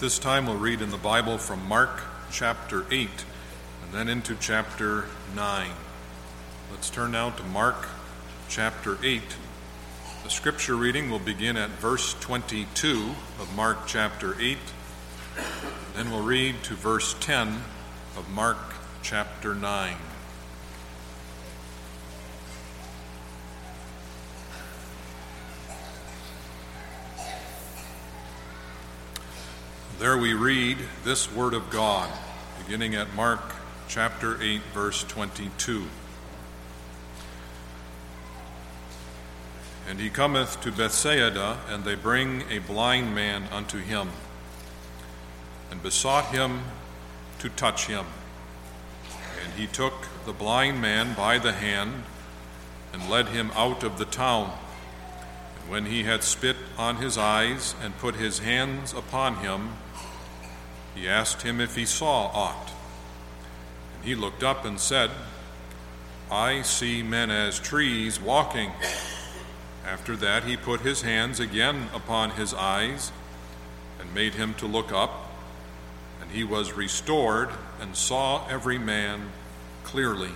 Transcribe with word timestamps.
This 0.00 0.20
time, 0.20 0.46
we'll 0.46 0.56
read 0.56 0.80
in 0.80 0.90
the 0.90 0.96
Bible 0.96 1.38
from 1.38 1.66
Mark 1.66 1.90
chapter 2.30 2.86
8 2.88 3.08
and 3.82 3.92
then 3.92 4.08
into 4.08 4.36
chapter 4.36 5.06
9. 5.34 5.70
Let's 6.70 6.88
turn 6.88 7.10
now 7.10 7.30
to 7.30 7.42
Mark 7.42 7.88
chapter 8.48 8.96
8. 9.02 9.20
The 10.22 10.30
scripture 10.30 10.76
reading 10.76 11.10
will 11.10 11.18
begin 11.18 11.56
at 11.56 11.70
verse 11.70 12.14
22 12.20 13.16
of 13.40 13.56
Mark 13.56 13.88
chapter 13.88 14.36
8. 14.40 14.56
Then 15.96 16.12
we'll 16.12 16.22
read 16.22 16.62
to 16.62 16.74
verse 16.74 17.16
10 17.18 17.48
of 18.16 18.30
Mark 18.30 18.58
chapter 19.02 19.52
9. 19.52 19.96
There 29.98 30.16
we 30.16 30.32
read 30.32 30.78
this 31.02 31.28
word 31.32 31.54
of 31.54 31.70
God, 31.70 32.08
beginning 32.62 32.94
at 32.94 33.16
Mark 33.16 33.40
chapter 33.88 34.40
8, 34.40 34.60
verse 34.72 35.02
22. 35.02 35.86
And 39.88 39.98
he 39.98 40.08
cometh 40.08 40.60
to 40.60 40.70
Bethsaida, 40.70 41.58
and 41.68 41.82
they 41.82 41.96
bring 41.96 42.44
a 42.48 42.60
blind 42.60 43.12
man 43.12 43.48
unto 43.50 43.78
him, 43.78 44.10
and 45.72 45.82
besought 45.82 46.26
him 46.26 46.60
to 47.40 47.48
touch 47.48 47.86
him. 47.86 48.06
And 49.42 49.54
he 49.54 49.66
took 49.66 50.06
the 50.26 50.32
blind 50.32 50.80
man 50.80 51.14
by 51.14 51.38
the 51.38 51.54
hand, 51.54 52.04
and 52.92 53.10
led 53.10 53.30
him 53.30 53.50
out 53.56 53.82
of 53.82 53.98
the 53.98 54.04
town. 54.04 54.56
And 55.60 55.68
when 55.68 55.86
he 55.86 56.04
had 56.04 56.22
spit 56.22 56.56
on 56.78 56.98
his 56.98 57.18
eyes, 57.18 57.74
and 57.82 57.98
put 57.98 58.14
his 58.14 58.38
hands 58.38 58.92
upon 58.92 59.38
him, 59.38 59.70
he 60.98 61.08
asked 61.08 61.42
him 61.42 61.60
if 61.60 61.76
he 61.76 61.84
saw 61.84 62.26
aught. 62.32 62.72
And 63.94 64.04
he 64.04 64.14
looked 64.14 64.42
up 64.42 64.64
and 64.64 64.80
said, 64.80 65.10
I 66.30 66.62
see 66.62 67.02
men 67.02 67.30
as 67.30 67.60
trees 67.60 68.20
walking. 68.20 68.72
After 69.86 70.16
that, 70.16 70.44
he 70.44 70.56
put 70.56 70.80
his 70.80 71.02
hands 71.02 71.38
again 71.38 71.88
upon 71.94 72.32
his 72.32 72.52
eyes 72.52 73.12
and 74.00 74.12
made 74.12 74.34
him 74.34 74.54
to 74.54 74.66
look 74.66 74.92
up. 74.92 75.30
And 76.20 76.32
he 76.32 76.42
was 76.42 76.72
restored 76.72 77.50
and 77.80 77.94
saw 77.94 78.46
every 78.48 78.78
man 78.78 79.30
clearly. 79.84 80.32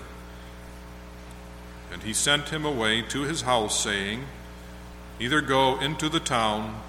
And 1.93 2.03
he 2.03 2.13
sent 2.13 2.51
him 2.51 2.65
away 2.65 3.03
to 3.03 3.23
his 3.23 3.43
house, 3.43 3.83
saying, 3.83 4.27
Neither 5.19 5.41
go 5.41 5.79
into 5.81 6.09
the 6.09 6.21
town, 6.21 6.81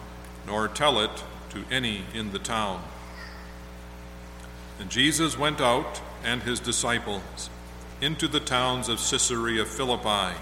nor 0.45 0.67
tell 0.67 0.99
it 0.99 1.23
to 1.49 1.66
any 1.69 2.03
in 2.13 2.31
the 2.31 2.39
town. 2.39 2.81
And 4.79 4.89
Jesus 4.89 5.38
went 5.38 5.61
out 5.61 6.02
and 6.23 6.43
his 6.43 6.59
disciples 6.59 7.49
into 8.02 8.27
the 8.27 8.39
towns 8.39 8.89
of 8.89 8.97
Caesarea 8.97 9.66
Philippi. 9.66 10.38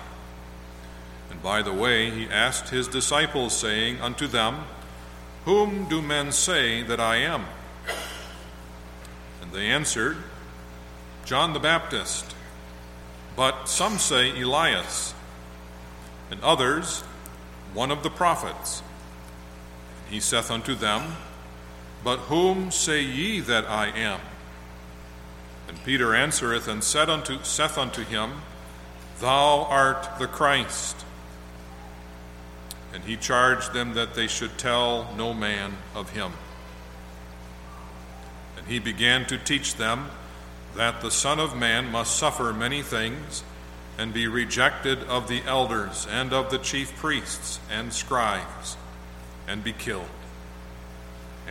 And 1.30 1.42
by 1.42 1.62
the 1.62 1.74
way, 1.74 2.10
he 2.10 2.28
asked 2.28 2.70
his 2.70 2.88
disciples, 2.88 3.56
saying 3.56 4.02
unto 4.02 4.28
them, 4.28 4.66
Whom 5.46 5.88
do 5.88 6.02
men 6.02 6.32
say 6.32 6.84
that 6.84 7.00
I 7.00 7.18
am? 7.18 7.46
And 9.42 9.52
they 9.52 9.68
answered, 9.68 10.18
John 11.26 11.54
the 11.54 11.60
Baptist, 11.60 12.36
but 13.36 13.70
some 13.70 13.98
say 13.98 14.42
Elias, 14.42 15.14
and 16.30 16.42
others, 16.42 17.02
one 17.74 17.92
of 17.92 18.04
the 18.04 18.10
prophets. 18.10 18.82
And 20.06 20.14
he 20.14 20.20
saith 20.20 20.52
unto 20.52 20.76
them, 20.76 21.16
but 22.04 22.18
whom 22.20 22.72
say 22.72 23.04
ye 23.04 23.40
that 23.42 23.66
I 23.66 23.88
am? 23.88 24.20
And 25.68 25.84
Peter 25.84 26.16
answereth 26.16 26.68
and 26.68 26.84
said 26.84 27.10
unto, 27.10 27.44
saith 27.44 27.78
unto 27.78 28.04
him, 28.04 28.42
Thou 29.20 29.66
art 29.70 30.20
the 30.20 30.28
Christ. 30.28 31.06
And 32.94 33.04
he 33.04 33.16
charged 33.16 33.74
them 33.74 33.94
that 33.94 34.16
they 34.16 34.28
should 34.28 34.58
tell 34.58 35.14
no 35.16 35.34
man 35.34 35.74
of 35.96 36.10
him. 36.12 36.34
And 38.58 38.68
he 38.68 38.80
began 38.80 39.26
to 39.28 39.38
teach 39.38 39.76
them 39.76 40.10
that 40.76 41.02
the 41.02 41.12
Son 41.12 41.40
of 41.40 41.56
Man 41.56 41.92
must 41.92 42.16
suffer 42.16 42.52
many 42.52 42.82
things, 42.82 43.44
and 43.98 44.14
be 44.14 44.28
rejected 44.28 45.04
of 45.04 45.28
the 45.28 45.44
elders 45.46 46.08
and 46.10 46.34
of 46.34 46.50
the 46.50 46.58
chief 46.58 46.96
priests 46.98 47.60
and 47.70 47.94
scribes, 47.94 48.78
and 49.48 49.64
be 49.64 49.74
killed 49.74 50.08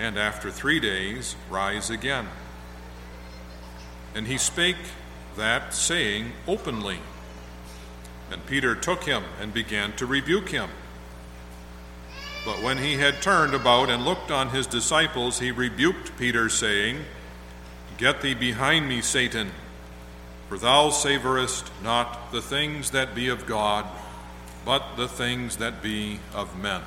and 0.00 0.16
after 0.16 0.50
three 0.50 0.80
days 0.80 1.36
rise 1.50 1.90
again. 1.90 2.26
And 4.14 4.26
he 4.26 4.38
spake 4.38 4.78
that 5.36 5.74
saying 5.74 6.32
openly. 6.48 7.00
And 8.32 8.44
Peter 8.46 8.74
took 8.74 9.04
him 9.04 9.24
and 9.38 9.52
began 9.52 9.92
to 9.96 10.06
rebuke 10.06 10.48
him. 10.48 10.70
But 12.46 12.62
when 12.62 12.78
he 12.78 12.94
had 12.94 13.20
turned 13.20 13.52
about 13.52 13.90
and 13.90 14.02
looked 14.02 14.30
on 14.30 14.48
his 14.48 14.66
disciples, 14.66 15.38
he 15.38 15.50
rebuked 15.50 16.16
Peter, 16.16 16.48
saying, 16.48 17.04
Get 17.98 18.22
thee 18.22 18.32
behind 18.32 18.88
me, 18.88 19.02
Satan, 19.02 19.50
for 20.48 20.56
thou 20.56 20.88
savorest 20.88 21.70
not 21.82 22.32
the 22.32 22.40
things 22.40 22.92
that 22.92 23.14
be 23.14 23.28
of 23.28 23.46
God, 23.46 23.84
but 24.64 24.96
the 24.96 25.08
things 25.08 25.58
that 25.58 25.82
be 25.82 26.20
of 26.32 26.58
men. 26.58 26.80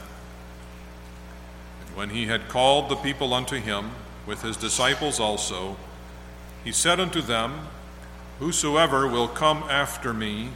When 1.96 2.10
he 2.10 2.26
had 2.26 2.48
called 2.48 2.90
the 2.90 2.96
people 2.96 3.34
unto 3.34 3.58
him, 3.58 3.92
with 4.26 4.42
his 4.42 4.58
disciples 4.58 5.20
also, 5.20 5.78
he 6.64 6.72
said 6.72 7.00
unto 7.00 7.22
them, 7.22 7.68
Whosoever 8.40 9.08
will 9.08 9.28
come 9.28 9.64
after 9.70 10.14
me, 10.14 10.50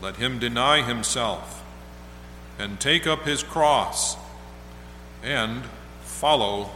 let 0.00 0.16
him 0.16 0.38
deny 0.38 0.82
himself, 0.82 1.64
and 2.58 2.80
take 2.80 3.06
up 3.06 3.24
his 3.24 3.42
cross, 3.42 4.16
and 5.22 5.64
follow 6.02 6.70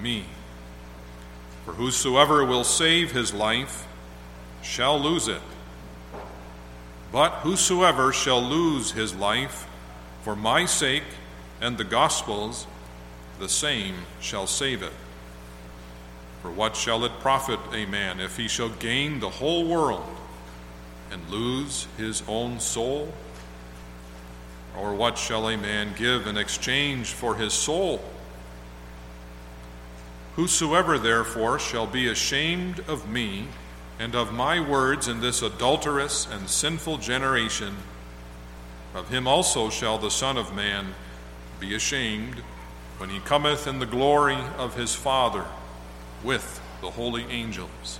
me. 0.00 0.24
For 1.64 1.72
whosoever 1.74 2.44
will 2.44 2.64
save 2.64 3.12
his 3.12 3.32
life 3.32 3.86
shall 4.62 4.98
lose 5.00 5.28
it. 5.28 5.42
But 7.12 7.30
whosoever 7.42 8.12
shall 8.12 8.42
lose 8.42 8.92
his 8.92 9.14
life 9.14 9.66
for 10.22 10.34
my 10.34 10.64
sake 10.64 11.04
and 11.60 11.78
the 11.78 11.84
gospel's, 11.84 12.66
the 13.38 13.48
same 13.48 13.94
shall 14.20 14.46
save 14.46 14.82
it. 14.82 14.92
For 16.42 16.50
what 16.50 16.76
shall 16.76 17.04
it 17.04 17.20
profit 17.20 17.60
a 17.72 17.86
man 17.86 18.18
if 18.18 18.36
he 18.36 18.48
shall 18.48 18.68
gain 18.68 19.20
the 19.20 19.30
whole 19.30 19.66
world 19.66 20.08
and 21.10 21.30
lose 21.30 21.86
his 21.96 22.22
own 22.26 22.58
soul? 22.58 23.12
Or 24.76 24.94
what 24.94 25.18
shall 25.18 25.48
a 25.48 25.56
man 25.56 25.94
give 25.96 26.26
in 26.26 26.36
exchange 26.36 27.12
for 27.12 27.36
his 27.36 27.52
soul? 27.52 28.02
Whosoever 30.36 30.98
therefore 30.98 31.58
shall 31.58 31.86
be 31.86 32.08
ashamed 32.08 32.80
of 32.88 33.08
me 33.08 33.48
and 33.98 34.14
of 34.14 34.32
my 34.32 34.58
words 34.58 35.06
in 35.06 35.20
this 35.20 35.42
adulterous 35.42 36.26
and 36.26 36.48
sinful 36.48 36.98
generation, 36.98 37.76
of 38.94 39.10
him 39.10 39.28
also 39.28 39.70
shall 39.70 39.98
the 39.98 40.10
Son 40.10 40.36
of 40.36 40.54
Man 40.54 40.94
be 41.60 41.74
ashamed 41.74 42.42
when 43.02 43.10
he 43.10 43.18
cometh 43.18 43.66
in 43.66 43.80
the 43.80 43.84
glory 43.84 44.38
of 44.56 44.76
his 44.76 44.94
Father 44.94 45.44
with 46.22 46.60
the 46.80 46.90
holy 46.90 47.24
angels. 47.24 47.98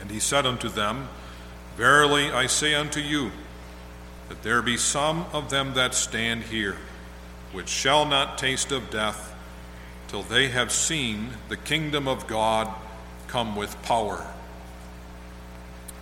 And 0.00 0.12
he 0.12 0.20
said 0.20 0.46
unto 0.46 0.68
them, 0.68 1.08
Verily 1.76 2.30
I 2.30 2.46
say 2.46 2.76
unto 2.76 3.00
you, 3.00 3.32
that 4.28 4.44
there 4.44 4.62
be 4.62 4.76
some 4.76 5.26
of 5.32 5.50
them 5.50 5.74
that 5.74 5.96
stand 5.96 6.44
here, 6.44 6.76
which 7.50 7.68
shall 7.68 8.04
not 8.04 8.38
taste 8.38 8.70
of 8.70 8.90
death, 8.90 9.34
till 10.06 10.22
they 10.22 10.50
have 10.50 10.70
seen 10.70 11.30
the 11.48 11.56
kingdom 11.56 12.06
of 12.06 12.28
God 12.28 12.72
come 13.26 13.56
with 13.56 13.82
power. 13.82 14.24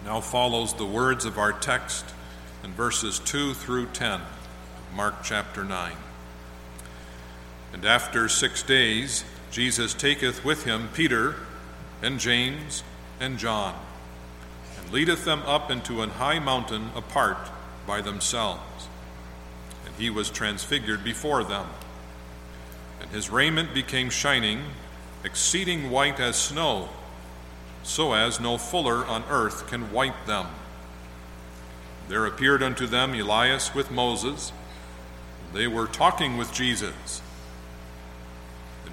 Now 0.05 0.20
follows 0.20 0.75
the 0.75 0.85
words 0.85 1.25
of 1.25 1.38
our 1.38 1.55
text 1.55 2.05
in 2.62 2.73
verses 2.73 3.19
2 3.20 3.55
through 3.55 3.87
10, 3.94 4.20
Mark 4.94 5.23
chapter 5.25 5.64
9. 5.64 5.97
And 7.72 7.84
after 7.84 8.28
six 8.28 8.62
days, 8.62 9.24
Jesus 9.50 9.94
taketh 9.94 10.44
with 10.44 10.64
him 10.64 10.88
Peter 10.94 11.36
and 12.02 12.20
James 12.20 12.82
and 13.20 13.38
John, 13.38 13.74
and 14.78 14.92
leadeth 14.92 15.24
them 15.24 15.42
up 15.46 15.70
into 15.70 16.02
an 16.02 16.10
high 16.10 16.38
mountain 16.38 16.90
apart 16.94 17.50
by 17.86 18.00
themselves. 18.00 18.88
And 19.86 19.94
he 19.96 20.10
was 20.10 20.30
transfigured 20.30 21.02
before 21.02 21.44
them. 21.44 21.66
And 23.00 23.10
his 23.10 23.30
raiment 23.30 23.72
became 23.72 24.10
shining, 24.10 24.62
exceeding 25.24 25.90
white 25.90 26.20
as 26.20 26.36
snow, 26.36 26.88
so 27.82 28.12
as 28.12 28.40
no 28.40 28.58
fuller 28.58 29.04
on 29.04 29.24
earth 29.30 29.68
can 29.68 29.92
white 29.92 30.26
them. 30.26 30.46
There 32.08 32.26
appeared 32.26 32.62
unto 32.62 32.86
them 32.86 33.14
Elias 33.14 33.74
with 33.74 33.90
Moses. 33.90 34.52
They 35.52 35.66
were 35.66 35.86
talking 35.86 36.36
with 36.36 36.52
Jesus. 36.52 37.22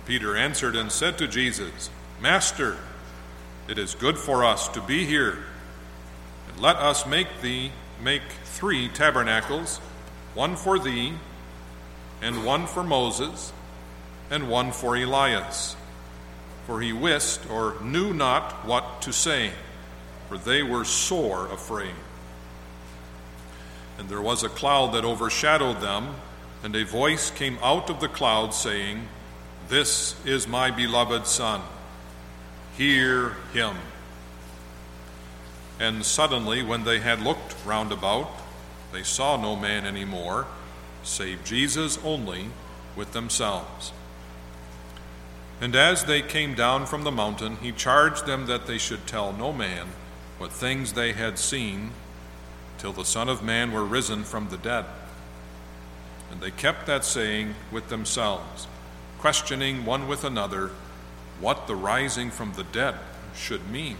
Peter 0.05 0.35
answered 0.35 0.75
and 0.75 0.91
said 0.91 1.17
to 1.17 1.27
Jesus, 1.27 1.89
Master, 2.21 2.77
it 3.67 3.77
is 3.77 3.95
good 3.95 4.17
for 4.17 4.43
us 4.43 4.67
to 4.69 4.81
be 4.81 5.05
here. 5.05 5.37
And 6.49 6.59
let 6.59 6.75
us 6.75 7.05
make 7.05 7.41
thee 7.41 7.71
make 8.01 8.21
three 8.43 8.89
tabernacles, 8.89 9.77
one 10.33 10.55
for 10.55 10.77
thee, 10.77 11.13
and 12.21 12.45
one 12.45 12.67
for 12.67 12.83
Moses, 12.83 13.53
and 14.29 14.49
one 14.49 14.71
for 14.71 14.95
Elias. 14.95 15.75
For 16.67 16.81
he 16.81 16.93
wist 16.93 17.41
or 17.49 17.75
knew 17.81 18.13
not 18.13 18.65
what 18.65 19.01
to 19.03 19.13
say, 19.13 19.51
for 20.27 20.37
they 20.37 20.63
were 20.63 20.85
sore 20.85 21.47
afraid. 21.47 21.95
And 23.97 24.09
there 24.09 24.21
was 24.21 24.43
a 24.43 24.49
cloud 24.49 24.93
that 24.93 25.05
overshadowed 25.05 25.81
them, 25.81 26.15
and 26.63 26.75
a 26.75 26.85
voice 26.85 27.29
came 27.29 27.57
out 27.61 27.89
of 27.89 27.99
the 27.99 28.07
cloud 28.07 28.53
saying, 28.53 29.07
This 29.69 30.15
is 30.25 30.47
my 30.47 30.71
beloved 30.71 31.25
Son. 31.27 31.61
Hear 32.77 33.35
him. 33.53 33.77
And 35.79 36.05
suddenly, 36.05 36.63
when 36.63 36.83
they 36.83 36.99
had 36.99 37.21
looked 37.21 37.55
round 37.65 37.91
about, 37.91 38.29
they 38.91 39.03
saw 39.03 39.41
no 39.41 39.55
man 39.55 39.85
any 39.85 40.05
more, 40.05 40.47
save 41.03 41.43
Jesus 41.43 41.97
only 42.03 42.47
with 42.95 43.13
themselves. 43.13 43.91
And 45.59 45.75
as 45.75 46.03
they 46.03 46.21
came 46.21 46.55
down 46.55 46.85
from 46.85 47.03
the 47.03 47.11
mountain, 47.11 47.57
he 47.57 47.71
charged 47.71 48.25
them 48.25 48.45
that 48.47 48.67
they 48.67 48.77
should 48.77 49.07
tell 49.07 49.33
no 49.33 49.53
man 49.53 49.87
what 50.37 50.51
things 50.51 50.93
they 50.93 51.13
had 51.13 51.39
seen 51.39 51.91
till 52.77 52.91
the 52.91 53.05
Son 53.05 53.29
of 53.29 53.43
Man 53.43 53.71
were 53.71 53.85
risen 53.85 54.23
from 54.23 54.49
the 54.49 54.57
dead. 54.57 54.85
And 56.31 56.41
they 56.41 56.51
kept 56.51 56.85
that 56.87 57.05
saying 57.05 57.55
with 57.71 57.89
themselves, 57.89 58.67
questioning 59.23 59.85
one 59.85 60.05
with 60.05 60.25
another 60.25 60.69
what 61.39 61.65
the 61.65 61.73
rising 61.73 62.29
from 62.29 62.51
the 62.55 62.63
dead 62.65 62.93
should 63.33 63.69
mean. 63.71 63.95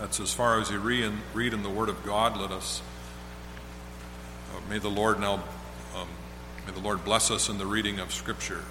That's 0.00 0.18
as 0.18 0.34
far 0.34 0.60
as 0.60 0.68
you 0.68 0.80
read 0.80 1.04
in, 1.54 1.62
the 1.62 1.70
Word 1.70 1.88
of 1.88 2.04
God. 2.04 2.36
Let 2.36 2.50
us, 2.50 2.82
uh, 4.52 4.58
may 4.68 4.80
the 4.80 4.88
Lord 4.88 5.20
now, 5.20 5.34
um, 5.94 6.08
may 6.66 6.72
the 6.72 6.80
Lord 6.80 7.04
bless 7.04 7.30
us 7.30 7.48
in 7.48 7.58
the 7.58 7.66
reading 7.66 8.00
of 8.00 8.12
Scripture. 8.12 8.64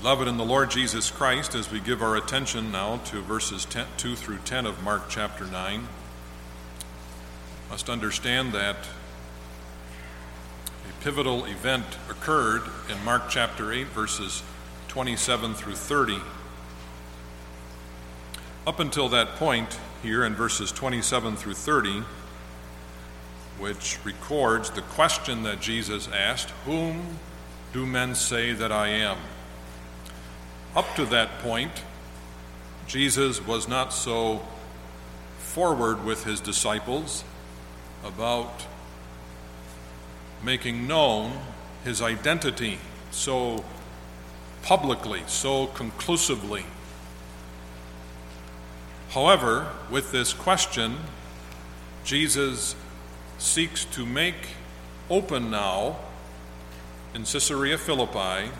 Beloved 0.00 0.26
in 0.26 0.36
the 0.36 0.44
Lord 0.44 0.72
Jesus 0.72 1.12
Christ, 1.12 1.54
as 1.54 1.70
we 1.70 1.78
give 1.78 2.02
our 2.02 2.16
attention 2.16 2.72
now 2.72 2.96
to 3.04 3.20
verses 3.20 3.64
10, 3.66 3.86
2 3.98 4.16
through 4.16 4.38
10 4.38 4.66
of 4.66 4.82
Mark 4.82 5.04
chapter 5.08 5.44
9, 5.44 5.86
must 7.70 7.90
understand 7.90 8.52
that 8.52 8.76
a 10.88 11.04
pivotal 11.04 11.44
event 11.44 11.84
occurred 12.08 12.62
in 12.90 13.04
Mark 13.04 13.24
chapter 13.28 13.72
8, 13.72 13.88
verses 13.88 14.42
27 14.88 15.54
through 15.54 15.74
30. 15.74 16.18
Up 18.66 18.80
until 18.80 19.08
that 19.10 19.36
point, 19.36 19.78
here 20.02 20.24
in 20.24 20.34
verses 20.34 20.72
27 20.72 21.36
through 21.36 21.54
30, 21.54 22.02
which 23.58 23.98
records 24.04 24.70
the 24.70 24.82
question 24.82 25.42
that 25.42 25.60
Jesus 25.60 26.08
asked 26.08 26.50
Whom 26.64 27.18
do 27.72 27.84
men 27.84 28.14
say 28.14 28.52
that 28.52 28.72
I 28.72 28.88
am? 28.88 29.18
Up 30.74 30.94
to 30.96 31.04
that 31.06 31.40
point, 31.40 31.72
Jesus 32.86 33.44
was 33.46 33.68
not 33.68 33.92
so 33.92 34.40
forward 35.38 36.04
with 36.04 36.24
his 36.24 36.40
disciples 36.40 37.24
about 38.04 38.66
making 40.42 40.86
known 40.86 41.32
his 41.84 42.00
identity 42.00 42.78
so 43.10 43.64
publicly, 44.62 45.22
so 45.26 45.66
conclusively. 45.66 46.64
However, 49.10 49.72
with 49.90 50.12
this 50.12 50.32
question, 50.32 50.96
Jesus 52.04 52.76
seeks 53.38 53.84
to 53.86 54.04
make 54.04 54.48
open 55.08 55.50
now 55.50 55.96
in 57.14 57.24
Caesarea 57.24 57.78
Philippi 57.78 58.50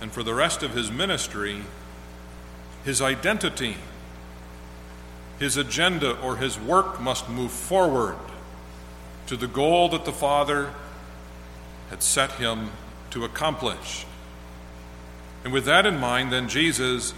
and 0.00 0.12
for 0.12 0.22
the 0.22 0.34
rest 0.34 0.62
of 0.62 0.74
his 0.74 0.90
ministry, 0.90 1.62
his 2.84 3.02
identity, 3.02 3.76
his 5.38 5.56
agenda, 5.56 6.18
or 6.20 6.36
his 6.36 6.58
work 6.58 7.00
must 7.00 7.28
move 7.28 7.50
forward 7.50 8.16
to 9.26 9.36
the 9.36 9.46
goal 9.46 9.88
that 9.90 10.04
the 10.04 10.12
Father 10.12 10.72
had 11.90 12.02
set 12.02 12.32
him 12.32 12.70
to 13.10 13.24
accomplish. 13.24 14.06
And 15.44 15.52
with 15.52 15.64
that 15.66 15.86
in 15.86 15.98
mind, 15.98 16.32
then 16.32 16.48
Jesus 16.48 17.14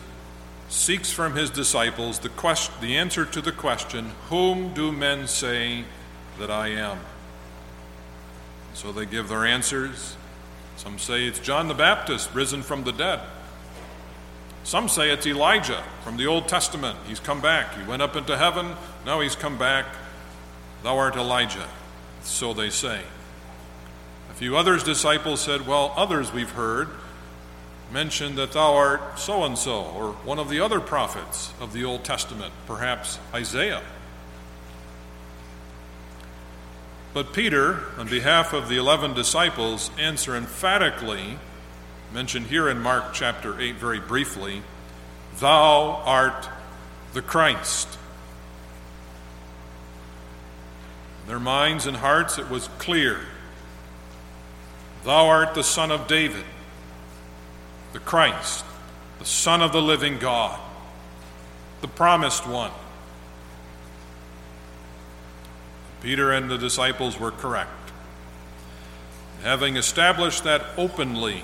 seeks 0.68 1.12
from 1.12 1.34
his 1.34 1.50
disciples 1.50 2.18
the, 2.18 2.30
the 2.80 2.96
answer 2.96 3.24
to 3.24 3.40
the 3.40 3.52
question, 3.52 4.12
Whom 4.28 4.74
do 4.74 4.90
men 4.92 5.26
say 5.28 5.84
that 6.38 6.50
I 6.50 6.68
am? 6.68 6.98
So 8.74 8.92
they 8.92 9.06
give 9.06 9.28
their 9.28 9.46
answers. 9.46 10.16
Some 10.76 10.98
say 10.98 11.24
it's 11.24 11.38
John 11.38 11.68
the 11.68 11.74
Baptist 11.74 12.34
risen 12.34 12.62
from 12.62 12.84
the 12.84 12.92
dead. 12.92 13.20
Some 14.64 14.88
say 14.88 15.10
it's 15.10 15.26
Elijah 15.26 15.82
from 16.02 16.16
the 16.16 16.26
Old 16.26 16.48
Testament. 16.48 16.98
He's 17.06 17.20
come 17.20 17.40
back. 17.40 17.74
He 17.74 17.84
went 17.84 18.02
up 18.02 18.16
into 18.16 18.36
heaven. 18.36 18.74
Now 19.06 19.20
he's 19.20 19.36
come 19.36 19.56
back. 19.56 19.86
Thou 20.82 20.98
art 20.98 21.16
Elijah. 21.16 21.66
So 22.26 22.52
they 22.52 22.70
say. 22.70 23.00
A 24.30 24.34
few 24.34 24.56
others' 24.56 24.82
disciples 24.82 25.40
said, 25.40 25.66
Well, 25.66 25.94
others 25.96 26.32
we've 26.32 26.50
heard 26.50 26.88
mention 27.92 28.34
that 28.34 28.52
thou 28.52 28.74
art 28.74 29.18
so 29.18 29.44
and 29.44 29.56
so, 29.56 29.84
or 29.84 30.12
one 30.12 30.38
of 30.38 30.48
the 30.48 30.60
other 30.60 30.80
prophets 30.80 31.52
of 31.60 31.72
the 31.72 31.84
Old 31.84 32.04
Testament, 32.04 32.52
perhaps 32.66 33.18
Isaiah. 33.32 33.82
But 37.14 37.32
Peter, 37.32 37.84
on 37.96 38.08
behalf 38.08 38.52
of 38.52 38.68
the 38.68 38.76
eleven 38.76 39.14
disciples, 39.14 39.90
answer 39.98 40.36
emphatically, 40.36 41.38
mentioned 42.12 42.48
here 42.48 42.68
in 42.68 42.80
Mark 42.80 43.14
chapter 43.14 43.58
8 43.58 43.76
very 43.76 44.00
briefly, 44.00 44.62
Thou 45.38 46.02
art 46.04 46.48
the 47.14 47.22
Christ. 47.22 47.98
Their 51.26 51.40
minds 51.40 51.86
and 51.86 51.96
hearts 51.96 52.38
it 52.38 52.48
was 52.48 52.68
clear. 52.78 53.20
Thou 55.04 55.26
art 55.26 55.54
the 55.54 55.64
Son 55.64 55.90
of 55.90 56.06
David, 56.06 56.44
the 57.92 57.98
Christ, 57.98 58.64
the 59.18 59.24
Son 59.24 59.62
of 59.62 59.72
the 59.72 59.82
living 59.82 60.18
God, 60.18 60.58
the 61.80 61.88
promised 61.88 62.46
one. 62.46 62.72
Peter 66.00 66.30
and 66.32 66.50
the 66.50 66.58
disciples 66.58 67.18
were 67.18 67.32
correct. 67.32 67.70
Having 69.42 69.76
established 69.76 70.44
that 70.44 70.64
openly, 70.76 71.42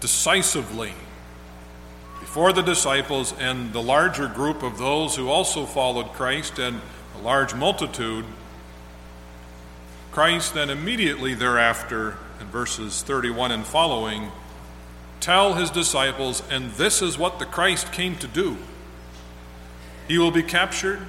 decisively, 0.00 0.94
before 2.20 2.52
the 2.52 2.62
disciples 2.62 3.34
and 3.38 3.72
the 3.72 3.82
larger 3.82 4.28
group 4.28 4.62
of 4.62 4.78
those 4.78 5.16
who 5.16 5.28
also 5.28 5.64
followed 5.64 6.12
Christ 6.12 6.58
and 6.58 6.80
large 7.20 7.54
multitude, 7.54 8.24
Christ 10.12 10.54
then 10.54 10.70
immediately 10.70 11.34
thereafter, 11.34 12.16
in 12.40 12.46
verses 12.48 13.02
31 13.02 13.52
and 13.52 13.64
following, 13.64 14.32
tell 15.20 15.54
his 15.54 15.70
disciples, 15.70 16.42
and 16.50 16.70
this 16.72 17.02
is 17.02 17.18
what 17.18 17.38
the 17.38 17.46
Christ 17.46 17.92
came 17.92 18.16
to 18.16 18.26
do. 18.26 18.56
He 20.08 20.18
will 20.18 20.30
be 20.30 20.42
captured, 20.42 21.00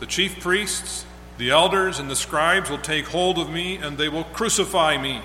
the 0.00 0.06
chief 0.06 0.40
priests, 0.40 1.04
the 1.36 1.50
elders, 1.50 1.98
and 1.98 2.08
the 2.08 2.16
scribes 2.16 2.70
will 2.70 2.78
take 2.78 3.06
hold 3.06 3.38
of 3.38 3.50
me, 3.50 3.76
and 3.76 3.98
they 3.98 4.08
will 4.08 4.24
crucify 4.24 4.96
me. 4.96 5.20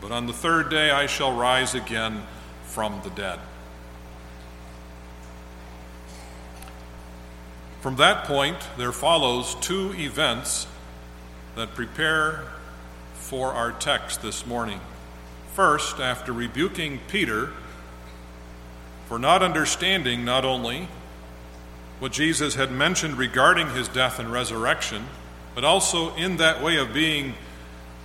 But 0.00 0.10
on 0.10 0.26
the 0.26 0.32
third 0.32 0.68
day 0.68 0.90
I 0.90 1.06
shall 1.06 1.32
rise 1.32 1.74
again 1.74 2.24
from 2.64 3.00
the 3.04 3.10
dead. 3.10 3.38
From 7.82 7.96
that 7.96 8.26
point, 8.26 8.58
there 8.78 8.92
follows 8.92 9.56
two 9.56 9.92
events 9.94 10.68
that 11.56 11.74
prepare 11.74 12.44
for 13.14 13.52
our 13.52 13.72
text 13.72 14.22
this 14.22 14.46
morning. 14.46 14.80
First, 15.54 15.98
after 15.98 16.32
rebuking 16.32 17.00
Peter 17.08 17.50
for 19.08 19.18
not 19.18 19.42
understanding 19.42 20.24
not 20.24 20.44
only 20.44 20.86
what 21.98 22.12
Jesus 22.12 22.54
had 22.54 22.70
mentioned 22.70 23.18
regarding 23.18 23.70
his 23.70 23.88
death 23.88 24.20
and 24.20 24.30
resurrection, 24.30 25.06
but 25.56 25.64
also 25.64 26.14
in 26.14 26.36
that 26.36 26.62
way 26.62 26.76
of 26.76 26.94
being 26.94 27.34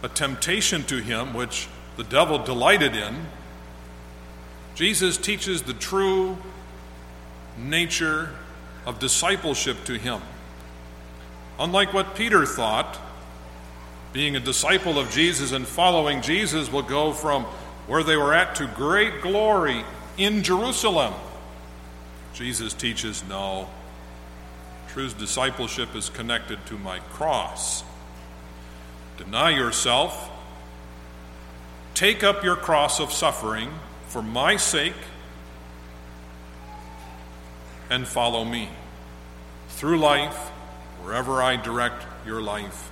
a 0.01 0.09
temptation 0.09 0.81
to 0.85 1.03
him, 1.03 1.35
which 1.35 1.67
the 1.97 2.03
devil 2.03 2.39
delighted 2.39 2.95
in, 2.95 3.27
Jesus 4.73 5.17
teaches 5.17 5.61
the 5.61 5.73
true 5.75 6.35
nature 7.59 8.31
of 8.87 8.99
discipleship 8.99 9.83
to 9.83 9.99
him. 9.99 10.21
Unlike 11.59 11.93
what 11.93 12.15
Peter 12.15 12.45
thought, 12.45 12.97
being 14.13 14.35
a 14.37 14.39
disciple 14.39 14.97
of 14.97 15.11
Jesus 15.11 15.51
and 15.51 15.67
following 15.67 16.21
Jesus 16.21 16.71
will 16.71 16.81
go 16.81 17.11
from 17.11 17.43
where 17.85 18.01
they 18.01 18.15
were 18.15 18.33
at 18.33 18.55
to 18.55 18.65
great 18.65 19.21
glory 19.21 19.83
in 20.17 20.41
Jerusalem. 20.41 21.13
Jesus 22.33 22.73
teaches 22.73 23.23
no. 23.27 23.67
True 24.87 25.09
discipleship 25.09 25.93
is 25.93 26.09
connected 26.09 26.65
to 26.67 26.77
my 26.77 26.99
cross. 26.99 27.83
Deny 29.17 29.49
yourself, 29.49 30.31
take 31.93 32.23
up 32.23 32.43
your 32.43 32.55
cross 32.55 33.01
of 33.01 33.11
suffering 33.11 33.69
for 34.07 34.21
my 34.21 34.55
sake, 34.55 34.93
and 37.89 38.07
follow 38.07 38.43
me 38.43 38.69
through 39.69 39.99
life, 39.99 40.49
wherever 41.01 41.41
I 41.41 41.55
direct 41.55 42.05
your 42.25 42.41
life. 42.41 42.91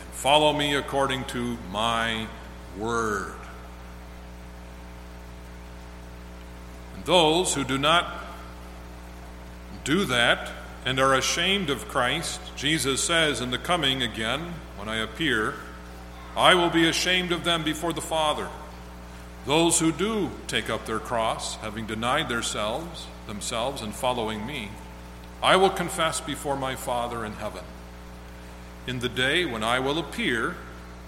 And 0.00 0.08
follow 0.10 0.52
me 0.52 0.74
according 0.74 1.24
to 1.26 1.56
my 1.70 2.26
word. 2.76 3.34
And 6.94 7.04
those 7.04 7.54
who 7.54 7.64
do 7.64 7.78
not 7.78 8.12
do 9.84 10.04
that 10.04 10.52
and 10.84 11.00
are 11.00 11.14
ashamed 11.14 11.70
of 11.70 11.88
Christ, 11.88 12.40
Jesus 12.56 13.02
says 13.02 13.40
in 13.40 13.50
the 13.50 13.58
coming 13.58 14.02
again, 14.02 14.54
when 14.76 14.88
I 14.88 14.96
appear, 14.96 15.54
I 16.36 16.54
will 16.54 16.70
be 16.70 16.88
ashamed 16.88 17.32
of 17.32 17.44
them 17.44 17.64
before 17.64 17.92
the 17.92 18.00
Father. 18.00 18.48
Those 19.48 19.80
who 19.80 19.92
do 19.92 20.30
take 20.46 20.68
up 20.68 20.84
their 20.84 20.98
cross, 20.98 21.56
having 21.56 21.86
denied 21.86 22.28
themselves, 22.28 23.06
themselves 23.26 23.80
and 23.80 23.94
following 23.94 24.46
me, 24.46 24.68
I 25.42 25.56
will 25.56 25.70
confess 25.70 26.20
before 26.20 26.54
my 26.54 26.74
Father 26.74 27.24
in 27.24 27.32
heaven. 27.32 27.64
In 28.86 28.98
the 28.98 29.08
day 29.08 29.46
when 29.46 29.64
I 29.64 29.78
will 29.80 29.98
appear 29.98 30.56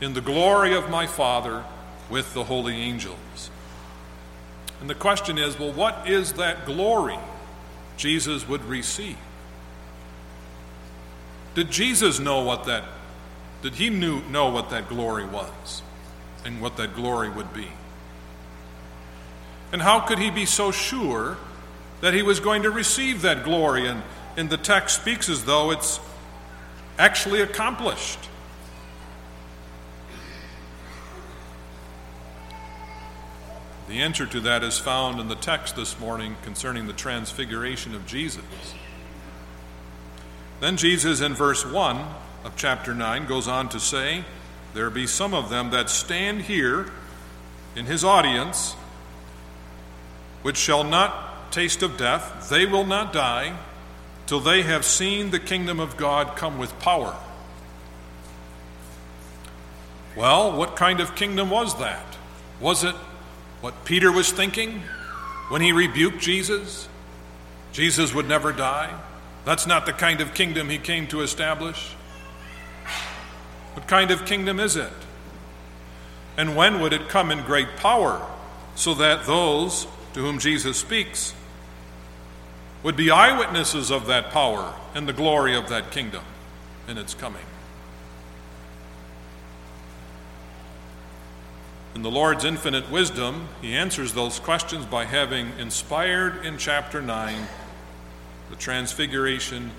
in 0.00 0.14
the 0.14 0.22
glory 0.22 0.74
of 0.74 0.88
my 0.88 1.06
Father 1.06 1.66
with 2.08 2.32
the 2.32 2.44
holy 2.44 2.76
angels. 2.76 3.50
And 4.80 4.88
the 4.88 4.94
question 4.94 5.36
is 5.36 5.58
well, 5.58 5.72
what 5.72 6.08
is 6.08 6.32
that 6.34 6.64
glory 6.64 7.18
Jesus 7.98 8.48
would 8.48 8.64
receive? 8.64 9.18
Did 11.54 11.70
Jesus 11.70 12.18
know 12.18 12.42
what 12.42 12.64
that 12.64 12.84
did 13.60 13.74
he 13.74 13.90
knew, 13.90 14.22
know 14.30 14.48
what 14.48 14.70
that 14.70 14.88
glory 14.88 15.26
was 15.26 15.82
and 16.42 16.62
what 16.62 16.78
that 16.78 16.94
glory 16.94 17.28
would 17.28 17.52
be? 17.52 17.68
And 19.72 19.82
how 19.82 20.00
could 20.00 20.18
he 20.18 20.30
be 20.30 20.46
so 20.46 20.70
sure 20.70 21.36
that 22.00 22.14
he 22.14 22.22
was 22.22 22.40
going 22.40 22.62
to 22.62 22.70
receive 22.70 23.22
that 23.22 23.44
glory? 23.44 23.86
And, 23.86 24.02
and 24.36 24.50
the 24.50 24.56
text 24.56 25.00
speaks 25.00 25.28
as 25.28 25.44
though 25.44 25.70
it's 25.70 26.00
actually 26.98 27.40
accomplished. 27.40 28.28
The 33.88 34.00
answer 34.00 34.24
to 34.26 34.40
that 34.40 34.62
is 34.62 34.78
found 34.78 35.18
in 35.18 35.26
the 35.26 35.34
text 35.34 35.74
this 35.74 35.98
morning 35.98 36.36
concerning 36.42 36.86
the 36.86 36.92
transfiguration 36.92 37.92
of 37.92 38.06
Jesus. 38.06 38.44
Then 40.60 40.76
Jesus, 40.76 41.20
in 41.20 41.34
verse 41.34 41.66
1 41.66 41.96
of 42.44 42.54
chapter 42.54 42.94
9, 42.94 43.26
goes 43.26 43.48
on 43.48 43.68
to 43.70 43.80
say, 43.80 44.24
There 44.74 44.90
be 44.90 45.08
some 45.08 45.34
of 45.34 45.48
them 45.48 45.70
that 45.70 45.90
stand 45.90 46.42
here 46.42 46.86
in 47.74 47.86
his 47.86 48.04
audience, 48.04 48.76
which 50.42 50.56
shall 50.56 50.84
not 50.84 51.52
taste 51.52 51.82
of 51.82 51.96
death, 51.96 52.48
they 52.48 52.66
will 52.66 52.86
not 52.86 53.12
die, 53.12 53.56
till 54.26 54.40
they 54.40 54.62
have 54.62 54.84
seen 54.84 55.30
the 55.30 55.40
kingdom 55.40 55.80
of 55.80 55.96
God 55.96 56.36
come 56.36 56.58
with 56.58 56.78
power. 56.78 57.16
Well, 60.16 60.56
what 60.56 60.76
kind 60.76 61.00
of 61.00 61.14
kingdom 61.16 61.50
was 61.50 61.78
that? 61.78 62.16
Was 62.60 62.84
it 62.84 62.94
what 63.60 63.84
Peter 63.84 64.10
was 64.10 64.30
thinking 64.32 64.82
when 65.48 65.62
he 65.62 65.72
rebuked 65.72 66.20
Jesus? 66.20 66.88
Jesus 67.72 68.14
would 68.14 68.28
never 68.28 68.52
die. 68.52 68.98
That's 69.44 69.66
not 69.66 69.86
the 69.86 69.92
kind 69.92 70.20
of 70.20 70.34
kingdom 70.34 70.68
he 70.68 70.78
came 70.78 71.06
to 71.08 71.22
establish. 71.22 71.94
What 73.74 73.86
kind 73.86 74.10
of 74.10 74.26
kingdom 74.26 74.60
is 74.60 74.76
it? 74.76 74.92
And 76.36 76.56
when 76.56 76.80
would 76.80 76.92
it 76.92 77.08
come 77.08 77.30
in 77.30 77.42
great 77.42 77.76
power 77.76 78.26
so 78.74 78.94
that 78.94 79.26
those 79.26 79.86
to 80.14 80.20
whom 80.20 80.38
Jesus 80.38 80.78
speaks 80.78 81.34
would 82.82 82.96
be 82.96 83.10
eyewitnesses 83.10 83.90
of 83.90 84.06
that 84.06 84.30
power 84.30 84.74
and 84.94 85.06
the 85.06 85.12
glory 85.12 85.54
of 85.54 85.68
that 85.68 85.90
kingdom 85.90 86.24
in 86.88 86.98
its 86.98 87.14
coming? 87.14 87.44
In 91.94 92.02
the 92.02 92.10
Lord's 92.10 92.44
infinite 92.44 92.90
wisdom, 92.90 93.48
he 93.60 93.74
answers 93.74 94.14
those 94.14 94.38
questions 94.38 94.86
by 94.86 95.04
having 95.04 95.50
inspired 95.58 96.44
in 96.46 96.56
chapter 96.56 97.02
9 97.02 97.46
the 98.48 98.56
transfiguration 98.56 99.72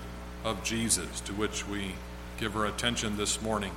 of 0.44 0.62
Jesus, 0.62 1.20
to 1.22 1.32
which 1.32 1.66
we 1.66 1.94
give 2.38 2.54
our 2.54 2.66
attention 2.66 3.16
this 3.16 3.40
morning. 3.40 3.72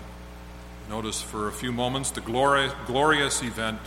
Notice 0.89 1.21
for 1.21 1.47
a 1.47 1.51
few 1.51 1.71
moments 1.71 2.11
the 2.11 2.21
glorious, 2.21 2.73
glorious 2.85 3.41
event. 3.41 3.79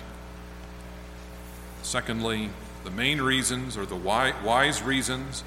Secondly, 1.89 2.51
the 2.85 2.91
main 2.91 3.19
reasons 3.19 3.79
or 3.79 3.87
the 3.87 3.97
wise 3.97 4.83
reasons. 4.83 5.43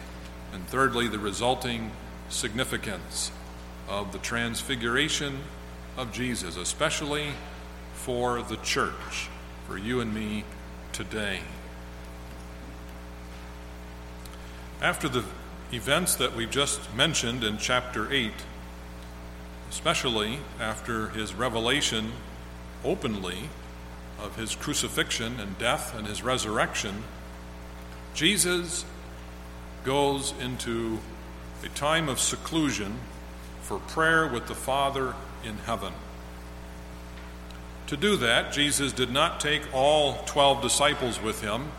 And 0.51 0.67
thirdly, 0.67 1.07
the 1.07 1.19
resulting 1.19 1.91
significance 2.29 3.31
of 3.87 4.11
the 4.11 4.17
transfiguration 4.17 5.41
of 5.95 6.11
Jesus, 6.11 6.57
especially 6.57 7.27
for 7.93 8.41
the 8.41 8.55
church, 8.57 9.29
for 9.67 9.77
you 9.77 9.99
and 9.99 10.15
me 10.15 10.43
today. 10.93 11.41
After 14.81 15.07
the 15.07 15.23
events 15.71 16.15
that 16.15 16.35
we've 16.35 16.49
just 16.49 16.91
mentioned 16.95 17.43
in 17.43 17.59
chapter 17.59 18.11
8, 18.11 18.31
especially 19.69 20.39
after 20.59 21.09
his 21.09 21.35
revelation 21.35 22.13
openly 22.83 23.49
of 24.21 24.35
his 24.35 24.55
crucifixion 24.55 25.39
and 25.39 25.57
death 25.57 25.95
and 25.97 26.07
his 26.07 26.23
resurrection, 26.23 27.03
Jesus 28.13 28.85
goes 29.83 30.33
into 30.39 30.99
a 31.63 31.69
time 31.69 32.09
of 32.09 32.19
seclusion 32.19 32.99
for 33.61 33.79
prayer 33.79 34.27
with 34.27 34.47
the 34.47 34.55
Father 34.55 35.15
in 35.43 35.57
heaven. 35.59 35.93
To 37.87 37.97
do 37.97 38.15
that, 38.17 38.53
Jesus 38.53 38.93
did 38.93 39.11
not 39.11 39.39
take 39.39 39.61
all 39.73 40.23
12 40.25 40.61
disciples 40.61 41.21
with 41.21 41.41
him, 41.41 41.71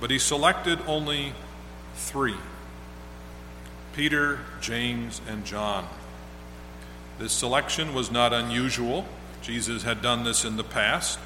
but 0.00 0.10
he 0.10 0.18
selected 0.18 0.78
only 0.86 1.34
three 1.94 2.36
Peter, 3.94 4.40
James, 4.60 5.20
and 5.28 5.44
John. 5.44 5.86
This 7.18 7.32
selection 7.32 7.94
was 7.94 8.10
not 8.10 8.32
unusual. 8.32 9.06
Jesus 9.40 9.84
had 9.84 10.02
done 10.02 10.24
this 10.24 10.44
in 10.44 10.56
the 10.56 10.64
past 10.64 11.18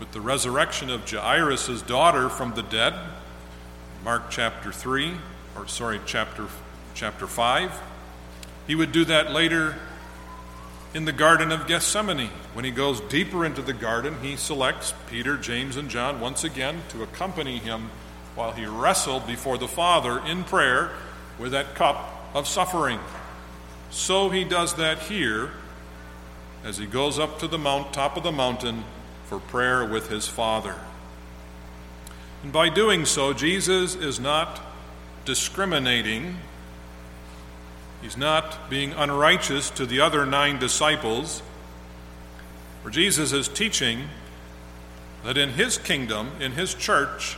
with 0.00 0.10
the 0.12 0.20
resurrection 0.20 0.88
of 0.88 1.08
Jairus' 1.08 1.82
daughter 1.82 2.30
from 2.30 2.54
the 2.54 2.62
dead, 2.62 2.94
Mark 4.02 4.30
chapter 4.30 4.72
3, 4.72 5.12
or 5.54 5.68
sorry, 5.68 6.00
chapter, 6.06 6.46
chapter 6.94 7.26
5. 7.26 7.78
He 8.66 8.74
would 8.74 8.92
do 8.92 9.04
that 9.04 9.30
later 9.30 9.76
in 10.94 11.04
the 11.04 11.12
Garden 11.12 11.52
of 11.52 11.66
Gethsemane. 11.66 12.30
When 12.54 12.64
he 12.64 12.70
goes 12.70 13.00
deeper 13.02 13.44
into 13.44 13.60
the 13.60 13.74
garden, 13.74 14.16
he 14.22 14.36
selects 14.36 14.94
Peter, 15.10 15.36
James, 15.36 15.76
and 15.76 15.90
John 15.90 16.18
once 16.18 16.44
again 16.44 16.80
to 16.88 17.02
accompany 17.02 17.58
him 17.58 17.90
while 18.34 18.52
he 18.52 18.64
wrestled 18.64 19.26
before 19.26 19.58
the 19.58 19.68
Father 19.68 20.18
in 20.26 20.44
prayer 20.44 20.92
with 21.38 21.52
that 21.52 21.74
cup 21.74 22.30
of 22.34 22.48
suffering. 22.48 22.98
So 23.90 24.30
he 24.30 24.44
does 24.44 24.74
that 24.76 25.00
here 25.00 25.50
as 26.64 26.78
he 26.78 26.86
goes 26.86 27.18
up 27.18 27.38
to 27.40 27.48
the 27.48 27.58
mount, 27.58 27.92
top 27.92 28.16
of 28.16 28.22
the 28.22 28.32
mountain 28.32 28.84
for 29.30 29.40
prayer 29.40 29.86
with 29.86 30.10
his 30.10 30.28
Father. 30.28 30.76
And 32.42 32.52
by 32.52 32.68
doing 32.68 33.06
so, 33.06 33.32
Jesus 33.32 33.94
is 33.94 34.20
not 34.20 34.60
discriminating 35.24 36.36
He's 38.02 38.16
not 38.16 38.70
being 38.70 38.92
unrighteous 38.92 39.70
to 39.70 39.84
the 39.84 40.00
other 40.00 40.24
nine 40.24 40.58
disciples. 40.58 41.42
For 42.82 42.90
Jesus 42.90 43.32
is 43.32 43.46
teaching 43.46 44.08
that 45.22 45.36
in 45.36 45.50
his 45.50 45.76
kingdom, 45.76 46.30
in 46.40 46.52
his 46.52 46.72
church, 46.72 47.36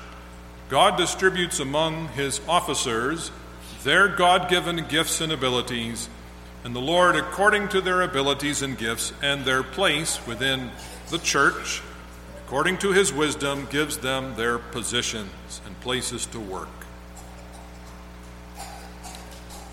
God 0.68 0.96
distributes 0.96 1.58
among 1.58 2.08
his 2.08 2.40
officers 2.48 3.32
their 3.82 4.06
God 4.06 4.48
given 4.48 4.86
gifts 4.88 5.20
and 5.20 5.32
abilities, 5.32 6.08
and 6.62 6.76
the 6.76 6.80
Lord, 6.80 7.16
according 7.16 7.68
to 7.70 7.80
their 7.80 8.00
abilities 8.00 8.62
and 8.62 8.78
gifts 8.78 9.12
and 9.20 9.44
their 9.44 9.64
place 9.64 10.24
within 10.24 10.70
the 11.12 11.18
church, 11.18 11.82
according 12.46 12.78
to 12.78 12.90
his 12.92 13.12
wisdom, 13.12 13.68
gives 13.70 13.98
them 13.98 14.34
their 14.34 14.58
positions 14.58 15.60
and 15.66 15.78
places 15.80 16.24
to 16.24 16.40
work. 16.40 16.70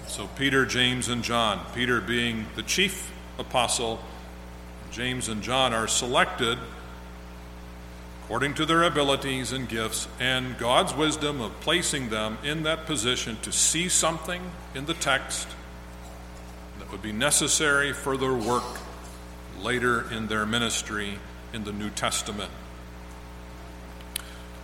So, 0.08 0.28
Peter, 0.36 0.66
James, 0.66 1.08
and 1.08 1.24
John, 1.24 1.66
Peter 1.74 2.02
being 2.02 2.46
the 2.58 2.64
chief 2.64 3.14
apostle, 3.38 4.02
James 4.92 5.30
and 5.30 5.42
John 5.42 5.74
are 5.74 5.88
selected 5.88 6.58
according 8.26 8.56
to 8.56 8.66
their 8.66 8.84
abilities 8.84 9.54
and 9.54 9.70
gifts 9.70 10.10
and 10.20 10.58
God's 10.58 10.94
wisdom 10.94 11.40
of 11.40 11.58
placing 11.62 12.10
them 12.10 12.38
in 12.44 12.64
that 12.64 12.86
position 12.86 13.38
to 13.44 13.54
see 13.54 13.88
something 13.88 14.42
in 14.76 14.88
the 14.88 14.94
text 14.94 15.48
that 16.80 16.92
would 16.92 17.02
be 17.02 17.14
necessary 17.14 17.94
for 17.94 18.18
their 18.18 18.34
work 18.34 18.66
later 19.62 20.10
in 20.12 20.28
their 20.28 20.46
ministry 20.46 21.20
in 21.54 21.64
the 21.64 21.72
New 21.72 21.90
Testament. 21.90 22.52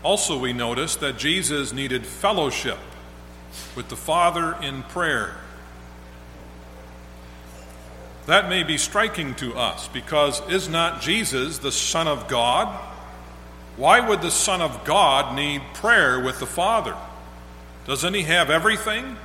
Also, 0.04 0.38
we 0.38 0.54
notice 0.54 0.96
that 0.98 1.18
Jesus 1.18 1.74
needed 1.74 2.06
fellowship 2.06 2.78
with 3.76 3.90
the 3.90 3.96
Father 3.96 4.56
in 4.62 4.84
prayer. 4.84 5.36
That 8.28 8.50
may 8.50 8.64
be 8.64 8.78
striking 8.78 9.36
to 9.36 9.56
us 9.56 9.88
because 9.88 10.48
is 10.50 10.70
not 10.70 11.02
Jesus 11.02 11.60
the 11.60 11.72
Son 11.72 12.08
of 12.08 12.28
God? 12.28 12.68
Why 13.78 14.00
would 14.00 14.22
the 14.22 14.32
Son 14.32 14.62
of 14.62 14.84
God 14.86 15.36
need 15.36 15.62
prayer 15.74 16.20
with 16.20 16.40
the 16.40 16.46
Father? 16.46 16.96
Doesn't 17.86 18.14
he 18.14 18.24
have 18.24 18.50
everything? 18.50 19.18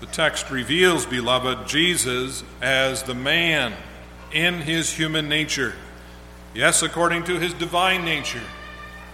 The 0.00 0.06
text 0.06 0.50
reveals, 0.50 1.04
beloved, 1.04 1.68
Jesus 1.68 2.42
as 2.62 3.02
the 3.02 3.14
man 3.14 3.74
in 4.32 4.54
his 4.54 4.92
human 4.92 5.28
nature. 5.28 5.74
Yes, 6.54 6.82
according 6.82 7.24
to 7.24 7.38
his 7.38 7.54
divine 7.54 8.04
nature. 8.04 8.42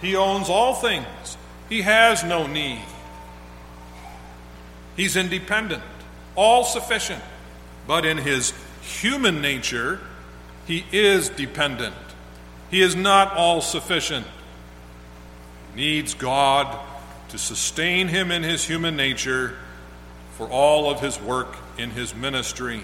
He 0.01 0.15
owns 0.15 0.49
all 0.49 0.75
things, 0.75 1.37
he 1.69 1.81
has 1.81 2.23
no 2.23 2.47
need. 2.47 2.81
He's 4.95 5.15
independent, 5.15 5.83
all 6.35 6.63
sufficient. 6.63 7.23
But 7.85 8.05
in 8.05 8.17
his 8.17 8.53
human 8.81 9.41
nature, 9.41 9.99
he 10.65 10.83
is 10.91 11.29
dependent. 11.29 11.95
He 12.69 12.81
is 12.81 12.95
not 12.95 13.33
all 13.33 13.61
sufficient. 13.61 14.25
He 15.73 15.81
needs 15.81 16.13
God 16.13 16.79
to 17.29 17.37
sustain 17.37 18.07
him 18.07 18.31
in 18.31 18.43
his 18.43 18.65
human 18.65 18.95
nature 18.97 19.55
for 20.33 20.47
all 20.47 20.89
of 20.89 20.99
his 20.99 21.19
work 21.19 21.55
in 21.77 21.91
his 21.91 22.13
ministry. 22.15 22.81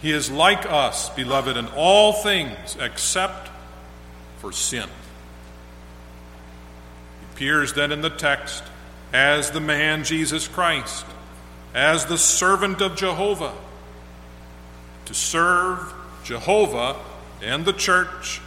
He 0.00 0.12
is 0.12 0.30
like 0.30 0.64
us, 0.66 1.10
beloved, 1.10 1.56
in 1.56 1.66
all 1.68 2.12
things 2.12 2.76
except 2.80 3.50
for 4.38 4.52
sin. 4.52 4.88
He 7.20 7.26
appears 7.34 7.74
then 7.74 7.92
in 7.92 8.00
the 8.00 8.10
text 8.10 8.62
as 9.12 9.50
the 9.50 9.60
man 9.60 10.04
Jesus 10.04 10.48
Christ, 10.48 11.04
as 11.74 12.06
the 12.06 12.18
servant 12.18 12.80
of 12.80 12.96
Jehovah, 12.96 13.52
to 15.04 15.14
serve 15.14 15.92
Jehovah 16.24 16.96
and 17.42 17.64
the 17.64 17.72
church 17.72 18.40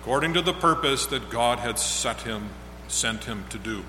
according 0.00 0.34
to 0.34 0.42
the 0.42 0.54
purpose 0.54 1.06
that 1.06 1.28
God 1.30 1.58
had 1.58 1.78
set 1.78 2.22
him, 2.22 2.48
sent 2.88 3.24
him 3.24 3.44
to 3.50 3.58
do. 3.58 3.84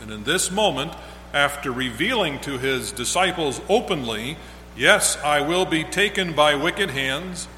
And 0.00 0.10
in 0.10 0.24
this 0.24 0.50
moment, 0.50 0.92
after 1.32 1.72
revealing 1.72 2.38
to 2.40 2.58
his 2.58 2.92
disciples 2.92 3.60
openly, 3.68 4.36
Yes, 4.80 5.18
I 5.22 5.42
will 5.42 5.66
be 5.66 5.84
taken 5.84 6.32
by 6.32 6.54
wicked 6.54 6.88
hands 6.88 7.48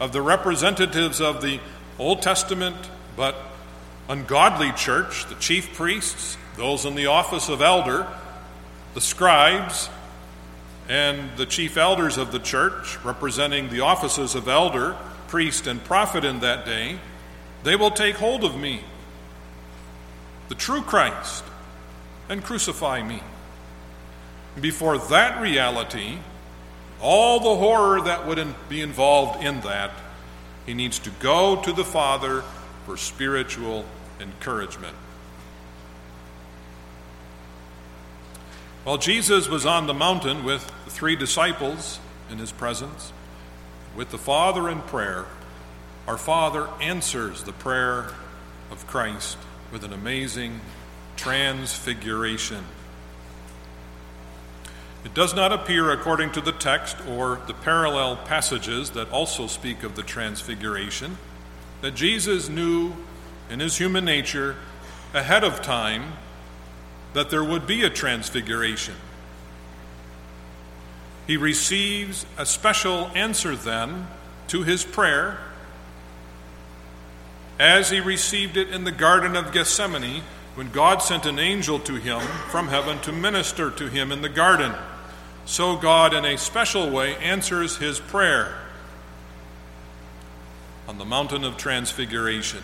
of 0.00 0.12
the 0.12 0.22
representatives 0.22 1.20
of 1.20 1.42
the 1.42 1.60
Old 1.98 2.22
Testament, 2.22 2.88
but 3.14 3.36
ungodly 4.08 4.72
church, 4.72 5.26
the 5.28 5.34
chief 5.34 5.74
priests, 5.74 6.38
those 6.56 6.86
in 6.86 6.94
the 6.94 7.04
office 7.04 7.50
of 7.50 7.60
elder, 7.60 8.08
the 8.94 9.02
scribes, 9.02 9.90
and 10.88 11.36
the 11.36 11.44
chief 11.44 11.76
elders 11.76 12.16
of 12.16 12.32
the 12.32 12.38
church, 12.38 12.96
representing 13.04 13.68
the 13.68 13.80
offices 13.80 14.34
of 14.34 14.48
elder, 14.48 14.96
priest, 15.28 15.66
and 15.66 15.84
prophet 15.84 16.24
in 16.24 16.40
that 16.40 16.64
day, 16.64 16.98
they 17.64 17.76
will 17.76 17.90
take 17.90 18.16
hold 18.16 18.44
of 18.44 18.56
me, 18.56 18.80
the 20.48 20.54
true 20.54 20.80
Christ, 20.80 21.44
and 22.30 22.42
crucify 22.42 23.02
me. 23.02 23.20
Before 24.58 24.96
that 24.96 25.38
reality, 25.38 26.16
all 27.02 27.40
the 27.40 27.56
horror 27.56 28.00
that 28.00 28.26
would 28.26 28.42
be 28.68 28.80
involved 28.80 29.42
in 29.42 29.60
that, 29.62 29.90
he 30.64 30.72
needs 30.72 30.98
to 31.00 31.10
go 31.10 31.60
to 31.62 31.72
the 31.72 31.84
Father 31.84 32.42
for 32.86 32.96
spiritual 32.96 33.84
encouragement. 34.20 34.96
While 38.84 38.98
Jesus 38.98 39.48
was 39.48 39.66
on 39.66 39.86
the 39.86 39.94
mountain 39.94 40.44
with 40.44 40.66
the 40.84 40.90
three 40.90 41.16
disciples 41.16 42.00
in 42.30 42.38
his 42.38 42.52
presence, 42.52 43.12
with 43.96 44.10
the 44.10 44.18
Father 44.18 44.68
in 44.68 44.80
prayer, 44.82 45.26
our 46.06 46.18
Father 46.18 46.68
answers 46.80 47.44
the 47.44 47.52
prayer 47.52 48.10
of 48.70 48.86
Christ 48.86 49.38
with 49.70 49.84
an 49.84 49.92
amazing 49.92 50.60
transfiguration. 51.16 52.64
It 55.04 55.14
does 55.14 55.34
not 55.34 55.52
appear, 55.52 55.90
according 55.90 56.30
to 56.32 56.40
the 56.40 56.52
text 56.52 56.96
or 57.08 57.40
the 57.46 57.54
parallel 57.54 58.16
passages 58.16 58.90
that 58.90 59.10
also 59.10 59.46
speak 59.48 59.82
of 59.82 59.96
the 59.96 60.02
transfiguration, 60.02 61.18
that 61.80 61.94
Jesus 61.94 62.48
knew 62.48 62.92
in 63.50 63.60
his 63.60 63.78
human 63.78 64.04
nature 64.04 64.56
ahead 65.12 65.42
of 65.42 65.60
time 65.60 66.12
that 67.14 67.30
there 67.30 67.44
would 67.44 67.66
be 67.66 67.82
a 67.82 67.90
transfiguration. 67.90 68.94
He 71.26 71.36
receives 71.36 72.24
a 72.38 72.46
special 72.46 73.10
answer 73.14 73.56
then 73.56 74.06
to 74.48 74.62
his 74.62 74.84
prayer 74.84 75.38
as 77.58 77.90
he 77.90 78.00
received 78.00 78.56
it 78.56 78.68
in 78.70 78.84
the 78.84 78.92
Garden 78.92 79.36
of 79.36 79.52
Gethsemane 79.52 80.22
when 80.54 80.70
God 80.70 81.02
sent 81.02 81.26
an 81.26 81.38
angel 81.38 81.78
to 81.80 81.94
him 81.94 82.20
from 82.50 82.68
heaven 82.68 82.98
to 83.00 83.12
minister 83.12 83.70
to 83.70 83.88
him 83.88 84.12
in 84.12 84.22
the 84.22 84.28
garden. 84.28 84.72
So 85.44 85.76
God, 85.76 86.14
in 86.14 86.24
a 86.24 86.38
special 86.38 86.90
way, 86.90 87.16
answers 87.16 87.76
his 87.76 88.00
prayer 88.00 88.56
on 90.88 90.98
the 90.98 91.04
mountain 91.04 91.44
of 91.44 91.56
transfiguration. 91.56 92.62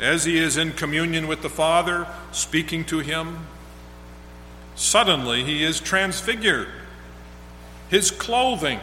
As 0.00 0.24
he 0.24 0.38
is 0.38 0.56
in 0.56 0.72
communion 0.72 1.28
with 1.28 1.42
the 1.42 1.48
Father, 1.48 2.06
speaking 2.32 2.84
to 2.86 2.98
him, 2.98 3.46
suddenly 4.74 5.44
he 5.44 5.62
is 5.62 5.80
transfigured. 5.80 6.68
His 7.88 8.10
clothing, 8.10 8.80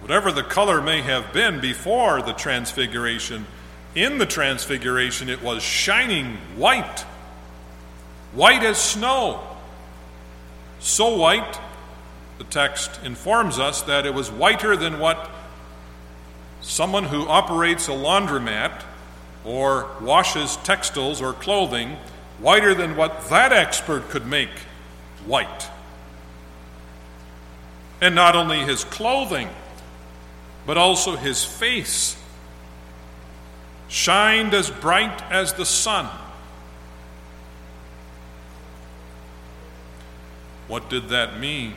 whatever 0.00 0.32
the 0.32 0.42
color 0.42 0.82
may 0.82 1.02
have 1.02 1.32
been 1.32 1.60
before 1.60 2.20
the 2.20 2.32
transfiguration, 2.32 3.46
in 3.94 4.18
the 4.18 4.26
transfiguration 4.26 5.28
it 5.28 5.42
was 5.42 5.62
shining 5.62 6.36
white, 6.56 7.00
white 8.32 8.64
as 8.64 8.76
snow. 8.76 9.55
So 10.80 11.16
white, 11.16 11.60
the 12.38 12.44
text 12.44 13.00
informs 13.02 13.58
us 13.58 13.82
that 13.82 14.06
it 14.06 14.14
was 14.14 14.30
whiter 14.30 14.76
than 14.76 14.98
what 14.98 15.30
someone 16.60 17.04
who 17.04 17.26
operates 17.26 17.88
a 17.88 17.92
laundromat 17.92 18.82
or 19.44 19.88
washes 20.00 20.56
textiles 20.58 21.22
or 21.22 21.32
clothing 21.32 21.96
whiter 22.38 22.74
than 22.74 22.96
what 22.96 23.28
that 23.28 23.52
expert 23.52 24.08
could 24.10 24.26
make 24.26 24.50
white. 25.24 25.70
And 28.00 28.14
not 28.14 28.36
only 28.36 28.60
his 28.60 28.84
clothing, 28.84 29.48
but 30.66 30.76
also 30.76 31.16
his 31.16 31.44
face 31.44 32.16
shined 33.88 34.52
as 34.52 34.70
bright 34.70 35.22
as 35.30 35.54
the 35.54 35.64
sun. 35.64 36.08
What 40.68 40.90
did 40.90 41.08
that 41.10 41.38
mean 41.38 41.74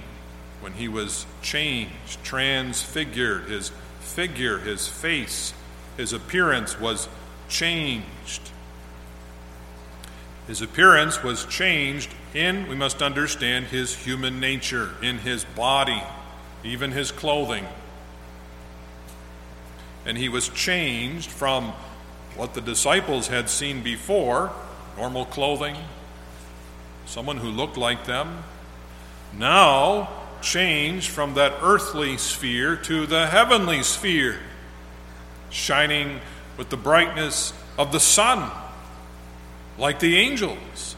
when 0.61 0.73
he 0.73 0.87
was 0.87 1.25
changed, 1.41 2.23
transfigured? 2.23 3.49
His 3.49 3.71
figure, 3.99 4.57
his 4.57 4.87
face, 4.87 5.53
his 5.97 6.13
appearance 6.13 6.79
was 6.79 7.07
changed. 7.47 8.51
His 10.47 10.61
appearance 10.61 11.21
was 11.21 11.45
changed 11.45 12.09
in, 12.33 12.67
we 12.67 12.75
must 12.75 13.01
understand, 13.03 13.67
his 13.67 13.95
human 13.95 14.39
nature, 14.39 14.95
in 15.01 15.19
his 15.19 15.43
body, 15.45 16.01
even 16.63 16.91
his 16.91 17.11
clothing. 17.11 17.67
And 20.05 20.17
he 20.17 20.27
was 20.27 20.49
changed 20.49 21.29
from 21.29 21.73
what 22.35 22.55
the 22.55 22.61
disciples 22.61 23.27
had 23.27 23.49
seen 23.49 23.83
before 23.83 24.51
normal 24.97 25.25
clothing, 25.25 25.75
someone 27.05 27.37
who 27.37 27.49
looked 27.49 27.77
like 27.77 28.05
them, 28.05 28.43
now 29.37 30.09
changed 30.41 31.09
from 31.09 31.33
that 31.35 31.53
earthly 31.61 32.17
sphere 32.17 32.75
to 32.75 33.05
the 33.05 33.27
heavenly 33.27 33.83
sphere, 33.83 34.39
shining 35.49 36.19
with 36.57 36.69
the 36.69 36.77
brightness 36.77 37.53
of 37.77 37.91
the 37.91 37.99
sun, 37.99 38.51
like 39.77 39.99
the 39.99 40.17
angels. 40.17 40.95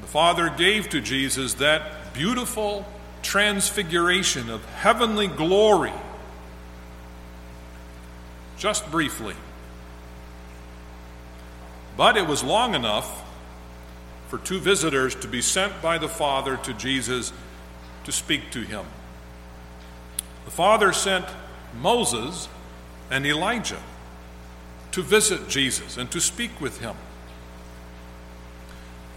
The 0.00 0.06
Father 0.06 0.50
gave 0.50 0.88
to 0.90 1.00
Jesus 1.00 1.54
that 1.54 2.14
beautiful 2.14 2.86
transfiguration 3.22 4.50
of 4.50 4.64
heavenly 4.74 5.28
glory, 5.28 5.92
just 8.56 8.90
briefly. 8.90 9.34
But 11.96 12.16
it 12.16 12.26
was 12.26 12.42
long 12.42 12.74
enough 12.74 13.24
for 14.28 14.38
two 14.38 14.60
visitors 14.60 15.14
to 15.16 15.28
be 15.28 15.42
sent 15.42 15.82
by 15.82 15.98
the 15.98 16.08
Father 16.08 16.56
to 16.58 16.72
Jesus 16.74 17.32
to 18.04 18.12
speak 18.12 18.50
to 18.52 18.60
him. 18.60 18.84
The 20.44 20.50
Father 20.50 20.92
sent 20.92 21.26
Moses 21.80 22.48
and 23.10 23.26
Elijah 23.26 23.82
to 24.92 25.02
visit 25.02 25.48
Jesus 25.48 25.96
and 25.96 26.10
to 26.10 26.20
speak 26.20 26.60
with 26.60 26.80
him. 26.80 26.96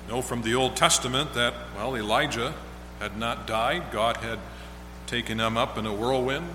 You 0.06 0.16
know 0.16 0.22
from 0.22 0.42
the 0.42 0.56
Old 0.56 0.76
Testament 0.76 1.34
that, 1.34 1.54
well, 1.76 1.96
Elijah 1.96 2.54
had 3.00 3.18
not 3.18 3.48
died. 3.48 3.92
God 3.92 4.18
had 4.18 4.40
taken 5.08 5.40
him 5.40 5.58
up 5.58 5.78
in 5.78 5.86
a 5.86 5.94
whirlwind 5.94 6.48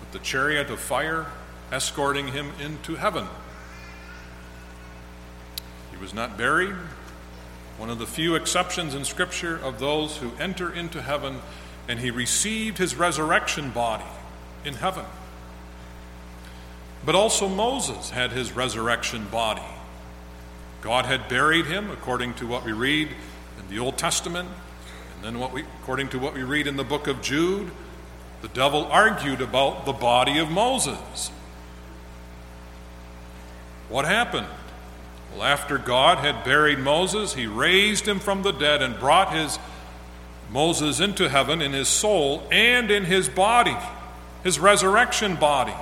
with 0.00 0.12
the 0.12 0.18
chariot 0.18 0.70
of 0.70 0.80
fire, 0.80 1.26
escorting 1.72 2.28
him 2.28 2.52
into 2.60 2.96
heaven. 2.96 3.26
Was 6.00 6.14
not 6.14 6.38
buried. 6.38 6.74
One 7.76 7.90
of 7.90 7.98
the 7.98 8.06
few 8.06 8.34
exceptions 8.34 8.94
in 8.94 9.04
Scripture 9.04 9.56
of 9.56 9.78
those 9.78 10.16
who 10.16 10.32
enter 10.40 10.72
into 10.72 11.02
heaven, 11.02 11.40
and 11.88 11.98
he 11.98 12.10
received 12.10 12.78
his 12.78 12.94
resurrection 12.94 13.70
body 13.70 14.04
in 14.64 14.74
heaven. 14.74 15.04
But 17.04 17.14
also 17.14 17.48
Moses 17.48 18.10
had 18.10 18.32
his 18.32 18.52
resurrection 18.52 19.26
body. 19.26 19.62
God 20.80 21.04
had 21.04 21.28
buried 21.28 21.66
him, 21.66 21.90
according 21.90 22.34
to 22.34 22.46
what 22.46 22.64
we 22.64 22.72
read 22.72 23.08
in 23.58 23.68
the 23.68 23.78
Old 23.78 23.98
Testament, 23.98 24.48
and 25.16 25.24
then 25.24 25.38
what 25.38 25.52
we, 25.52 25.64
according 25.82 26.08
to 26.10 26.18
what 26.18 26.32
we 26.32 26.42
read 26.42 26.66
in 26.66 26.76
the 26.76 26.84
book 26.84 27.08
of 27.08 27.20
Jude, 27.20 27.70
the 28.40 28.48
devil 28.48 28.86
argued 28.86 29.42
about 29.42 29.84
the 29.84 29.92
body 29.92 30.38
of 30.38 30.50
Moses. 30.50 31.30
What 33.90 34.06
happened? 34.06 34.46
Well, 35.32 35.44
after 35.44 35.78
God 35.78 36.18
had 36.18 36.44
buried 36.44 36.78
Moses, 36.78 37.34
he 37.34 37.46
raised 37.46 38.06
him 38.06 38.18
from 38.18 38.42
the 38.42 38.52
dead 38.52 38.82
and 38.82 38.98
brought 38.98 39.32
his 39.32 39.58
Moses 40.50 41.00
into 41.00 41.28
heaven 41.28 41.62
in 41.62 41.72
his 41.72 41.88
soul 41.88 42.46
and 42.50 42.90
in 42.90 43.04
his 43.04 43.28
body, 43.28 43.76
his 44.42 44.58
resurrection 44.58 45.36
body 45.36 45.74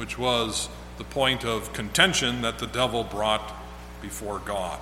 which 0.00 0.16
was 0.16 0.70
the 0.96 1.04
point 1.04 1.44
of 1.44 1.74
contention 1.74 2.40
that 2.40 2.58
the 2.58 2.66
devil 2.66 3.04
brought 3.04 3.54
before 4.00 4.38
God. 4.38 4.80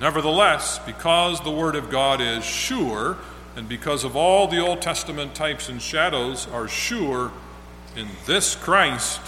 Nevertheless, 0.00 0.78
because 0.86 1.40
the 1.40 1.50
Word 1.50 1.74
of 1.74 1.90
God 1.90 2.20
is 2.20 2.44
sure, 2.44 3.18
and 3.56 3.68
because 3.68 4.04
of 4.04 4.14
all 4.14 4.46
the 4.46 4.60
Old 4.60 4.80
Testament 4.80 5.34
types 5.34 5.68
and 5.68 5.82
shadows 5.82 6.46
are 6.46 6.68
sure 6.68 7.32
in 7.96 8.08
this 8.26 8.54
Christ, 8.54 9.20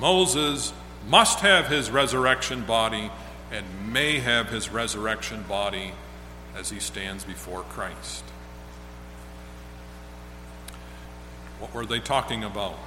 Moses 0.00 0.72
must 1.08 1.40
have 1.40 1.66
his 1.66 1.90
resurrection 1.90 2.62
body 2.62 3.10
and 3.50 3.92
may 3.92 4.20
have 4.20 4.48
his 4.48 4.70
resurrection 4.70 5.42
body 5.48 5.92
as 6.56 6.70
he 6.70 6.80
stands 6.80 7.24
before 7.24 7.62
Christ. 7.62 8.24
What 11.58 11.74
were 11.74 11.86
they 11.86 12.00
talking 12.00 12.44
about? 12.44 12.78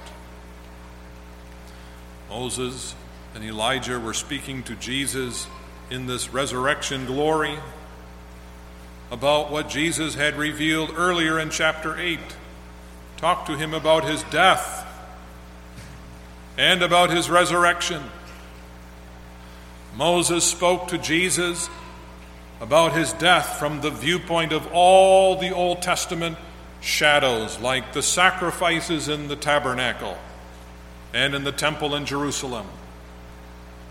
Moses 2.28 2.94
and 3.34 3.44
Elijah 3.44 4.00
were 4.00 4.14
speaking 4.14 4.62
to 4.64 4.74
Jesus 4.76 5.46
in 5.90 6.06
this 6.06 6.32
resurrection 6.32 7.06
glory 7.06 7.58
about 9.10 9.52
what 9.52 9.68
Jesus 9.68 10.14
had 10.14 10.36
revealed 10.36 10.90
earlier 10.96 11.38
in 11.38 11.50
chapter 11.50 11.98
8. 11.98 12.18
Talk 13.16 13.46
to 13.46 13.56
him 13.56 13.72
about 13.72 14.04
his 14.04 14.22
death 14.24 14.85
and 16.56 16.82
about 16.82 17.10
his 17.10 17.28
resurrection. 17.28 18.02
Moses 19.96 20.44
spoke 20.44 20.88
to 20.88 20.98
Jesus 20.98 21.68
about 22.60 22.92
his 22.94 23.12
death 23.14 23.58
from 23.58 23.80
the 23.80 23.90
viewpoint 23.90 24.52
of 24.52 24.66
all 24.72 25.36
the 25.36 25.54
Old 25.54 25.82
Testament 25.82 26.38
shadows, 26.80 27.58
like 27.60 27.92
the 27.92 28.02
sacrifices 28.02 29.08
in 29.08 29.28
the 29.28 29.36
tabernacle 29.36 30.16
and 31.12 31.34
in 31.34 31.44
the 31.44 31.52
temple 31.52 31.94
in 31.94 32.06
Jerusalem. 32.06 32.66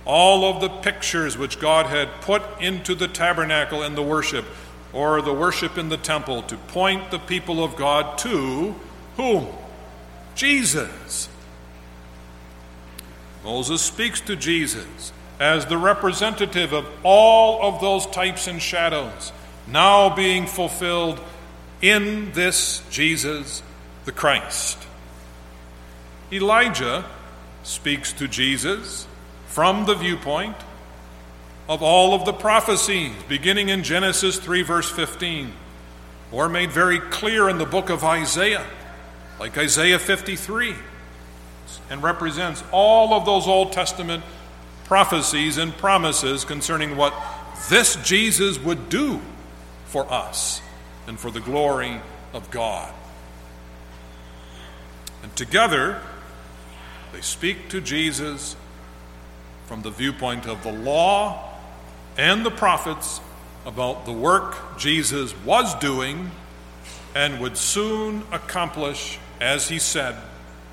All 0.06 0.46
of 0.46 0.62
the 0.62 0.70
pictures 0.70 1.38
which 1.38 1.60
God 1.60 1.88
had 1.88 2.22
put 2.22 2.44
into 2.62 2.94
the 2.94 3.08
tabernacle 3.08 3.82
and 3.82 3.98
the 3.98 4.04
worship, 4.04 4.46
or 4.94 5.22
the 5.22 5.34
worship 5.34 5.78
in 5.78 5.90
the 5.90 5.98
temple, 5.98 6.44
to 6.44 6.56
point 6.56 7.10
the 7.10 7.20
people 7.20 7.64
of 7.64 7.76
God 7.76 8.18
to 8.20 8.76
whom? 9.18 9.48
Jesus. 10.36 11.28
Moses 13.46 13.84
speaks 13.84 14.20
to 14.22 14.36
Jesus 14.36 15.14
as 15.40 15.68
the 15.68 15.78
representative 15.78 16.74
of 16.74 16.90
all 17.04 17.62
of 17.62 17.80
those 17.80 18.08
types 18.08 18.48
and 18.48 18.60
shadows, 18.60 19.32
now 19.68 20.16
being 20.16 20.48
fulfilled 20.48 21.22
in 21.80 22.32
this 22.32 22.82
Jesus 22.90 23.62
the 24.06 24.12
Christ. 24.12 24.80
Elijah 26.32 27.06
speaks 27.62 28.14
to 28.14 28.28
Jesus 28.28 29.08
from 29.46 29.86
the 29.86 29.94
viewpoint 29.94 30.56
of 31.70 31.84
all 31.84 32.16
of 32.16 32.26
the 32.26 32.34
prophecies, 32.34 33.14
beginning 33.30 33.70
in 33.70 33.84
Genesis 33.84 34.40
3, 34.40 34.64
verse 34.64 34.90
15, 34.90 35.54
or 36.32 36.50
made 36.50 36.72
very 36.72 37.00
clear 37.00 37.48
in 37.48 37.60
the 37.60 37.66
book 37.66 37.92
of 37.92 38.04
Isaiah, 38.04 38.66
like 39.40 39.56
Isaiah 39.56 40.00
53, 40.00 40.74
and 41.90 42.02
represents 42.02 42.64
all 42.72 43.14
of 43.14 43.26
those 43.26 43.48
Old 43.48 43.72
Testament 43.72 44.24
prophecies 44.86 45.58
and 45.58 45.76
promises 45.78 46.46
concerning 46.46 46.96
what 46.96 47.14
this 47.70 47.96
Jesus 47.98 48.60
would 48.60 48.90
do 48.90 49.22
for 49.88 50.12
us 50.12 50.62
and 51.08 51.20
for 51.20 51.32
the 51.32 51.40
glory 51.40 52.00
of 52.34 52.50
God. 52.52 52.94
And 55.24 55.36
together, 55.36 56.02
they 57.14 57.22
speak 57.22 57.70
to 57.70 57.82
Jesus 57.82 58.56
from 59.66 59.82
the 59.82 59.90
viewpoint 59.90 60.46
of 60.46 60.62
the 60.64 60.72
law 60.72 61.54
and 62.18 62.46
the 62.46 62.52
prophets 62.52 63.20
about 63.66 64.06
the 64.06 64.14
work 64.14 64.78
Jesus 64.78 65.34
was 65.44 65.74
doing 65.76 66.30
and 67.16 67.40
would 67.40 67.58
soon 67.58 68.24
accomplish, 68.32 69.18
as 69.42 69.70
he 69.70 69.80
said 69.80 70.16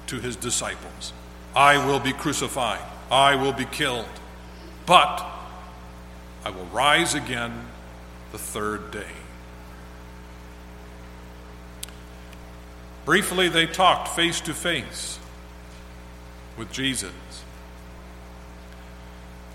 to 0.08 0.20
his 0.20 0.36
disciples 0.36 1.12
I 1.54 1.84
will 1.86 2.00
be 2.00 2.12
crucified, 2.12 2.80
I 3.10 3.36
will 3.36 3.52
be 3.52 3.66
killed, 3.66 4.08
but 4.86 5.26
I 6.44 6.50
will 6.50 6.64
rise 6.66 7.14
again 7.14 7.66
the 8.32 8.38
third 8.38 8.90
day. 8.90 9.12
Briefly, 13.04 13.48
they 13.48 13.66
talked 13.66 14.08
face 14.08 14.40
to 14.42 14.54
face 14.54 15.18
with 16.56 16.72
Jesus. 16.72 17.12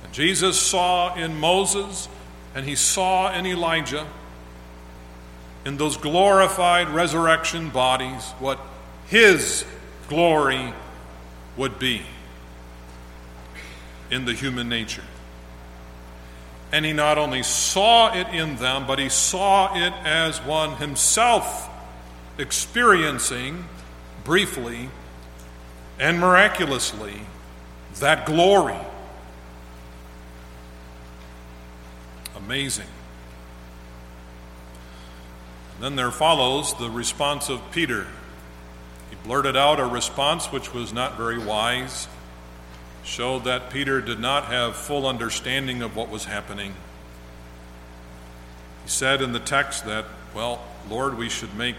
And 0.03 0.13
Jesus 0.13 0.59
saw 0.59 1.15
in 1.15 1.39
Moses 1.39 2.09
and 2.53 2.65
he 2.65 2.75
saw 2.75 3.33
in 3.33 3.45
Elijah, 3.45 4.05
in 5.65 5.77
those 5.77 5.97
glorified 5.97 6.89
resurrection 6.89 7.69
bodies, 7.69 8.31
what 8.39 8.59
his 9.07 9.65
glory 10.07 10.73
would 11.55 11.79
be 11.79 12.01
in 14.09 14.25
the 14.25 14.33
human 14.33 14.69
nature. 14.69 15.03
And 16.71 16.85
he 16.85 16.93
not 16.93 17.17
only 17.17 17.43
saw 17.43 18.13
it 18.13 18.27
in 18.27 18.57
them, 18.57 18.85
but 18.87 18.99
he 18.99 19.09
saw 19.09 19.73
it 19.75 19.93
as 20.03 20.39
one 20.41 20.77
himself 20.77 21.69
experiencing 22.37 23.65
briefly 24.23 24.89
and 25.99 26.19
miraculously 26.19 27.21
that 27.99 28.25
glory. 28.25 28.77
Amazing. 32.35 32.87
And 35.75 35.83
then 35.83 35.95
there 35.95 36.11
follows 36.11 36.77
the 36.77 36.89
response 36.89 37.49
of 37.49 37.61
Peter. 37.71 38.07
Blurted 39.27 39.57
out 39.57 39.81
a 39.81 39.85
response 39.85 40.53
which 40.53 40.73
was 40.73 40.93
not 40.93 41.17
very 41.17 41.37
wise, 41.37 42.07
showed 43.03 43.43
that 43.43 43.69
Peter 43.69 43.99
did 43.99 44.21
not 44.21 44.45
have 44.45 44.73
full 44.73 45.05
understanding 45.05 45.81
of 45.81 45.97
what 45.97 46.07
was 46.07 46.23
happening. 46.23 46.73
He 48.85 48.89
said 48.89 49.21
in 49.21 49.33
the 49.33 49.41
text 49.41 49.85
that, 49.85 50.05
well, 50.33 50.61
Lord, 50.89 51.17
we 51.17 51.27
should 51.27 51.53
make 51.57 51.75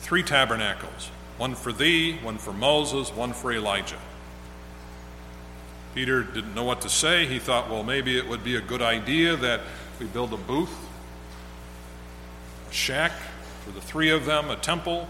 three 0.00 0.24
tabernacles 0.24 1.10
one 1.38 1.54
for 1.54 1.72
thee, 1.72 2.16
one 2.16 2.38
for 2.38 2.52
Moses, 2.52 3.14
one 3.14 3.32
for 3.32 3.52
Elijah. 3.52 4.00
Peter 5.94 6.24
didn't 6.24 6.56
know 6.56 6.64
what 6.64 6.80
to 6.80 6.88
say. 6.88 7.26
He 7.26 7.38
thought, 7.38 7.70
well, 7.70 7.84
maybe 7.84 8.18
it 8.18 8.28
would 8.28 8.42
be 8.42 8.56
a 8.56 8.60
good 8.60 8.82
idea 8.82 9.36
that 9.36 9.60
we 10.00 10.06
build 10.06 10.32
a 10.32 10.38
booth, 10.38 10.74
a 12.68 12.72
shack 12.72 13.12
for 13.64 13.70
the 13.70 13.80
three 13.80 14.10
of 14.10 14.26
them, 14.26 14.50
a 14.50 14.56
temple, 14.56 15.06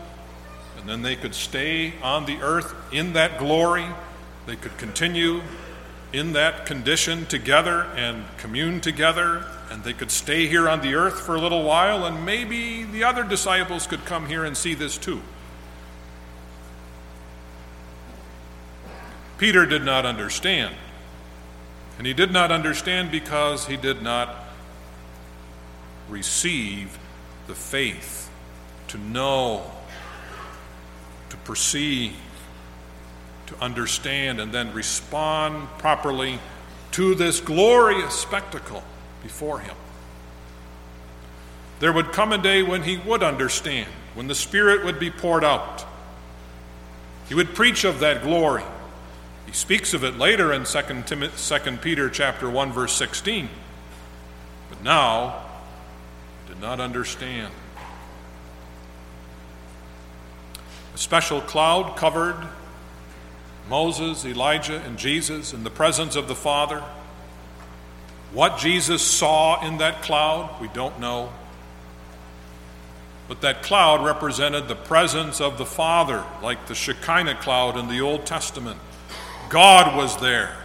and 0.78 0.88
then 0.88 1.02
they 1.02 1.16
could 1.16 1.34
stay 1.34 1.94
on 2.02 2.26
the 2.26 2.38
earth 2.40 2.74
in 2.92 3.12
that 3.14 3.38
glory. 3.38 3.86
They 4.46 4.56
could 4.56 4.76
continue 4.78 5.42
in 6.12 6.32
that 6.32 6.66
condition 6.66 7.26
together 7.26 7.82
and 7.96 8.24
commune 8.38 8.80
together, 8.80 9.44
and 9.70 9.82
they 9.84 9.92
could 9.92 10.10
stay 10.10 10.46
here 10.46 10.68
on 10.68 10.80
the 10.80 10.94
earth 10.94 11.20
for 11.20 11.34
a 11.34 11.40
little 11.40 11.64
while, 11.64 12.06
and 12.06 12.24
maybe 12.24 12.84
the 12.84 13.04
other 13.04 13.24
disciples 13.24 13.86
could 13.86 14.04
come 14.04 14.26
here 14.26 14.44
and 14.44 14.56
see 14.56 14.74
this 14.74 14.96
too. 14.96 15.20
Peter 19.38 19.66
did 19.66 19.84
not 19.84 20.06
understand. 20.06 20.74
And 21.98 22.06
he 22.06 22.12
did 22.12 22.30
not 22.30 22.52
understand 22.52 23.10
because 23.10 23.66
he 23.66 23.76
did 23.76 24.02
not 24.02 24.44
receive 26.08 26.98
the 27.46 27.54
faith 27.54 28.30
to 28.88 28.98
know, 28.98 29.70
to 31.36 31.48
perceive, 31.48 32.14
to 33.46 33.60
understand, 33.60 34.40
and 34.40 34.52
then 34.52 34.72
respond 34.72 35.68
properly 35.78 36.38
to 36.92 37.14
this 37.14 37.40
glorious 37.40 38.14
spectacle 38.14 38.82
before 39.22 39.60
him. 39.60 39.74
There 41.78 41.92
would 41.92 42.12
come 42.12 42.32
a 42.32 42.38
day 42.38 42.62
when 42.62 42.82
he 42.82 42.96
would 42.96 43.22
understand, 43.22 43.88
when 44.14 44.28
the 44.28 44.34
Spirit 44.34 44.84
would 44.84 44.98
be 44.98 45.10
poured 45.10 45.44
out. 45.44 45.84
He 47.28 47.34
would 47.34 47.54
preach 47.54 47.84
of 47.84 48.00
that 48.00 48.22
glory. 48.22 48.62
He 49.46 49.52
speaks 49.52 49.94
of 49.94 50.04
it 50.04 50.16
later 50.16 50.52
in 50.52 50.64
2, 50.64 50.80
Tim- 51.06 51.30
2 51.30 51.76
Peter 51.78 52.08
chapter 52.08 52.48
1 52.48 52.72
verse 52.72 52.92
16. 52.92 53.48
But 54.70 54.82
now 54.82 55.44
did 56.48 56.60
not 56.60 56.80
understand. 56.80 57.52
A 60.96 60.98
special 60.98 61.42
cloud 61.42 61.98
covered 61.98 62.48
Moses, 63.68 64.24
Elijah, 64.24 64.80
and 64.80 64.96
Jesus 64.96 65.52
in 65.52 65.62
the 65.62 65.68
presence 65.68 66.16
of 66.16 66.26
the 66.26 66.34
Father. 66.34 66.82
What 68.32 68.56
Jesus 68.56 69.02
saw 69.02 69.62
in 69.62 69.76
that 69.76 70.00
cloud, 70.00 70.58
we 70.58 70.68
don't 70.68 70.98
know. 70.98 71.34
But 73.28 73.42
that 73.42 73.62
cloud 73.62 74.06
represented 74.06 74.68
the 74.68 74.74
presence 74.74 75.38
of 75.38 75.58
the 75.58 75.66
Father, 75.66 76.24
like 76.42 76.66
the 76.66 76.74
Shekinah 76.74 77.42
cloud 77.42 77.76
in 77.76 77.88
the 77.88 78.00
Old 78.00 78.24
Testament. 78.24 78.80
God 79.50 79.98
was 79.98 80.18
there. 80.22 80.56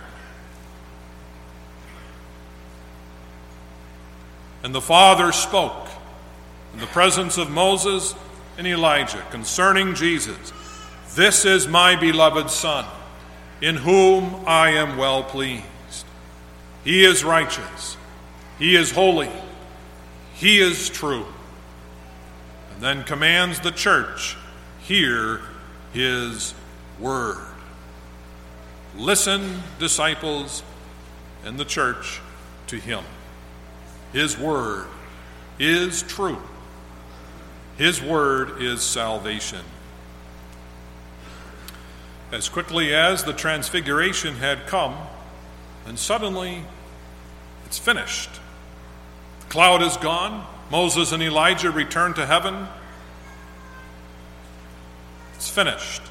And 4.64 4.74
the 4.74 4.80
Father 4.80 5.34
spoke 5.34 5.90
in 6.74 6.80
the 6.80 6.88
presence 6.88 7.38
of 7.38 7.52
Moses 7.52 8.16
and 8.58 8.68
Elijah 8.68 9.26
concerning 9.32 9.96
Jesus 9.96 10.54
This 11.16 11.46
is 11.46 11.68
my 11.68 11.96
beloved 11.96 12.50
Son, 12.50 12.86
in 13.62 13.76
whom 13.76 14.44
I 14.48 14.72
am 14.72 14.98
well 14.98 15.24
pleased. 15.24 15.66
He 16.84 17.04
is 17.04 17.24
righteous, 17.24 17.98
He 18.60 18.76
is 18.76 18.92
holy, 18.92 19.30
He 20.36 20.60
is 20.60 20.90
true. 20.90 21.26
And 22.74 22.82
then 22.82 23.04
commands 23.04 23.60
the 23.60 23.72
church 23.72 24.36
hear 24.82 25.42
His 25.94 26.54
word. 27.00 27.38
Listen, 28.98 29.62
disciples 29.80 30.64
and 31.46 31.58
the 31.58 31.66
church, 31.66 32.22
to 32.68 32.78
him. 32.78 33.04
His 34.14 34.38
word 34.38 34.88
is 35.60 36.04
true. 36.04 36.42
His 37.82 38.00
word 38.00 38.62
is 38.62 38.84
salvation. 38.84 39.62
As 42.32 42.48
quickly 42.48 42.94
as 42.94 43.24
the 43.24 43.34
transfiguration 43.34 44.36
had 44.36 44.68
come, 44.68 44.96
and 45.88 45.98
suddenly 45.98 46.64
it's 47.66 47.80
finished. 47.80 48.30
The 49.40 49.48
cloud 49.48 49.82
is 49.82 49.98
gone. 49.98 50.46
Moses 50.70 51.12
and 51.12 51.24
Elijah 51.24 51.72
return 51.72 52.14
to 52.14 52.28
heaven. 52.28 52.68
It's 55.34 55.50
finished. 55.50 56.04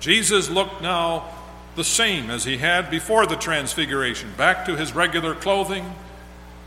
Jesus 0.00 0.50
looked 0.50 0.82
now 0.82 1.32
the 1.76 1.84
same 1.84 2.28
as 2.28 2.42
he 2.42 2.56
had 2.56 2.90
before 2.90 3.24
the 3.24 3.36
transfiguration, 3.36 4.32
back 4.36 4.66
to 4.66 4.76
his 4.76 4.96
regular 4.96 5.36
clothing. 5.36 5.94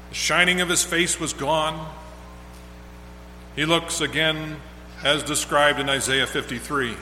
The 0.07 0.15
shining 0.15 0.61
of 0.61 0.69
his 0.69 0.85
face 0.85 1.19
was 1.19 1.33
gone. 1.33 1.93
He 3.55 3.65
looks 3.65 4.01
again 4.01 4.57
as 5.03 5.21
described 5.21 5.79
in 5.79 5.89
Isaiah 5.89 6.25
53 6.25 6.95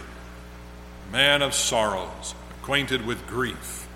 man 1.12 1.42
of 1.42 1.54
sorrows, 1.54 2.36
acquainted 2.60 3.06
with 3.06 3.28
grief, 3.28 3.88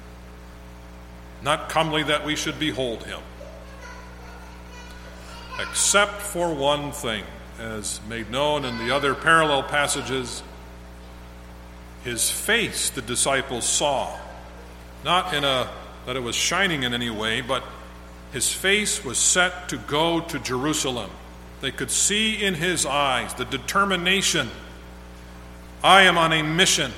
not 1.42 1.70
comely 1.70 2.04
that 2.04 2.26
we 2.26 2.36
should 2.36 2.60
behold 2.60 3.04
him, 3.06 3.22
except 5.60 6.22
for 6.22 6.54
one 6.54 6.92
thing, 6.92 7.24
as 7.60 8.02
made 8.10 8.30
known 8.30 8.66
in 8.66 8.78
the 8.78 8.94
other 8.94 9.16
parallel 9.16 9.64
passages 9.64 10.44
his 12.04 12.30
face 12.30 12.90
the 12.90 13.02
disciples 13.02 13.66
saw, 13.66 14.18
not 15.04 15.34
in 15.34 15.44
a 15.44 15.70
that 16.06 16.16
it 16.16 16.22
was 16.22 16.36
shining 16.36 16.84
in 16.84 16.94
any 16.94 17.10
way, 17.10 17.42
but 17.42 17.64
his 18.32 18.52
face 18.52 19.04
was 19.04 19.18
set 19.18 19.70
to 19.70 19.78
go 19.78 20.20
to 20.20 20.38
Jerusalem. 20.40 21.10
They 21.62 21.72
could 21.72 21.92
see 21.92 22.44
in 22.44 22.56
his 22.56 22.86
eyes 22.86 23.34
the 23.34 23.46
determination 23.46 24.50
I 25.84 26.04
am 26.04 26.18
on 26.18 26.34
a 26.34 26.44
mission 26.44 26.92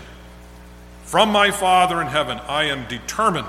from 1.03 1.31
my 1.31 1.51
Father 1.51 2.01
in 2.01 2.07
heaven. 2.07 2.39
I 2.47 2.65
am 2.65 2.87
determined 2.87 3.47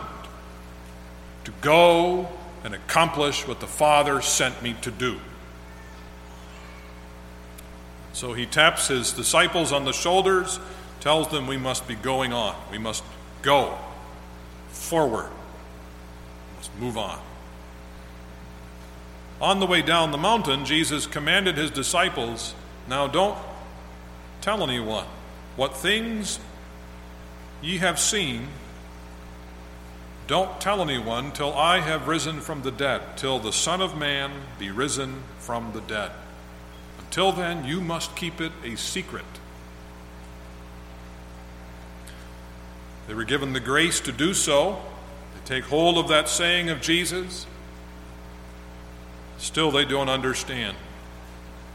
to 1.45 1.53
go 1.61 2.29
and 2.65 2.75
accomplish 2.75 3.47
what 3.47 3.61
the 3.61 3.67
Father 3.67 4.21
sent 4.21 4.63
me 4.63 4.75
to 4.83 4.91
do. 4.91 5.21
So 8.13 8.33
he 8.33 8.47
taps 8.47 8.89
his 8.89 9.13
disciples 9.13 9.73
on 9.73 9.85
the 9.85 9.93
shoulders 9.93 10.59
tells 11.01 11.29
them 11.29 11.47
we 11.47 11.57
must 11.57 11.87
be 11.87 11.95
going 11.95 12.33
on. 12.33 12.55
We 12.71 12.79
must 12.79 13.05
go 13.43 13.79
forward. 14.71 15.31
We 15.31 16.57
must 16.57 16.77
move 16.79 16.99
on. 16.99 17.21
On 19.41 19.61
the 19.61 19.67
way 19.67 19.83
down 19.83 20.11
the 20.11 20.19
mountain, 20.19 20.65
Jesus 20.65 21.07
commanded 21.07 21.57
his 21.57 21.71
disciples 21.71 22.55
now 22.89 23.07
don't 23.07 23.37
tell 24.41 24.63
anyone 24.63 25.07
what 25.57 25.77
things 25.77 26.41
ye 27.61 27.79
have 27.79 27.99
seen. 27.99 28.49
Don't 30.27 30.61
tell 30.61 30.81
anyone 30.83 31.33
till 31.33 31.53
I 31.55 31.81
have 31.81 32.09
risen 32.09 32.41
from 32.41 32.63
the 32.63 32.71
dead, 32.71 33.17
till 33.17 33.39
the 33.39 33.53
Son 33.53 33.81
of 33.81 33.97
Man 33.97 34.31
be 34.59 34.71
risen 34.71 35.23
from 35.39 35.73
the 35.73 35.81
dead. 35.83 36.13
Until 36.99 37.33
then, 37.33 37.65
you 37.65 37.81
must 37.81 38.17
keep 38.17 38.41
it 38.41 38.53
a 38.65 38.77
secret. 38.77 39.25
They 43.07 43.15
were 43.15 43.25
given 43.25 43.55
the 43.55 43.61
grace 43.61 44.01
to 44.01 44.13
do 44.13 44.35
so. 44.35 44.83
They 45.35 45.57
take 45.57 45.65
hold 45.65 45.97
of 45.97 46.09
that 46.09 46.29
saying 46.29 46.69
of 46.69 46.83
Jesus. 46.83 47.47
Still, 49.39 49.71
they 49.71 49.85
don't 49.85 50.09
understand. 50.09 50.77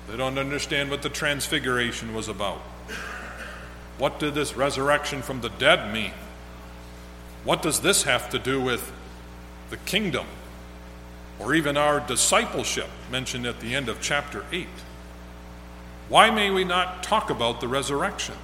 They 0.08 0.18
don't 0.18 0.38
understand 0.38 0.90
what 0.90 1.02
the 1.02 1.10
transfiguration 1.10 2.14
was 2.14 2.28
about. 2.28 2.60
What 3.98 4.20
did 4.20 4.36
this 4.36 4.56
resurrection 4.56 5.22
from 5.22 5.42
the 5.42 5.50
dead 5.50 5.94
mean? 5.94 6.12
What 7.44 7.62
does 7.62 7.80
this 7.82 8.04
have 8.04 8.30
to 8.32 8.40
do 8.40 8.62
with 8.62 8.92
the 9.70 9.78
kingdom 9.78 10.26
or 11.40 11.56
even 11.56 11.78
our 11.78 12.00
discipleship 12.00 12.90
mentioned 13.12 13.46
at 13.46 13.60
the 13.60 13.76
end 13.76 13.90
of 13.90 14.02
chapter 14.02 14.46
8? 14.52 14.68
Why 16.10 16.30
may 16.30 16.50
we 16.50 16.64
not 16.64 17.02
talk 17.02 17.30
about 17.30 17.62
the 17.62 17.68
resurrection? 17.68 18.36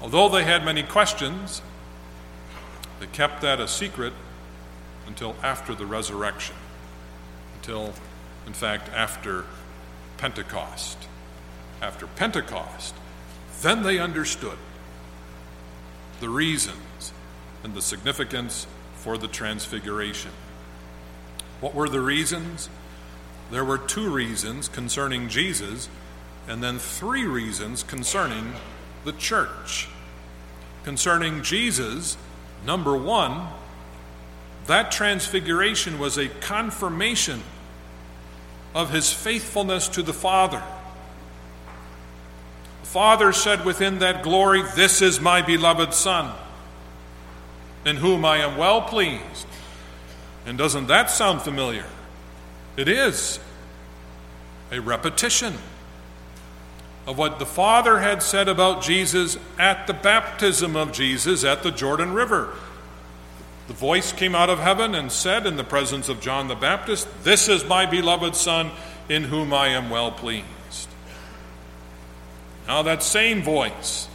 Although 0.00 0.28
they 0.28 0.44
had 0.44 0.64
many 0.64 0.82
questions, 0.82 1.62
they 3.00 3.06
kept 3.06 3.40
that 3.42 3.60
a 3.60 3.68
secret 3.68 4.12
until 5.06 5.36
after 5.42 5.74
the 5.74 5.86
resurrection, 5.86 6.56
until, 7.56 7.92
in 8.46 8.52
fact, 8.52 8.88
after 8.94 9.44
Pentecost. 10.18 10.98
After 11.80 12.06
Pentecost, 12.06 12.94
then 13.60 13.82
they 13.82 13.98
understood 13.98 14.58
the 16.20 16.28
reasons 16.28 17.12
and 17.64 17.74
the 17.74 17.82
significance 17.82 18.66
for 18.94 19.18
the 19.18 19.28
transfiguration. 19.28 20.30
What 21.60 21.74
were 21.74 21.88
the 21.88 22.00
reasons? 22.00 22.68
there 23.52 23.64
were 23.64 23.78
two 23.78 24.08
reasons 24.08 24.66
concerning 24.66 25.28
Jesus, 25.28 25.88
and 26.48 26.62
then 26.62 26.78
three 26.78 27.26
reasons 27.26 27.82
concerning 27.82 28.54
the 29.04 29.12
church. 29.12 29.88
Concerning 30.84 31.42
Jesus, 31.42 32.16
number 32.64 32.96
one, 32.96 33.48
that 34.66 34.92
transfiguration 34.92 35.98
was 35.98 36.16
a 36.18 36.28
confirmation 36.28 37.42
of 38.74 38.90
his 38.90 39.12
faithfulness 39.12 39.88
to 39.88 40.02
the 40.02 40.12
Father. 40.12 40.62
The 42.82 42.88
Father 42.88 43.32
said 43.32 43.64
within 43.64 43.98
that 43.98 44.22
glory, 44.22 44.62
This 44.74 45.02
is 45.02 45.20
my 45.20 45.42
beloved 45.42 45.92
Son, 45.94 46.32
in 47.84 47.96
whom 47.96 48.24
I 48.24 48.38
am 48.38 48.56
well 48.56 48.82
pleased. 48.82 49.46
And 50.46 50.58
doesn't 50.58 50.86
that 50.88 51.10
sound 51.10 51.42
familiar? 51.42 51.86
It 52.76 52.88
is 52.88 53.38
a 54.70 54.80
repetition 54.80 55.54
of 57.06 57.18
what 57.18 57.38
the 57.38 57.46
Father 57.46 57.98
had 57.98 58.22
said 58.22 58.48
about 58.48 58.82
Jesus 58.82 59.36
at 59.58 59.86
the 59.86 59.92
baptism 59.92 60.76
of 60.76 60.92
Jesus 60.92 61.44
at 61.44 61.62
the 61.62 61.70
Jordan 61.70 62.12
River. 62.12 62.54
The 63.68 63.74
voice 63.74 64.12
came 64.12 64.34
out 64.34 64.50
of 64.50 64.58
heaven 64.58 64.94
and 64.94 65.10
said, 65.12 65.46
in 65.46 65.56
the 65.56 65.64
presence 65.64 66.08
of 66.08 66.20
John 66.20 66.48
the 66.48 66.54
Baptist, 66.54 67.06
This 67.22 67.48
is 67.48 67.64
my 67.64 67.86
beloved 67.86 68.34
Son, 68.34 68.70
in 69.08 69.24
whom 69.24 69.52
I 69.52 69.68
am 69.68 69.88
well 69.88 70.10
pleased. 70.10 70.46
Now, 72.66 72.82
that 72.82 73.02
same 73.02 73.42
voice, 73.42 74.08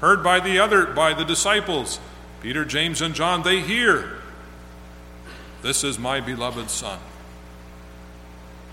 heard 0.00 0.22
by 0.22 0.40
the 0.40 0.58
other, 0.58 0.86
by 0.86 1.12
the 1.12 1.24
disciples, 1.24 2.00
Peter, 2.40 2.64
James, 2.64 3.02
and 3.02 3.14
John, 3.14 3.42
they 3.42 3.60
hear, 3.60 4.18
This 5.62 5.84
is 5.84 5.98
my 5.98 6.20
beloved 6.20 6.70
Son. 6.70 6.98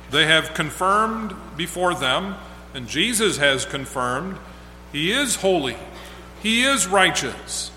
They 0.10 0.26
have 0.26 0.54
confirmed 0.54 1.36
before 1.58 1.94
them, 1.94 2.36
and 2.74 2.88
Jesus 2.88 3.38
has 3.38 3.66
confirmed, 3.66 4.38
He 4.94 5.12
is 5.12 5.36
holy, 5.36 5.76
He 6.42 6.64
is 6.64 6.88
righteous 6.88 7.72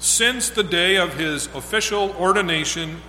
since 0.00 0.48
the 0.50 0.62
day 0.62 0.96
of 0.96 1.14
his 1.14 1.46
official 1.54 2.10
ordination 2.18 3.00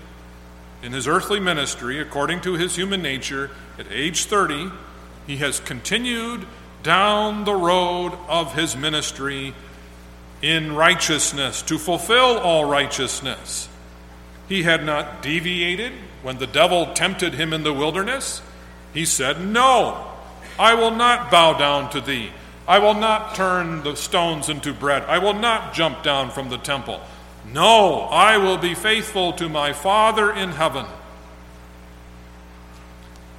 in 0.84 0.92
his 0.92 1.08
earthly 1.08 1.40
ministry, 1.40 2.00
according 2.00 2.42
to 2.42 2.54
his 2.54 2.76
human 2.76 3.02
nature, 3.02 3.50
at 3.80 3.88
age 3.90 4.26
30, 4.26 4.72
he 5.26 5.38
has 5.38 5.60
continued 5.62 6.46
down 6.84 7.46
the 7.46 7.56
road 7.56 8.12
of 8.28 8.56
his 8.56 8.76
ministry 8.76 9.54
in 10.42 10.74
righteousness, 10.74 11.62
to 11.62 11.78
fulfill 11.78 12.40
all 12.40 12.66
righteousness. 12.66 13.70
He 14.50 14.64
had 14.64 14.84
not 14.84 15.22
deviated 15.22 15.94
when 16.24 16.40
the 16.40 16.48
devil 16.48 16.88
tempted 16.94 17.36
him 17.36 17.54
in 17.54 17.64
the 17.64 17.74
wilderness. 17.74 18.42
He 18.94 19.06
said, 19.06 19.40
No, 19.40 20.08
I 20.60 20.74
will 20.74 20.92
not 20.92 21.32
bow 21.32 21.58
down 21.58 21.90
to 21.92 22.02
thee. 22.02 22.32
I 22.68 22.80
will 22.80 22.94
not 22.94 23.36
turn 23.36 23.84
the 23.84 23.96
stones 23.96 24.50
into 24.50 24.74
bread. 24.74 25.04
I 25.04 25.18
will 25.18 25.34
not 25.34 25.74
jump 25.74 26.04
down 26.04 26.30
from 26.30 26.50
the 26.50 26.58
temple. 26.58 27.02
No, 27.52 28.02
I 28.02 28.38
will 28.38 28.58
be 28.58 28.76
faithful 28.76 29.34
to 29.34 29.50
my 29.50 29.74
Father 29.74 30.32
in 30.32 30.52
heaven. 30.52 30.86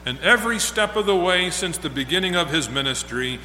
And 0.05 0.19
every 0.21 0.59
step 0.59 0.97
of 0.97 1.07
the 1.07 1.17
way 1.17 1.51
since 1.51 1.79
the 1.79 1.89
beginning 1.89 2.35
of 2.35 2.51
his 2.51 2.69
ministry, 2.69 3.39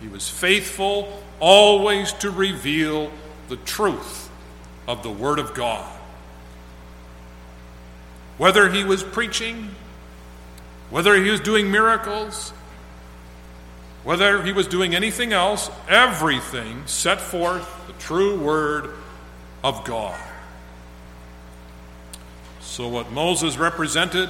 he 0.00 0.08
was 0.08 0.28
faithful 0.28 1.22
always 1.40 2.12
to 2.14 2.30
reveal 2.30 3.10
the 3.48 3.56
truth 3.56 4.30
of 4.86 5.02
the 5.02 5.10
Word 5.10 5.38
of 5.38 5.54
God. 5.54 5.88
Whether 8.36 8.68
he 8.68 8.84
was 8.84 9.02
preaching, 9.02 9.70
whether 10.90 11.14
he 11.14 11.30
was 11.30 11.40
doing 11.40 11.70
miracles, 11.70 12.52
whether 14.04 14.42
he 14.42 14.52
was 14.52 14.66
doing 14.66 14.94
anything 14.94 15.32
else, 15.32 15.70
everything 15.88 16.86
set 16.86 17.20
forth 17.20 17.86
the 17.86 17.92
true 17.94 18.38
word 18.38 18.90
of 19.62 19.84
God. 19.84 20.20
So, 22.60 22.88
what 22.88 23.12
Moses 23.12 23.56
represented 23.56 24.28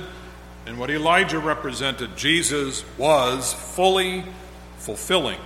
and 0.67 0.79
what 0.79 0.91
Elijah 0.91 1.39
represented, 1.39 2.17
Jesus 2.17 2.85
was 2.99 3.53
fully 3.53 4.25
fulfilling 4.77 5.41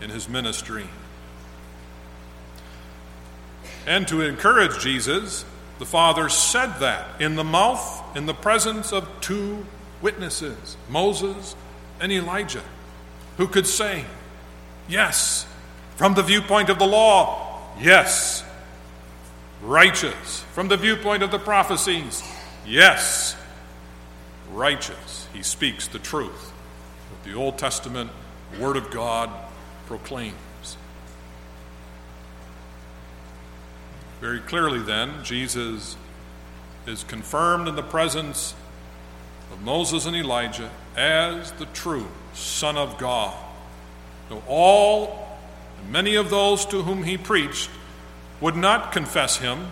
in 0.00 0.10
his 0.10 0.28
ministry. 0.28 0.86
And 3.86 4.06
to 4.08 4.20
encourage 4.20 4.80
Jesus, 4.80 5.46
the 5.78 5.86
Father 5.86 6.28
said 6.28 6.74
that 6.80 7.20
in 7.20 7.36
the 7.36 7.44
mouth, 7.44 8.16
in 8.16 8.26
the 8.26 8.34
presence 8.34 8.92
of 8.92 9.08
two 9.22 9.64
witnesses, 10.02 10.76
Moses 10.90 11.56
and 12.00 12.12
Elijah 12.12 12.62
who 13.38 13.48
could 13.48 13.66
say, 13.66 14.04
Yes, 14.88 15.46
from 15.96 16.14
the 16.14 16.22
viewpoint 16.22 16.68
of 16.68 16.78
the 16.78 16.86
law, 16.86 17.60
yes, 17.80 18.44
righteous. 19.62 20.40
From 20.52 20.68
the 20.68 20.76
viewpoint 20.76 21.22
of 21.22 21.30
the 21.30 21.38
prophecies, 21.38 22.22
yes, 22.66 23.36
righteous. 24.52 25.26
He 25.32 25.42
speaks 25.42 25.88
the 25.88 25.98
truth 25.98 26.52
that 27.10 27.28
the 27.28 27.36
Old 27.36 27.58
Testament 27.58 28.10
Word 28.58 28.76
of 28.76 28.90
God 28.90 29.30
proclaims. 29.86 30.34
Very 34.20 34.40
clearly, 34.40 34.80
then, 34.80 35.22
Jesus 35.22 35.96
is 36.86 37.04
confirmed 37.04 37.68
in 37.68 37.76
the 37.76 37.82
presence 37.82 38.54
of 39.52 39.62
Moses 39.62 40.06
and 40.06 40.16
Elijah 40.16 40.70
as 40.96 41.52
the 41.52 41.66
true 41.66 42.08
Son 42.34 42.76
of 42.76 42.98
God. 42.98 43.36
Though 44.28 44.42
all, 44.46 45.38
and 45.80 45.92
many 45.92 46.16
of 46.16 46.30
those 46.30 46.66
to 46.66 46.82
whom 46.82 47.02
he 47.02 47.16
preached, 47.16 47.70
would 48.40 48.56
not 48.56 48.92
confess 48.92 49.38
him, 49.38 49.68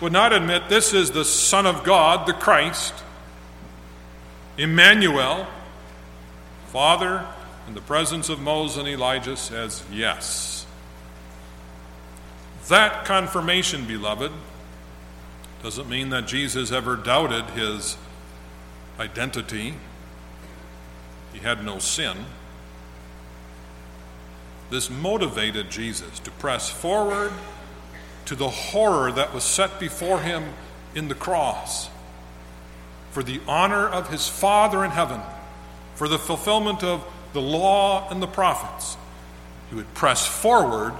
would 0.00 0.12
not 0.12 0.32
admit 0.32 0.68
this 0.68 0.92
is 0.92 1.10
the 1.10 1.24
Son 1.24 1.66
of 1.66 1.84
God, 1.84 2.26
the 2.26 2.34
Christ, 2.34 2.92
Emmanuel, 4.58 5.46
Father, 6.68 7.26
in 7.66 7.74
the 7.74 7.80
presence 7.80 8.28
of 8.28 8.40
Moses 8.40 8.78
and 8.78 8.88
Elijah, 8.88 9.36
says 9.36 9.82
yes. 9.90 10.66
That 12.68 13.04
confirmation, 13.04 13.86
beloved, 13.86 14.32
doesn't 15.62 15.88
mean 15.88 16.10
that 16.10 16.26
Jesus 16.26 16.72
ever 16.72 16.96
doubted 16.96 17.44
his 17.50 17.96
identity. 18.98 19.74
He 21.32 21.38
had 21.40 21.64
no 21.64 21.78
sin. 21.78 22.16
This 24.70 24.90
motivated 24.90 25.70
Jesus 25.70 26.18
to 26.20 26.30
press 26.32 26.68
forward 26.68 27.32
to 28.24 28.34
the 28.34 28.48
horror 28.48 29.12
that 29.12 29.32
was 29.32 29.44
set 29.44 29.78
before 29.78 30.20
him 30.20 30.54
in 30.94 31.08
the 31.08 31.14
cross 31.14 31.88
for 33.16 33.22
the 33.22 33.40
honor 33.48 33.88
of 33.88 34.10
his 34.10 34.28
Father 34.28 34.84
in 34.84 34.90
heaven, 34.90 35.22
for 35.94 36.06
the 36.06 36.18
fulfillment 36.18 36.84
of 36.84 37.02
the 37.32 37.40
law 37.40 38.06
and 38.10 38.20
the 38.20 38.26
prophets. 38.26 38.98
He 39.70 39.74
would 39.74 39.94
press 39.94 40.26
forward 40.26 40.92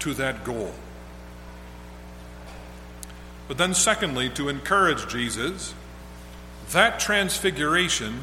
to 0.00 0.12
that 0.12 0.44
goal. 0.44 0.74
But 3.48 3.56
then, 3.56 3.72
secondly, 3.72 4.28
to 4.34 4.50
encourage 4.50 5.08
Jesus, 5.08 5.72
that 6.72 7.00
transfiguration 7.00 8.22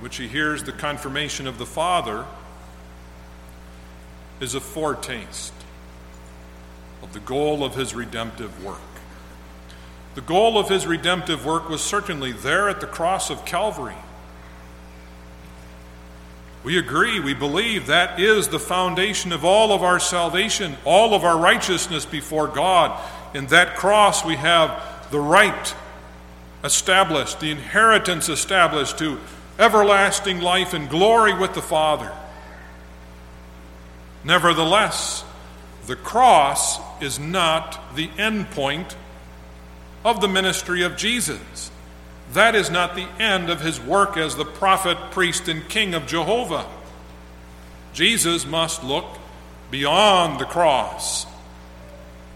which 0.00 0.16
he 0.16 0.28
hears 0.28 0.64
the 0.64 0.72
confirmation 0.72 1.46
of 1.46 1.58
the 1.58 1.66
Father, 1.66 2.26
is 4.40 4.54
a 4.54 4.60
foretaste 4.60 5.52
of 7.02 7.12
the 7.12 7.20
goal 7.20 7.64
of 7.64 7.74
his 7.74 7.94
redemptive 7.94 8.64
work. 8.64 8.80
The 10.14 10.20
goal 10.20 10.58
of 10.58 10.68
his 10.68 10.86
redemptive 10.86 11.46
work 11.46 11.68
was 11.68 11.82
certainly 11.82 12.32
there 12.32 12.68
at 12.68 12.80
the 12.80 12.86
cross 12.86 13.30
of 13.30 13.44
Calvary. 13.44 13.96
We 16.62 16.78
agree, 16.78 17.20
we 17.20 17.34
believe 17.34 17.86
that 17.86 18.18
is 18.20 18.48
the 18.48 18.58
foundation 18.58 19.32
of 19.32 19.44
all 19.44 19.72
of 19.72 19.82
our 19.82 20.00
salvation, 20.00 20.76
all 20.84 21.14
of 21.14 21.24
our 21.24 21.38
righteousness 21.38 22.04
before 22.04 22.48
God. 22.48 22.98
In 23.34 23.46
that 23.46 23.76
cross, 23.76 24.24
we 24.24 24.36
have 24.36 25.10
the 25.10 25.20
right 25.20 25.74
established, 26.64 27.40
the 27.40 27.50
inheritance 27.50 28.28
established 28.28 28.98
to 28.98 29.20
everlasting 29.58 30.40
life 30.40 30.72
and 30.74 30.88
glory 30.88 31.34
with 31.34 31.54
the 31.54 31.62
Father. 31.62 32.10
Nevertheless, 34.24 35.24
the 35.86 35.96
cross 35.96 36.80
is 37.02 37.18
not 37.18 37.94
the 37.94 38.10
end 38.16 38.50
point 38.50 38.96
of 40.04 40.20
the 40.20 40.28
ministry 40.28 40.82
of 40.82 40.96
Jesus. 40.96 41.70
That 42.32 42.54
is 42.54 42.70
not 42.70 42.96
the 42.96 43.08
end 43.20 43.50
of 43.50 43.60
his 43.60 43.78
work 43.78 44.16
as 44.16 44.34
the 44.34 44.46
prophet, 44.46 44.96
priest, 45.10 45.46
and 45.46 45.68
king 45.68 45.94
of 45.94 46.06
Jehovah. 46.06 46.66
Jesus 47.92 48.46
must 48.46 48.82
look 48.82 49.04
beyond 49.70 50.40
the 50.40 50.46
cross 50.46 51.26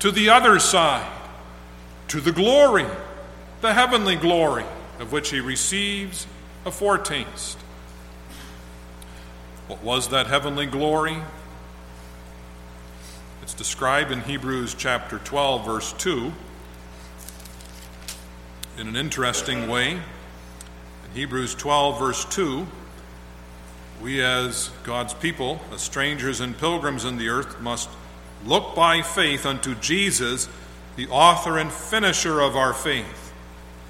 to 0.01 0.11
the 0.11 0.29
other 0.29 0.59
side, 0.59 1.11
to 2.09 2.21
the 2.21 2.33
glory, 2.33 2.87
the 3.61 3.75
heavenly 3.75 4.17
glory 4.17 4.65
of 5.01 5.13
which 5.13 5.31
he 5.31 5.41
receives 5.41 6.27
a 6.65 6.71
foretaste. 6.71 7.59
What 9.67 9.83
was 9.83 10.09
that 10.09 10.29
heavenly 10.29 10.67
glory? 10.67 11.19
It's 13.43 13.55
described 13.55 14.13
in 14.13 14.21
Hebrews 14.21 14.75
chapter 14.75 15.19
12, 15.19 15.67
verse 15.67 15.93
2, 15.95 16.33
in 18.79 18.89
an 18.89 18.97
interesting 18.97 19.69
way. 19.69 19.93
In 19.93 21.15
Hebrews 21.15 21.55
12, 21.55 21.99
verse 21.99 22.25
2, 22.27 22.67
we 24.01 24.23
as 24.23 24.71
God's 24.85 25.15
people, 25.15 25.61
as 25.73 25.81
strangers 25.81 26.41
and 26.41 26.57
pilgrims 26.57 27.05
in 27.05 27.17
the 27.17 27.29
earth, 27.29 27.61
must 27.61 27.89
look 28.47 28.77
by 28.77 29.03
faith 29.03 29.45
unto 29.45 29.75
Jesus, 29.75 30.49
the 30.95 31.09
author 31.09 31.59
and 31.59 31.73
finisher 31.73 32.41
of 32.41 32.55
our 32.55 32.73
faith. 32.73 33.28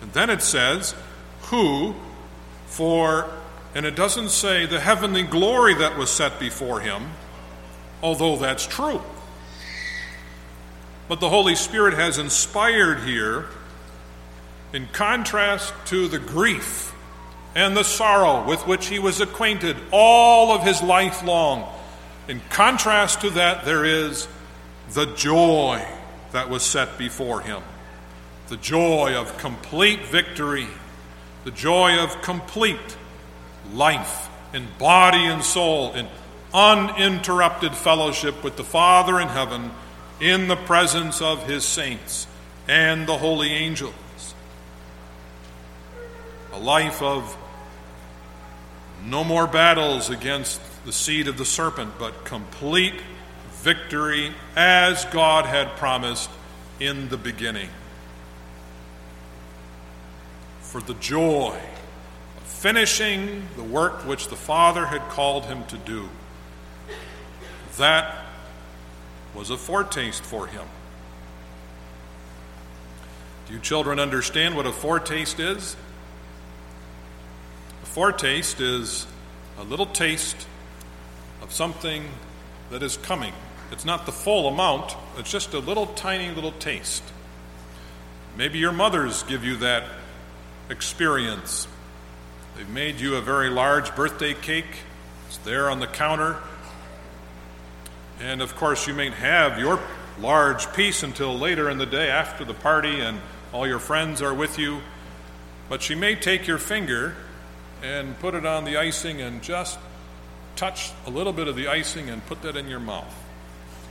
And 0.01 0.13
then 0.13 0.31
it 0.31 0.43
says, 0.43 0.95
Who, 1.43 1.95
for, 2.67 3.31
and 3.75 3.85
it 3.85 3.97
doesn't 3.97 4.31
say 4.31 4.67
the 4.67 4.81
heavenly 4.81 5.23
glory 5.23 5.75
that 5.75 5.97
was 5.97 6.11
set 6.11 6.39
before 6.39 6.81
him, 6.81 7.11
although 8.03 8.37
that's 8.37 8.67
true. 8.67 9.03
But 11.09 11.21
the 11.21 11.29
Holy 11.29 11.55
Spirit 11.55 11.95
has 11.95 12.19
inspired 12.19 13.01
here, 13.01 13.47
in 14.73 14.87
contrast 14.93 15.73
to 15.87 16.09
the 16.09 16.19
grief 16.19 16.95
and 17.55 17.75
the 17.75 17.83
sorrow 17.83 18.47
with 18.47 18.67
which 18.67 18.87
he 18.87 18.99
was 18.99 19.21
acquainted 19.21 19.77
all 19.91 20.53
of 20.53 20.63
his 20.63 20.83
life 20.83 21.25
long. 21.25 21.67
In 22.29 22.41
contrast 22.51 23.23
to 23.23 23.31
that, 23.31 23.65
there 23.65 23.87
is 23.87 24.29
the 24.93 25.07
joy 25.07 25.83
that 26.33 26.51
was 26.51 26.63
set 26.63 26.99
before 26.99 27.41
him 27.41 27.63
the 28.49 28.57
joy 28.57 29.15
of 29.15 29.37
complete 29.39 30.07
victory, 30.07 30.69
the 31.45 31.51
joy 31.51 31.99
of 31.99 32.23
complete 32.23 32.97
life 33.73 34.29
in 34.55 34.67
body 34.79 35.25
and 35.27 35.45
soul, 35.45 35.93
in 35.93 36.07
uninterrupted 36.55 37.75
fellowship 37.75 38.43
with 38.43 38.57
the 38.57 38.65
Father 38.65 39.21
in 39.21 39.29
heaven, 39.29 39.71
in 40.21 40.49
the 40.49 40.57
presence 40.57 41.21
of 41.21 41.47
his 41.47 41.65
saints 41.65 42.27
and 42.67 43.07
the 43.07 43.19
holy 43.19 43.51
angels. 43.51 43.95
A 46.53 46.59
life 46.59 47.03
of 47.03 47.37
no 49.05 49.23
more 49.23 49.47
battles 49.47 50.11
against 50.11 50.61
the 50.85 50.93
seed 50.93 51.29
of 51.29 51.39
the 51.39 51.45
serpent, 51.45 51.93
but 51.99 52.25
complete 52.25 53.01
victory 53.63 54.33
as 54.57 55.05
God 55.07 55.45
had 55.45 55.77
promised 55.77 56.31
in 56.81 57.09
the 57.09 57.17
beginning. 57.17 57.69
For 60.69 60.83
the 60.83 60.93
joy 60.93 61.59
of 62.37 62.43
finishing 62.43 63.49
the 63.57 63.63
work 63.63 64.07
which 64.07 64.29
the 64.29 64.37
Father 64.37 64.85
had 64.85 65.01
called 65.09 65.47
him 65.47 65.65
to 65.69 65.79
do. 65.79 66.11
That 67.79 68.27
was 69.35 69.49
a 69.49 69.57
foretaste 69.57 70.23
for 70.23 70.47
him. 70.47 70.67
Do 73.47 73.55
you 73.55 73.61
children 73.61 73.99
understand 73.99 74.57
what 74.57 74.67
a 74.67 74.73
foretaste 74.73 75.41
is? 75.41 75.75
A 77.83 77.87
foretaste 77.87 78.61
is 78.61 79.07
a 79.59 79.65
little 79.65 79.87
taste 79.87 80.47
of 81.41 81.51
something 81.51 82.05
that 82.69 82.83
is 82.83 82.99
coming. 82.99 83.33
It's 83.73 83.87
not 83.87 84.05
the 84.05 84.13
full 84.13 84.47
amount, 84.49 84.95
it's 85.17 85.31
just 85.31 85.55
a 85.55 85.61
little 85.61 85.87
tiny 85.87 86.31
little 86.31 86.53
taste. 86.53 87.05
Maybe 88.37 88.59
your 88.59 88.73
mothers 88.73 89.23
give 89.23 89.45
you 89.45 89.57
that 89.57 89.85
experience. 90.71 91.67
They've 92.57 92.69
made 92.69 93.01
you 93.01 93.17
a 93.17 93.21
very 93.21 93.51
large 93.51 93.95
birthday 93.95 94.35
cake, 94.35 94.83
it's 95.29 95.39
there 95.39 95.71
on 95.71 95.81
the 95.81 95.87
counter. 95.87 96.39
And 98.21 98.43
of 98.43 98.57
course, 98.57 98.87
you 98.87 98.95
may 98.95 99.11
have 99.11 99.59
your 99.59 99.79
large 100.21 100.73
piece 100.73 101.03
until 101.03 101.39
later 101.39 101.71
in 101.71 101.79
the 101.79 101.87
day 101.87 102.09
after 102.09 102.45
the 102.45 102.55
party 102.55 103.01
and 103.01 103.21
all 103.53 103.67
your 103.67 103.79
friends 103.79 104.21
are 104.21 104.35
with 104.35 104.59
you. 104.59 104.81
But 105.69 105.83
she 105.83 105.95
may 105.95 106.15
take 106.15 106.47
your 106.47 106.59
finger 106.59 107.15
and 107.83 108.19
put 108.19 108.35
it 108.35 108.45
on 108.45 108.65
the 108.65 108.77
icing 108.77 109.21
and 109.21 109.43
just 109.43 109.79
touch 110.57 110.91
a 111.07 111.11
little 111.11 111.33
bit 111.33 111.47
of 111.47 111.55
the 111.55 111.69
icing 111.69 112.11
and 112.11 112.25
put 112.27 112.43
that 112.43 112.57
in 112.57 112.67
your 112.67 112.81
mouth. 112.81 113.15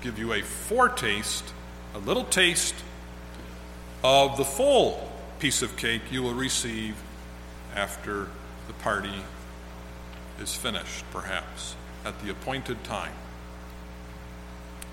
Give 0.01 0.19
you 0.19 0.33
a 0.33 0.41
foretaste, 0.41 1.45
a 1.95 1.99
little 1.99 2.25
taste 2.25 2.75
of 4.03 4.35
the 4.35 4.43
full 4.43 5.09
piece 5.39 5.61
of 5.61 5.77
cake 5.77 6.01
you 6.11 6.23
will 6.23 6.33
receive 6.33 6.95
after 7.75 8.27
the 8.67 8.73
party 8.73 9.23
is 10.39 10.55
finished, 10.55 11.05
perhaps, 11.11 11.75
at 12.05 12.19
the 12.21 12.31
appointed 12.31 12.83
time. 12.83 13.13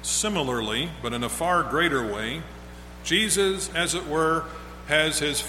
Similarly, 0.03 0.91
but 1.03 1.13
in 1.13 1.25
a 1.25 1.29
far 1.29 1.63
greater 1.63 2.07
way, 2.07 2.43
Jesus, 3.05 3.73
as 3.75 3.95
it 3.95 4.07
were, 4.07 4.45
has 4.87 5.19
his 5.19 5.43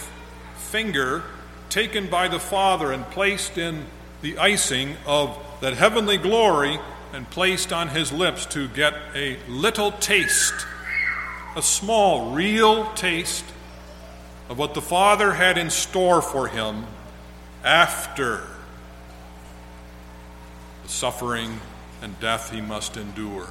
finger 0.57 1.23
taken 1.69 2.07
by 2.07 2.27
the 2.27 2.39
Father 2.39 2.91
and 2.91 3.05
placed 3.11 3.57
in 3.57 3.85
the 4.21 4.37
icing 4.37 4.95
of 5.05 5.37
that 5.61 5.73
heavenly 5.73 6.17
glory 6.17 6.79
and 7.13 7.29
placed 7.29 7.71
on 7.71 7.89
his 7.89 8.11
lips 8.11 8.45
to 8.45 8.67
get 8.69 8.93
a 9.13 9.37
little 9.47 9.91
taste, 9.91 10.53
a 11.55 11.61
small, 11.61 12.31
real 12.31 12.91
taste 12.93 13.45
of 14.49 14.57
what 14.57 14.73
the 14.73 14.81
Father 14.81 15.33
had 15.33 15.57
in 15.57 15.69
store 15.69 16.21
for 16.21 16.47
him 16.47 16.85
after 17.63 18.43
the 20.83 20.89
suffering 20.89 21.59
and 22.01 22.19
death 22.19 22.51
he 22.51 22.61
must 22.61 22.97
endure. 22.97 23.47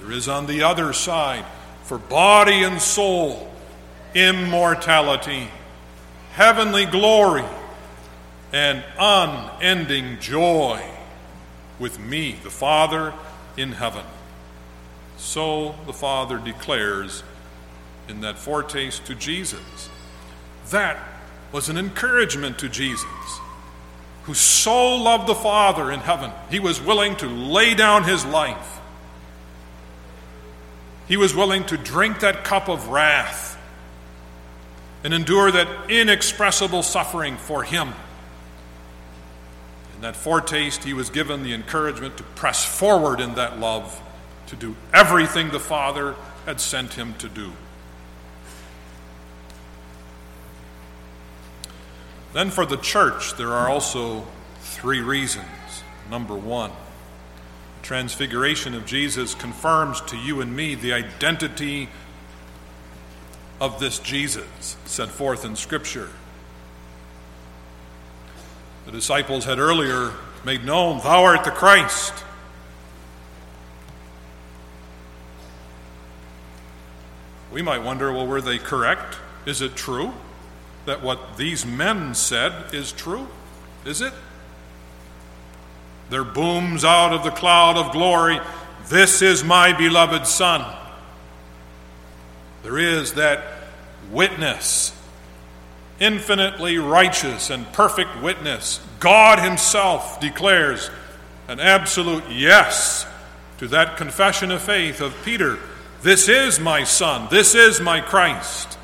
There 0.00 0.12
is 0.12 0.28
on 0.28 0.46
the 0.46 0.62
other 0.62 0.92
side, 0.92 1.44
for 1.82 1.98
body 1.98 2.62
and 2.62 2.80
soul, 2.80 3.50
immortality, 4.14 5.48
heavenly 6.32 6.86
glory, 6.86 7.44
and 8.52 8.84
unending 8.98 10.20
joy 10.20 10.82
with 11.78 11.98
me, 11.98 12.36
the 12.42 12.50
Father 12.50 13.14
in 13.56 13.72
heaven. 13.72 14.04
So 15.16 15.74
the 15.86 15.92
Father 15.92 16.38
declares 16.38 17.24
in 18.08 18.20
that 18.22 18.38
foretaste 18.38 19.04
to 19.06 19.14
Jesus. 19.14 19.88
That 20.70 20.98
was 21.52 21.68
an 21.68 21.78
encouragement 21.78 22.58
to 22.58 22.68
Jesus, 22.68 23.06
who 24.24 24.34
so 24.34 24.96
loved 24.96 25.26
the 25.26 25.34
Father 25.34 25.90
in 25.90 26.00
heaven, 26.00 26.30
he 26.50 26.60
was 26.60 26.80
willing 26.80 27.16
to 27.16 27.26
lay 27.26 27.74
down 27.74 28.04
his 28.04 28.24
life. 28.24 28.78
He 31.06 31.16
was 31.16 31.34
willing 31.34 31.64
to 31.66 31.78
drink 31.78 32.20
that 32.20 32.44
cup 32.44 32.68
of 32.68 32.88
wrath 32.88 33.56
and 35.02 35.14
endure 35.14 35.50
that 35.50 35.90
inexpressible 35.90 36.82
suffering 36.82 37.36
for 37.36 37.62
him. 37.62 37.94
In 39.96 40.02
that 40.02 40.16
foretaste, 40.16 40.84
he 40.84 40.92
was 40.92 41.08
given 41.08 41.42
the 41.42 41.54
encouragement 41.54 42.18
to 42.18 42.22
press 42.22 42.64
forward 42.64 43.20
in 43.20 43.34
that 43.36 43.58
love, 43.58 44.00
to 44.48 44.56
do 44.56 44.76
everything 44.92 45.48
the 45.50 45.60
Father 45.60 46.14
had 46.44 46.60
sent 46.60 46.94
him 46.94 47.14
to 47.14 47.28
do. 47.28 47.52
Then 52.32 52.50
for 52.50 52.66
the 52.66 52.76
church, 52.76 53.34
there 53.34 53.52
are 53.52 53.68
also 53.68 54.26
three 54.60 55.00
reasons. 55.00 55.46
Number 56.10 56.34
one, 56.34 56.70
the 56.70 57.86
transfiguration 57.86 58.74
of 58.74 58.86
Jesus 58.86 59.34
confirms 59.34 60.00
to 60.02 60.16
you 60.16 60.40
and 60.40 60.54
me 60.54 60.74
the 60.74 60.92
identity 60.92 61.88
of 63.60 63.80
this 63.80 63.98
Jesus 63.98 64.76
set 64.84 65.08
forth 65.08 65.44
in 65.44 65.56
Scripture. 65.56 66.10
The 68.84 68.92
disciples 68.92 69.44
had 69.44 69.58
earlier 69.58 70.12
made 70.44 70.64
known, 70.64 70.98
Thou 70.98 71.24
art 71.24 71.44
the 71.44 71.50
Christ. 71.50 72.12
We 77.50 77.62
might 77.62 77.82
wonder, 77.82 78.12
well, 78.12 78.26
were 78.26 78.40
they 78.40 78.58
correct? 78.58 79.16
Is 79.46 79.62
it 79.62 79.74
true 79.74 80.12
that 80.88 81.02
what 81.02 81.36
these 81.36 81.64
men 81.64 82.14
said 82.14 82.74
is 82.74 82.92
true? 82.92 83.28
Is 83.84 84.00
it? 84.00 84.12
There 86.10 86.24
booms 86.24 86.84
out 86.84 87.12
of 87.12 87.22
the 87.22 87.30
cloud 87.30 87.76
of 87.76 87.92
glory, 87.92 88.40
This 88.88 89.22
is 89.22 89.44
my 89.44 89.72
beloved 89.72 90.26
Son. 90.26 90.64
There 92.62 92.78
is 92.78 93.14
that 93.14 93.42
witness 94.10 94.92
infinitely 96.00 96.78
righteous 96.78 97.50
and 97.50 97.70
perfect 97.72 98.22
witness, 98.22 98.80
God 98.98 99.40
Himself 99.40 100.20
declares 100.20 100.90
an 101.48 101.60
absolute 101.60 102.24
yes 102.30 103.06
to 103.58 103.68
that 103.68 103.96
confession 103.96 104.50
of 104.50 104.62
faith 104.62 105.00
of 105.00 105.14
Peter 105.24 105.58
This 106.02 106.28
is 106.28 106.58
my 106.58 106.84
Son, 106.84 107.28
this 107.30 107.54
is 107.54 107.78
my 107.78 108.00
Christ. 108.00 108.77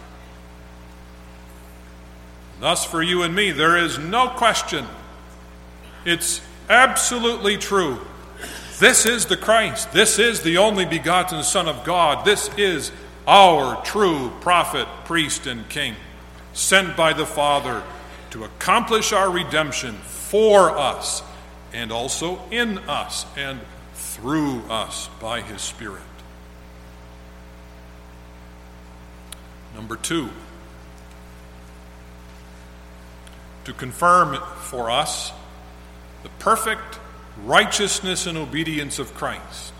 Thus, 2.64 2.82
for 2.82 3.02
you 3.02 3.24
and 3.24 3.34
me, 3.34 3.50
there 3.50 3.76
is 3.76 3.98
no 3.98 4.26
question. 4.26 4.86
It's 6.06 6.40
absolutely 6.70 7.58
true. 7.58 8.00
This 8.78 9.04
is 9.04 9.26
the 9.26 9.36
Christ. 9.36 9.92
This 9.92 10.18
is 10.18 10.40
the 10.40 10.56
only 10.56 10.86
begotten 10.86 11.42
Son 11.42 11.68
of 11.68 11.84
God. 11.84 12.24
This 12.24 12.48
is 12.56 12.90
our 13.28 13.84
true 13.84 14.32
prophet, 14.40 14.88
priest, 15.04 15.46
and 15.46 15.68
king, 15.68 15.94
sent 16.54 16.96
by 16.96 17.12
the 17.12 17.26
Father 17.26 17.82
to 18.30 18.44
accomplish 18.44 19.12
our 19.12 19.30
redemption 19.30 19.92
for 19.96 20.70
us 20.70 21.22
and 21.74 21.92
also 21.92 22.40
in 22.50 22.78
us 22.88 23.26
and 23.36 23.60
through 23.92 24.62
us 24.70 25.10
by 25.20 25.42
his 25.42 25.60
Spirit. 25.60 26.00
Number 29.74 29.96
two, 29.96 30.30
to 33.64 33.72
confirm 33.72 34.36
for 34.56 34.90
us 34.90 35.32
the 36.22 36.28
perfect 36.38 36.98
righteousness 37.44 38.26
and 38.26 38.38
obedience 38.38 38.98
of 38.98 39.14
Christ, 39.14 39.72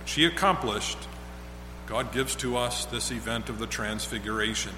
which 0.00 0.12
he 0.12 0.24
accomplished, 0.24 0.98
God 1.86 2.12
gives 2.12 2.34
to 2.36 2.56
us 2.56 2.84
this 2.86 3.10
event 3.10 3.48
of 3.48 3.58
the 3.58 3.66
Transfiguration. 3.66 4.72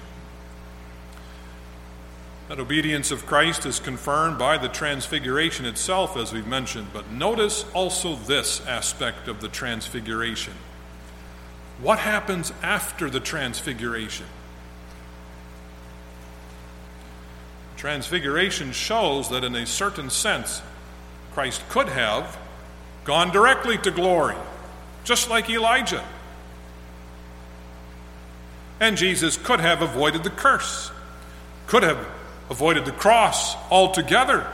That 2.47 2.59
obedience 2.59 3.11
of 3.11 3.25
Christ 3.25 3.65
is 3.65 3.79
confirmed 3.79 4.37
by 4.37 4.57
the 4.57 4.69
Transfiguration 4.69 5.65
itself, 5.65 6.15
as 6.15 6.31
we've 6.31 6.47
mentioned, 6.47 6.87
but 6.93 7.11
notice 7.11 7.65
also 7.73 8.15
this 8.15 8.65
aspect 8.65 9.27
of 9.27 9.41
the 9.41 9.49
Transfiguration. 9.49 10.53
What 11.81 11.99
happens 11.99 12.53
after 12.63 13.09
the 13.09 13.19
Transfiguration? 13.19 14.25
Transfiguration 17.77 18.71
shows 18.71 19.29
that, 19.29 19.43
in 19.43 19.55
a 19.55 19.67
certain 19.67 20.09
sense, 20.09 20.63
Christ 21.33 21.61
could 21.69 21.89
have 21.89 22.37
gone 23.05 23.31
directly 23.31 23.77
to 23.77 23.91
glory, 23.91 24.35
just 25.03 25.29
like 25.29 25.47
Elijah. 25.49 26.03
And 28.79 28.97
Jesus 28.97 29.37
could 29.37 29.59
have 29.59 29.83
avoided 29.83 30.23
the 30.23 30.31
curse, 30.31 30.91
could 31.67 31.83
have 31.83 32.03
avoided 32.49 32.85
the 32.85 32.91
cross 32.91 33.55
altogether. 33.69 34.47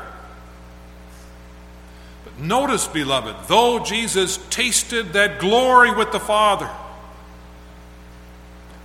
But 2.26 2.40
notice, 2.40 2.88
beloved, 2.88 3.48
though 3.48 3.80
Jesus 3.80 4.38
tasted 4.50 5.14
that 5.14 5.40
glory 5.40 5.96
with 5.96 6.12
the 6.12 6.20
Father, 6.20 6.70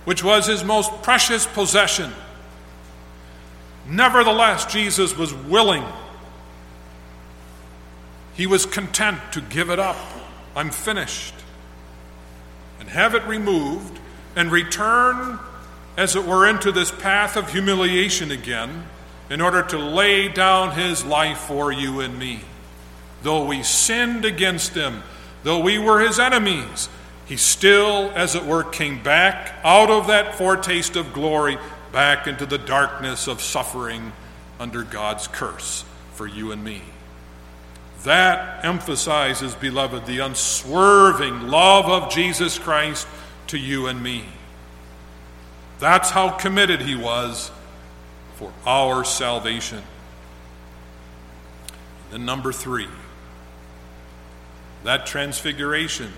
which 0.05 0.23
was 0.23 0.47
his 0.47 0.63
most 0.63 1.03
precious 1.03 1.45
possession, 1.45 2.13
nevertheless, 3.89 4.65
Jesus 4.65 5.17
was 5.17 5.33
willing. 5.33 5.83
He 8.35 8.47
was 8.47 8.65
content 8.65 9.19
to 9.33 9.41
give 9.41 9.69
it 9.69 9.79
up. 9.79 9.97
I'm 10.55 10.71
finished. 10.71 11.33
And 12.79 12.87
have 12.89 13.15
it 13.15 13.25
removed 13.25 13.99
and 14.35 14.51
return, 14.51 15.39
as 15.97 16.15
it 16.15 16.25
were, 16.25 16.47
into 16.47 16.71
this 16.71 16.91
path 16.91 17.35
of 17.35 17.51
humiliation 17.51 18.31
again 18.31 18.85
in 19.29 19.41
order 19.41 19.61
to 19.61 19.77
lay 19.77 20.27
down 20.27 20.71
his 20.75 21.05
life 21.05 21.37
for 21.39 21.71
you 21.71 21.99
and 21.99 22.17
me. 22.17 22.41
Though 23.21 23.45
we 23.45 23.63
sinned 23.63 24.25
against 24.25 24.73
him, 24.73 25.03
though 25.43 25.59
we 25.59 25.77
were 25.77 25.99
his 25.99 26.19
enemies, 26.19 26.89
he 27.25 27.37
still, 27.37 28.11
as 28.15 28.33
it 28.33 28.45
were, 28.45 28.63
came 28.63 29.03
back 29.03 29.53
out 29.63 29.91
of 29.91 30.07
that 30.07 30.35
foretaste 30.35 30.95
of 30.95 31.13
glory 31.13 31.57
back 31.91 32.27
into 32.27 32.45
the 32.45 32.57
darkness 32.57 33.27
of 33.27 33.41
suffering 33.41 34.11
under 34.59 34.83
God's 34.83 35.27
curse 35.27 35.83
for 36.13 36.27
you 36.27 36.51
and 36.51 36.63
me. 36.63 36.81
That 38.03 38.63
emphasizes, 38.63 39.55
beloved, 39.55 40.05
the 40.05 40.19
unswerving 40.19 41.47
love 41.47 41.85
of 41.85 42.11
Jesus 42.11 42.57
Christ 42.57 43.07
to 43.47 43.57
you 43.57 43.87
and 43.87 44.01
me. 44.01 44.25
That's 45.79 46.09
how 46.09 46.29
committed 46.29 46.81
he 46.81 46.95
was 46.95 47.51
for 48.35 48.53
our 48.65 49.03
salvation. 49.03 49.83
Then, 52.11 52.25
number 52.25 52.51
three, 52.51 52.87
that 54.83 55.05
transfiguration 55.05 56.11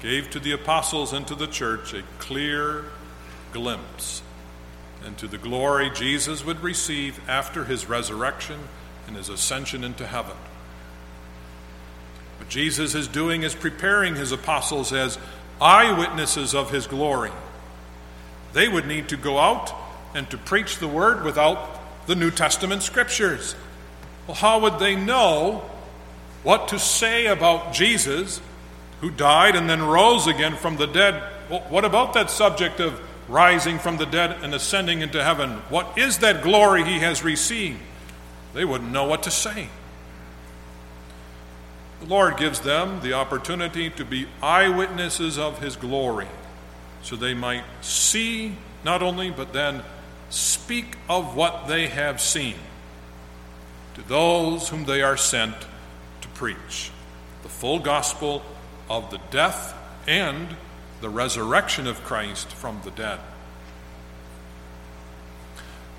gave 0.00 0.30
to 0.30 0.38
the 0.38 0.52
apostles 0.52 1.12
and 1.12 1.26
to 1.26 1.34
the 1.34 1.46
church 1.46 1.94
a 1.94 2.02
clear 2.18 2.84
glimpse 3.52 4.22
into 5.06 5.28
the 5.28 5.38
glory 5.38 5.90
Jesus 5.90 6.44
would 6.44 6.62
receive 6.62 7.20
after 7.28 7.64
his 7.64 7.88
resurrection 7.88 8.58
and 9.06 9.16
his 9.16 9.28
ascension 9.28 9.84
into 9.84 10.06
heaven. 10.06 10.36
What 12.38 12.48
Jesus 12.48 12.94
is 12.94 13.08
doing 13.08 13.42
is 13.42 13.54
preparing 13.54 14.16
his 14.16 14.32
apostles 14.32 14.92
as 14.92 15.18
eyewitnesses 15.60 16.54
of 16.54 16.70
his 16.70 16.86
glory. 16.86 17.30
They 18.52 18.68
would 18.68 18.86
need 18.86 19.08
to 19.10 19.16
go 19.16 19.38
out 19.38 19.72
and 20.14 20.28
to 20.30 20.38
preach 20.38 20.78
the 20.78 20.88
word 20.88 21.24
without 21.24 22.06
the 22.06 22.14
New 22.14 22.30
Testament 22.30 22.82
scriptures. 22.82 23.54
Well, 24.26 24.34
how 24.34 24.60
would 24.60 24.78
they 24.78 24.96
know 24.96 25.64
what 26.42 26.68
to 26.68 26.78
say 26.78 27.26
about 27.26 27.72
Jesus, 27.72 28.40
who 29.00 29.10
died 29.10 29.56
and 29.56 29.68
then 29.68 29.82
rose 29.82 30.26
again 30.26 30.56
from 30.56 30.76
the 30.76 30.86
dead? 30.86 31.22
Well, 31.50 31.60
what 31.68 31.84
about 31.84 32.14
that 32.14 32.30
subject 32.30 32.80
of 32.80 33.00
rising 33.28 33.78
from 33.78 33.96
the 33.96 34.06
dead 34.06 34.32
and 34.42 34.54
ascending 34.54 35.00
into 35.00 35.22
heaven? 35.22 35.50
What 35.68 35.98
is 35.98 36.18
that 36.18 36.42
glory 36.42 36.84
he 36.84 37.00
has 37.00 37.24
received? 37.24 37.80
They 38.54 38.64
wouldn't 38.64 38.90
know 38.90 39.04
what 39.04 39.22
to 39.24 39.30
say. 39.30 39.68
The 42.00 42.06
Lord 42.06 42.36
gives 42.36 42.60
them 42.60 43.00
the 43.00 43.14
opportunity 43.14 43.90
to 43.90 44.04
be 44.04 44.28
eyewitnesses 44.42 45.38
of 45.38 45.60
his 45.60 45.76
glory 45.76 46.28
so 47.02 47.14
they 47.14 47.34
might 47.34 47.64
see 47.82 48.56
not 48.84 49.02
only, 49.02 49.30
but 49.30 49.52
then 49.52 49.82
speak 50.28 50.96
of 51.08 51.36
what 51.36 51.68
they 51.68 51.86
have 51.86 52.20
seen 52.20 52.56
to 53.94 54.02
those 54.08 54.68
whom 54.68 54.84
they 54.84 55.02
are 55.02 55.16
sent 55.16 55.54
to 56.20 56.28
preach 56.28 56.90
the 57.42 57.48
full 57.48 57.78
gospel 57.78 58.42
of 58.90 59.10
the 59.10 59.20
death 59.30 59.74
and 60.06 60.48
the 61.00 61.08
resurrection 61.08 61.86
of 61.86 62.02
Christ 62.04 62.48
from 62.48 62.80
the 62.84 62.90
dead. 62.90 63.20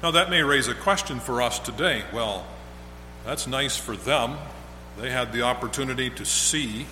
Now, 0.04 0.12
that 0.12 0.30
may 0.30 0.43
raise 0.43 0.68
a 0.68 0.76
question 0.76 1.20
for 1.20 1.41
us 1.41 1.60
today. 1.60 2.04
Well, 2.14 2.45
that's 3.26 3.48
nice 3.48 3.78
for 3.78 3.95
them. 3.95 4.38
They 5.00 5.10
had 5.10 5.34
the 5.34 5.41
opportunity 5.41 6.10
to 6.12 6.26
see 6.26 6.86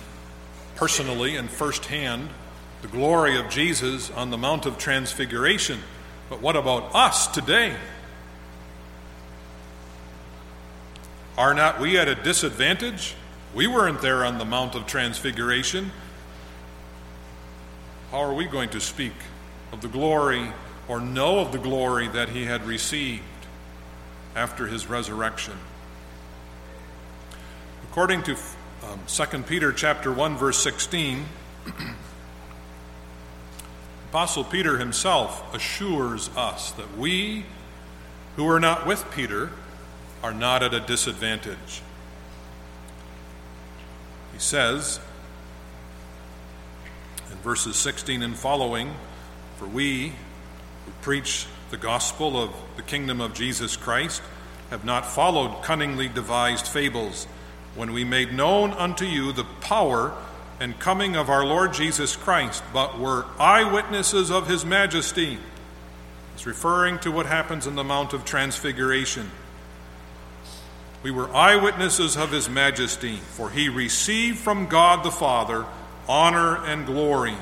personally 0.74 1.36
and 1.36 1.48
firsthand 1.48 2.28
the 2.82 2.88
glory 2.88 3.38
of 3.38 3.48
Jesus 3.48 4.10
on 4.10 4.30
the 4.30 4.36
Mount 4.36 4.66
of 4.66 4.78
Transfiguration. 4.78 5.80
But 6.28 6.40
what 6.42 6.56
about 6.56 6.94
us 6.94 7.26
today? 7.28 7.74
Are 11.38 11.54
not 11.54 11.80
we 11.80 11.98
at 11.98 12.08
a 12.08 12.14
disadvantage? 12.14 13.14
We 13.54 13.66
weren't 13.66 14.00
there 14.02 14.24
on 14.24 14.38
the 14.38 14.44
Mount 14.44 14.74
of 14.74 14.86
Transfiguration. 14.86 15.92
How 18.12 18.18
are 18.18 18.34
we 18.34 18.44
going 18.44 18.68
to 18.70 18.80
speak 18.80 19.14
of 19.72 19.80
the 19.80 19.88
glory 19.88 20.52
or 20.86 21.00
know 21.00 21.40
of 21.40 21.50
the 21.50 21.58
glory 21.58 22.06
that 22.08 22.28
he 22.28 22.44
had 22.44 22.64
received 22.64 23.22
after 24.36 24.68
his 24.68 24.86
resurrection? 24.86 25.54
According 27.90 28.22
to 28.24 28.36
um, 28.84 29.00
2 29.08 29.42
Peter 29.42 29.72
chapter 29.72 30.12
1 30.12 30.36
verse 30.36 30.62
16, 30.62 31.24
Apostle 34.10 34.44
Peter 34.44 34.78
himself 34.78 35.52
assures 35.52 36.28
us 36.36 36.70
that 36.72 36.96
we 36.96 37.44
who 38.36 38.48
are 38.48 38.60
not 38.60 38.86
with 38.86 39.10
Peter 39.10 39.50
are 40.22 40.32
not 40.32 40.62
at 40.62 40.72
a 40.72 40.80
disadvantage. 40.80 41.82
He 44.32 44.38
says 44.38 45.00
in 47.36 47.42
verses 47.42 47.76
16 47.76 48.22
and 48.22 48.36
following, 48.36 48.94
For 49.58 49.66
we 49.66 50.08
who 50.08 50.92
preach 51.02 51.46
the 51.70 51.76
gospel 51.76 52.40
of 52.40 52.50
the 52.76 52.82
kingdom 52.82 53.20
of 53.20 53.34
Jesus 53.34 53.76
Christ 53.76 54.22
have 54.70 54.84
not 54.84 55.06
followed 55.06 55.62
cunningly 55.62 56.08
devised 56.08 56.66
fables 56.66 57.24
when 57.74 57.92
we 57.92 58.04
made 58.04 58.32
known 58.32 58.72
unto 58.72 59.04
you 59.04 59.32
the 59.32 59.44
power 59.44 60.12
and 60.58 60.78
coming 60.78 61.16
of 61.16 61.28
our 61.28 61.44
Lord 61.44 61.74
Jesus 61.74 62.16
Christ, 62.16 62.62
but 62.72 62.98
were 62.98 63.26
eyewitnesses 63.38 64.30
of 64.30 64.48
his 64.48 64.64
majesty. 64.64 65.38
It's 66.34 66.46
referring 66.46 66.98
to 67.00 67.12
what 67.12 67.26
happens 67.26 67.66
in 67.66 67.74
the 67.74 67.84
Mount 67.84 68.14
of 68.14 68.24
Transfiguration. 68.24 69.30
We 71.02 71.10
were 71.10 71.32
eyewitnesses 71.34 72.16
of 72.16 72.32
his 72.32 72.48
majesty, 72.48 73.16
for 73.16 73.50
he 73.50 73.68
received 73.68 74.38
from 74.38 74.66
God 74.66 75.04
the 75.04 75.10
Father 75.10 75.66
honor 76.08 76.64
and 76.64 76.86
glory. 76.86 77.36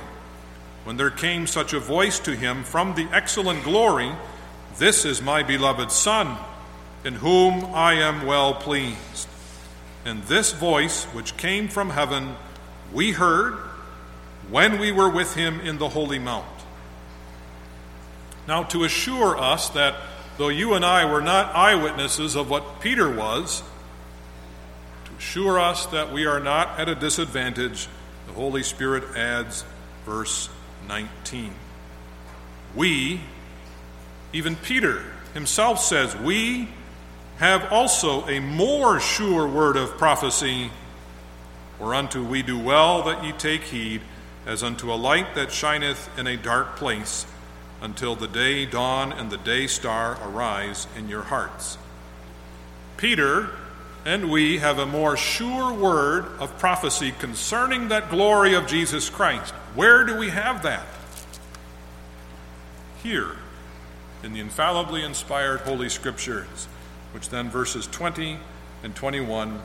When 0.85 0.97
there 0.97 1.11
came 1.11 1.47
such 1.47 1.73
a 1.73 1.81
voice 1.81 2.19
to 2.21 2.37
him 2.37 2.65
from 2.65 2.95
the 2.95 3.09
excellent 3.13 3.65
glory, 3.65 4.13
This 4.79 5.05
is 5.05 5.23
my 5.23 5.43
beloved 5.43 5.91
Son, 5.91 6.37
in 7.05 7.15
whom 7.15 7.75
I 7.75 7.95
am 7.95 8.27
well 8.27 8.55
pleased. 8.55 9.29
And 10.05 10.23
this 10.25 10.53
voice, 10.53 11.05
which 11.07 11.37
came 11.37 11.69
from 11.69 11.91
heaven, 11.91 12.37
we 12.93 13.13
heard 13.13 13.55
when 14.51 14.79
we 14.79 14.93
were 14.93 15.09
with 15.09 15.35
him 15.35 15.61
in 15.61 15.79
the 15.79 15.89
Holy 15.89 16.19
Mount. 16.19 16.45
Now, 18.47 18.65
to 18.65 18.85
assure 18.85 19.39
us 19.39 19.71
that 19.71 19.95
though 20.37 20.49
you 20.49 20.75
and 20.75 20.85
I 20.85 21.11
were 21.11 21.23
not 21.23 21.55
eyewitnesses 21.55 22.35
of 22.35 22.51
what 22.51 22.81
Peter 22.81 23.11
was, 23.11 23.63
to 25.07 25.13
assure 25.17 25.59
us 25.59 25.87
that 25.87 26.13
we 26.13 26.27
are 26.27 26.41
not 26.41 26.79
at 26.79 26.89
a 26.89 26.95
disadvantage, 26.95 27.89
the 28.27 28.33
Holy 28.33 28.63
Spirit 28.63 29.17
adds 29.17 29.65
verse 30.05 30.49
19. 30.89 31.53
We, 32.75 33.21
even 34.33 34.57
Peter 34.57 35.03
himself 35.33 35.81
says, 35.81 36.17
we 36.17 36.69
have 37.39 37.73
also 37.73 38.27
a 38.29 38.41
more 38.41 39.01
sure 39.01 39.47
word 39.47 39.77
of 39.77 39.97
prophecy, 39.99 40.71
whereunto 41.79 42.23
we 42.23 42.43
do 42.43 42.59
well 42.59 43.03
that 43.03 43.25
ye 43.25 43.33
take 43.33 43.63
heed, 43.63 44.01
as 44.47 44.63
unto 44.63 44.93
a 44.93 44.95
light 44.95 45.35
that 45.35 45.51
shineth 45.51 46.09
in 46.19 46.27
a 46.27 46.37
dark 46.37 46.77
place, 46.77 47.27
until 47.81 48.15
the 48.15 48.29
day 48.29 48.67
dawn 48.67 49.13
and 49.13 49.31
the 49.31 49.37
day 49.39 49.67
star 49.67 50.19
arise 50.23 50.87
in 50.97 51.09
your 51.09 51.23
hearts. 51.23 51.79
Peter 52.97 53.51
and 54.05 54.31
we 54.31 54.59
have 54.59 54.79
a 54.79 54.87
more 54.87 55.17
sure 55.17 55.73
word 55.73 56.27
of 56.39 56.59
prophecy 56.59 57.13
concerning 57.19 57.89
that 57.89 58.11
glory 58.11 58.55
of 58.55 58.67
Jesus 58.67 59.09
Christ. 59.09 59.55
Where 59.75 60.05
do 60.05 60.17
we 60.17 60.31
have 60.31 60.63
that? 60.63 60.87
Here, 63.03 63.37
in 64.23 64.33
the 64.33 64.41
infallibly 64.41 65.03
inspired 65.03 65.61
Holy 65.61 65.89
Scriptures, 65.89 66.69
which 67.13 67.31
then 67.31 67.49
verses 67.49 67.87
20 67.87 68.39
and 68.83 68.95
21 68.95 69.61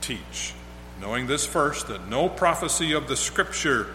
teach. 0.00 0.54
Knowing 1.00 1.26
this 1.26 1.46
first, 1.46 1.88
that 1.88 2.08
no 2.08 2.28
prophecy 2.28 2.92
of 2.92 3.08
the 3.08 3.16
Scripture 3.16 3.88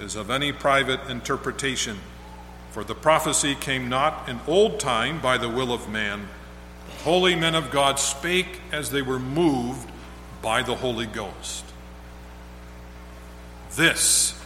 is 0.00 0.14
of 0.14 0.30
any 0.30 0.52
private 0.52 1.00
interpretation. 1.08 1.96
For 2.70 2.84
the 2.84 2.94
prophecy 2.94 3.54
came 3.54 3.88
not 3.88 4.28
in 4.28 4.38
old 4.46 4.78
time 4.78 5.20
by 5.20 5.38
the 5.38 5.48
will 5.48 5.72
of 5.72 5.88
man 5.88 6.28
holy 7.06 7.36
men 7.36 7.54
of 7.54 7.70
God 7.70 8.00
spake 8.00 8.60
as 8.72 8.90
they 8.90 9.00
were 9.00 9.20
moved 9.20 9.88
by 10.42 10.60
the 10.64 10.74
Holy 10.74 11.06
Ghost. 11.06 11.64
This 13.76 14.36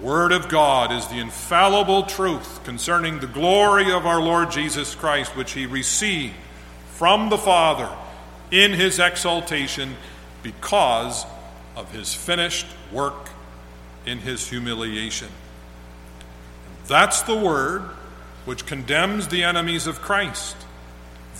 Word 0.00 0.32
of 0.32 0.48
God 0.48 0.90
is 0.90 1.06
the 1.08 1.18
infallible 1.18 2.04
truth 2.04 2.64
concerning 2.64 3.18
the 3.18 3.26
glory 3.26 3.92
of 3.92 4.06
our 4.06 4.18
Lord 4.18 4.50
Jesus 4.50 4.94
Christ, 4.94 5.36
which 5.36 5.52
he 5.52 5.66
received 5.66 6.32
from 6.94 7.28
the 7.28 7.36
Father 7.36 7.94
in 8.50 8.72
his 8.72 8.98
exaltation 8.98 9.94
because 10.42 11.26
of 11.76 11.92
his 11.92 12.14
finished 12.14 12.66
work 12.90 13.28
in 14.06 14.20
his 14.20 14.48
humiliation. 14.48 15.28
That's 16.86 17.20
the 17.20 17.36
word 17.36 17.82
which 18.46 18.64
condemns 18.64 19.28
the 19.28 19.44
enemies 19.44 19.86
of 19.86 20.00
Christ. 20.00 20.56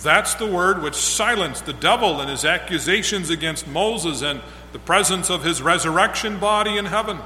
That's 0.01 0.33
the 0.35 0.47
word 0.47 0.81
which 0.81 0.95
silenced 0.95 1.65
the 1.65 1.73
devil 1.73 2.21
and 2.21 2.29
his 2.29 2.45
accusations 2.45 3.29
against 3.29 3.67
Moses 3.67 4.21
and 4.21 4.41
the 4.71 4.79
presence 4.79 5.29
of 5.29 5.43
his 5.43 5.61
resurrection 5.61 6.39
body 6.39 6.77
in 6.77 6.85
heaven. 6.85 7.19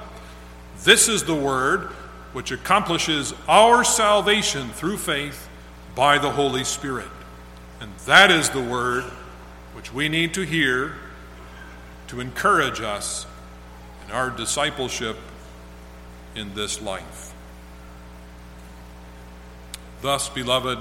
This 0.84 1.08
is 1.08 1.24
the 1.24 1.36
word 1.36 1.90
which 2.34 2.52
accomplishes 2.52 3.34
our 3.48 3.84
salvation 3.84 4.70
through 4.70 4.98
faith 4.98 5.48
by 5.94 6.18
the 6.18 6.32
Holy 6.32 6.64
Spirit. 6.64 7.08
And 7.80 7.94
that 8.06 8.32
is 8.32 8.50
the 8.50 8.64
word 8.64 9.04
which 9.76 9.94
we 9.94 10.10
need 10.10 10.34
to 10.34 10.42
hear 10.42 10.96
to 12.08 12.20
encourage 12.20 12.82
us 12.82 13.28
in 14.06 14.12
our 14.12 14.32
discipleship 14.32 15.18
in 16.36 16.56
this 16.56 16.82
life. 16.82 17.34
Thus, 20.02 20.28
beloved, 20.28 20.80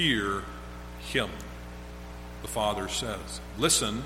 hear 0.00 0.42
him, 1.00 1.28
the 2.40 2.48
Father 2.48 2.88
says. 2.88 3.40
Listen 3.58 4.02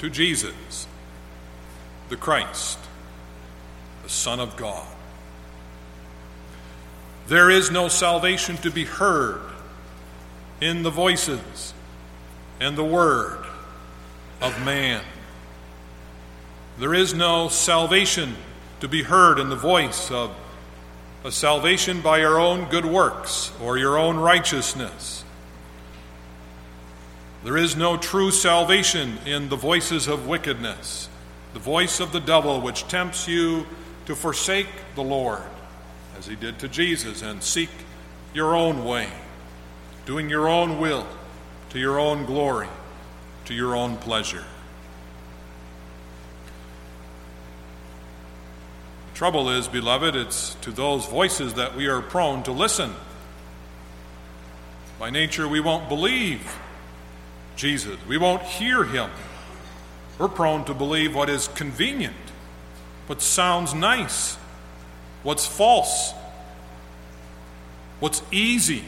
to 0.00 0.10
Jesus, 0.10 0.88
the 2.08 2.16
Christ, 2.16 2.78
the 4.02 4.08
Son 4.08 4.40
of 4.40 4.56
God. 4.56 4.86
There 7.28 7.48
is 7.50 7.70
no 7.70 7.88
salvation 7.88 8.56
to 8.58 8.70
be 8.70 8.84
heard 8.84 9.40
in 10.60 10.82
the 10.82 10.90
voices 10.90 11.74
and 12.60 12.76
the 12.76 12.84
word 12.84 13.44
of 14.40 14.64
man. 14.64 15.02
There 16.78 16.94
is 16.94 17.14
no 17.14 17.48
salvation 17.48 18.36
to 18.80 18.88
be 18.88 19.02
heard 19.02 19.38
in 19.38 19.48
the 19.48 19.56
voice 19.56 20.10
of 20.10 20.34
a 21.26 21.32
salvation 21.32 22.00
by 22.00 22.18
your 22.18 22.38
own 22.38 22.66
good 22.66 22.86
works 22.86 23.50
or 23.60 23.76
your 23.76 23.98
own 23.98 24.16
righteousness. 24.16 25.24
There 27.42 27.56
is 27.56 27.74
no 27.74 27.96
true 27.96 28.30
salvation 28.30 29.18
in 29.26 29.48
the 29.48 29.56
voices 29.56 30.06
of 30.06 30.28
wickedness, 30.28 31.08
the 31.52 31.58
voice 31.58 31.98
of 31.98 32.12
the 32.12 32.20
devil 32.20 32.60
which 32.60 32.86
tempts 32.86 33.26
you 33.26 33.66
to 34.06 34.14
forsake 34.14 34.68
the 34.94 35.02
Lord, 35.02 35.42
as 36.16 36.26
he 36.26 36.36
did 36.36 36.60
to 36.60 36.68
Jesus, 36.68 37.22
and 37.22 37.42
seek 37.42 37.70
your 38.32 38.54
own 38.54 38.84
way, 38.84 39.08
doing 40.04 40.30
your 40.30 40.46
own 40.46 40.78
will, 40.78 41.08
to 41.70 41.80
your 41.80 41.98
own 41.98 42.24
glory, 42.24 42.68
to 43.46 43.54
your 43.54 43.74
own 43.74 43.96
pleasure. 43.96 44.44
Trouble 49.16 49.48
is, 49.48 49.66
beloved, 49.66 50.14
it's 50.14 50.56
to 50.56 50.70
those 50.70 51.06
voices 51.06 51.54
that 51.54 51.74
we 51.74 51.86
are 51.86 52.02
prone 52.02 52.42
to 52.42 52.52
listen. 52.52 52.92
By 54.98 55.08
nature, 55.08 55.48
we 55.48 55.58
won't 55.58 55.88
believe 55.88 56.54
Jesus, 57.56 57.96
we 58.06 58.18
won't 58.18 58.42
hear 58.42 58.84
him. 58.84 59.10
We're 60.18 60.28
prone 60.28 60.66
to 60.66 60.74
believe 60.74 61.14
what 61.14 61.30
is 61.30 61.48
convenient, 61.48 62.14
what 63.06 63.22
sounds 63.22 63.72
nice, 63.72 64.34
what's 65.22 65.46
false, 65.46 66.12
what's 68.00 68.22
easy. 68.30 68.84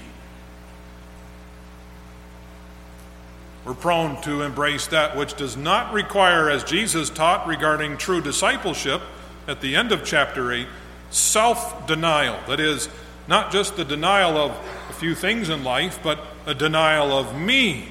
We're 3.65 3.73
prone 3.73 4.21
to 4.21 4.43
embrace 4.43 4.89
that 4.89 5.17
which 5.17 5.39
does 5.39 5.57
not 5.57 5.95
require, 5.95 6.51
as 6.51 6.65
Jesus 6.65 7.09
taught 7.09 7.47
regarding 7.47 7.97
true 7.97 8.21
discipleship, 8.21 9.01
at 9.49 9.63
the 9.63 9.75
end 9.75 9.91
of 9.91 10.05
chapter 10.05 10.53
8 10.53 10.69
self 11.11 11.87
denial. 11.87 12.39
That 12.47 12.61
is, 12.61 12.89
not 13.27 13.51
just 13.51 13.77
the 13.77 13.85
denial 13.85 14.37
of 14.37 14.51
a 14.91 14.93
few 14.93 15.15
things 15.15 15.49
in 15.49 15.65
life, 15.65 15.99
but 16.03 16.21
a 16.47 16.55
denial 16.55 17.13
of 17.13 17.37
me. 17.37 17.89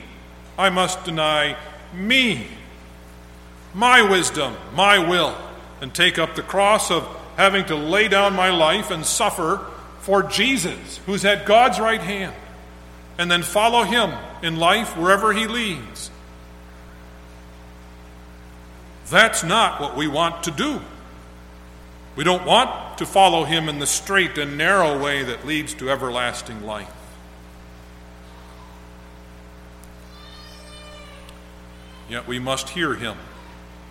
I 0.58 0.70
must 0.70 1.03
deny 1.03 1.58
me, 1.93 2.47
my 3.74 4.01
wisdom, 4.01 4.55
my 4.74 4.97
will, 4.99 5.36
and 5.82 5.93
take 5.93 6.18
up 6.18 6.36
the 6.36 6.41
cross 6.41 6.89
of 6.89 7.03
having 7.36 7.66
to 7.66 7.76
lay 7.76 8.08
down 8.08 8.34
my 8.34 8.49
life 8.49 8.89
and 8.89 9.05
suffer 9.05 9.66
for 9.99 10.24
Jesus, 10.24 10.99
who's 11.05 11.26
at 11.26 11.45
God's 11.45 11.80
right 11.80 12.01
hand, 12.01 12.34
and 13.18 13.30
then 13.30 13.43
follow 13.43 13.84
him 13.84 14.12
in 14.41 14.58
life 14.58 14.95
wherever 14.95 15.34
he 15.34 15.47
leads. 15.47 16.10
That's 19.10 19.43
not 19.43 19.80
what 19.80 19.95
we 19.95 20.08
want 20.08 20.43
to 20.43 20.51
do. 20.51 20.82
We 22.18 22.24
don't 22.24 22.47
want 22.47 22.97
to 22.97 23.05
follow 23.05 23.43
him 23.43 23.70
in 23.70 23.78
the 23.78 23.86
straight 23.86 24.39
and 24.39 24.57
narrow 24.57 24.99
way 24.99 25.24
that 25.24 25.45
leads 25.45 25.76
to 25.76 25.91
everlasting 25.91 26.65
life. 26.65 26.91
Yet 32.09 32.26
we 32.28 32.39
must 32.39 32.70
hear 32.70 32.95
him, 32.95 33.18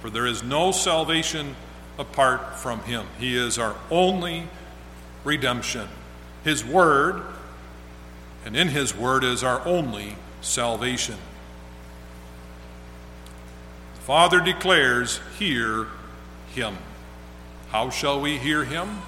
for 0.01 0.11
there 0.11 0.27
is 0.27 0.43
no 0.43 0.73
salvation 0.73 1.55
apart 2.01 2.57
from 2.59 2.81
him. 2.81 3.07
He 3.21 3.37
is 3.37 3.61
our 3.61 3.77
only 3.93 4.49
redemption. 5.23 5.89
His 6.43 6.65
word, 6.65 7.23
and 8.45 8.57
in 8.57 8.69
his 8.69 8.93
word 8.93 9.23
is 9.23 9.45
our 9.45 9.65
only 9.65 10.17
salvation. 10.41 11.19
The 13.95 14.01
Father 14.01 14.41
declares, 14.41 15.21
Hear 15.39 15.87
him. 16.53 16.77
How 17.71 17.91
shall 17.91 18.21
we 18.21 18.39
hear 18.39 18.65
him? 18.65 19.03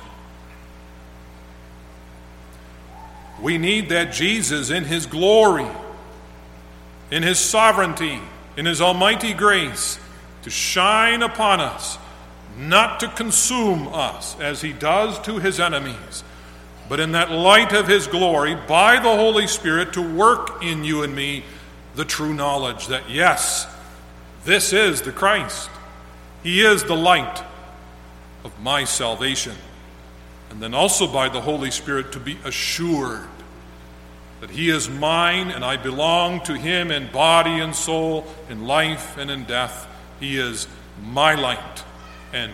We 3.41 3.57
need 3.57 3.91
that 3.91 4.13
Jesus 4.13 4.71
in 4.71 4.85
his 4.85 5.07
glory, 5.07 5.69
in 7.11 7.23
his 7.23 7.39
sovereignty, 7.39 8.21
in 8.57 8.67
his 8.67 8.81
almighty 8.81 9.33
grace 9.33 9.99
to 10.43 10.51
shine 10.51 11.23
upon 11.23 11.61
us, 11.61 11.99
not 12.59 12.99
to 13.01 13.09
consume 13.09 13.89
us 13.89 14.39
as 14.41 14.61
he 14.61 14.73
does 14.73 15.19
to 15.21 15.39
his 15.39 15.61
enemies, 15.61 16.25
but 16.89 16.99
in 16.99 17.13
that 17.13 17.31
light 17.31 17.73
of 17.73 17.87
his 17.87 18.09
glory, 18.09 18.57
by 18.57 18.97
the 18.97 19.03
Holy 19.03 19.47
Spirit, 19.47 19.93
to 19.93 20.03
work 20.03 20.63
in 20.65 20.83
you 20.83 21.05
and 21.05 21.15
me 21.15 21.45
the 21.95 22.05
true 22.05 22.35
knowledge 22.35 22.89
that, 22.89 23.09
yes, 23.09 23.67
this 24.45 24.73
is 24.73 25.03
the 25.03 25.13
Christ. 25.13 25.71
He 26.43 26.63
is 26.63 26.85
the 26.85 26.97
light 26.97 27.45
of 28.45 28.59
my 28.61 28.85
salvation. 28.85 29.57
And 30.51 30.61
then 30.61 30.75
also 30.75 31.07
by 31.07 31.29
the 31.29 31.41
Holy 31.41 31.71
Spirit 31.71 32.13
to 32.13 32.21
be 32.21 32.39
assured 32.45 33.27
that 34.41 34.51
He 34.51 34.71
is 34.71 34.89
mine 34.89 35.51
and 35.51 35.65
I 35.65 35.77
belong 35.77 36.41
to 36.43 36.57
Him 36.57 36.91
in 36.91 37.11
body 37.11 37.59
and 37.61 37.75
soul, 37.75 38.27
in 38.49 38.67
life 38.67 39.17
and 39.17 39.31
in 39.31 39.45
death. 39.45 39.87
He 40.21 40.39
is 40.39 40.67
my 41.03 41.35
light 41.35 41.85
and 42.33 42.53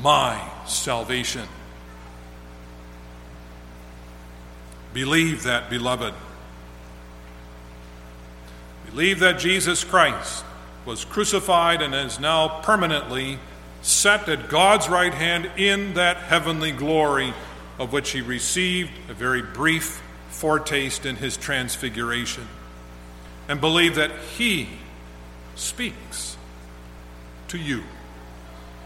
my 0.00 0.40
salvation. 0.66 1.46
Believe 4.92 5.44
that, 5.44 5.70
beloved. 5.70 6.14
Believe 8.86 9.20
that 9.20 9.38
Jesus 9.38 9.84
Christ 9.84 10.44
was 10.84 11.04
crucified 11.04 11.80
and 11.80 11.94
is 11.94 12.18
now 12.18 12.60
permanently 12.62 13.38
set 13.82 14.28
at 14.28 14.48
God's 14.48 14.88
right 14.88 15.14
hand 15.14 15.50
in 15.56 15.94
that 15.94 16.16
heavenly 16.18 16.72
glory 16.72 17.32
of 17.78 17.92
which 17.92 18.10
he 18.10 18.20
received 18.20 18.90
a 19.08 19.14
very 19.14 19.42
brief 19.42 20.02
foretaste 20.28 21.06
in 21.06 21.16
his 21.16 21.36
transfiguration. 21.36 22.46
And 23.48 23.60
believe 23.60 23.96
that 23.96 24.12
he 24.36 24.68
speaks 25.54 26.36
to 27.48 27.58
you 27.58 27.82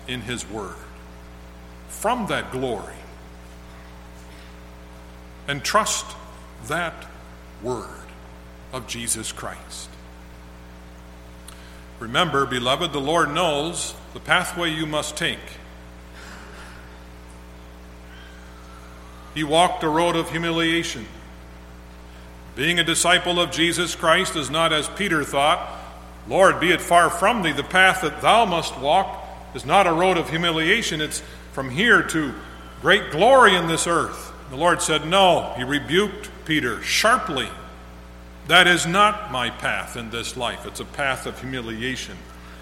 in 0.08 0.22
his 0.22 0.48
word 0.48 0.76
from 1.88 2.26
that 2.26 2.50
glory 2.50 2.94
and 5.48 5.62
trust 5.62 6.06
that 6.66 7.06
word 7.62 7.88
of 8.72 8.86
Jesus 8.86 9.32
Christ. 9.32 9.90
Remember, 12.04 12.44
beloved, 12.44 12.92
the 12.92 13.00
Lord 13.00 13.32
knows 13.32 13.94
the 14.12 14.20
pathway 14.20 14.70
you 14.70 14.84
must 14.84 15.16
take. 15.16 15.38
He 19.34 19.42
walked 19.42 19.82
a 19.82 19.88
road 19.88 20.14
of 20.14 20.30
humiliation. 20.30 21.06
Being 22.56 22.78
a 22.78 22.84
disciple 22.84 23.40
of 23.40 23.50
Jesus 23.50 23.94
Christ 23.94 24.36
is 24.36 24.50
not 24.50 24.70
as 24.70 24.86
Peter 24.86 25.24
thought, 25.24 25.66
Lord, 26.28 26.60
be 26.60 26.72
it 26.72 26.82
far 26.82 27.08
from 27.08 27.40
thee, 27.40 27.52
the 27.52 27.64
path 27.64 28.02
that 28.02 28.20
thou 28.20 28.44
must 28.44 28.78
walk 28.78 29.26
is 29.54 29.64
not 29.64 29.86
a 29.86 29.92
road 29.92 30.18
of 30.18 30.28
humiliation. 30.28 31.00
It's 31.00 31.22
from 31.52 31.70
here 31.70 32.02
to 32.02 32.34
great 32.82 33.12
glory 33.12 33.54
in 33.54 33.66
this 33.66 33.86
earth. 33.86 34.30
The 34.50 34.56
Lord 34.56 34.82
said, 34.82 35.06
No. 35.06 35.54
He 35.56 35.64
rebuked 35.64 36.28
Peter 36.44 36.82
sharply. 36.82 37.48
That 38.46 38.66
is 38.66 38.86
not 38.86 39.32
my 39.32 39.50
path 39.50 39.96
in 39.96 40.10
this 40.10 40.36
life. 40.36 40.66
It's 40.66 40.80
a 40.80 40.84
path 40.84 41.26
of 41.26 41.40
humiliation. 41.40 42.16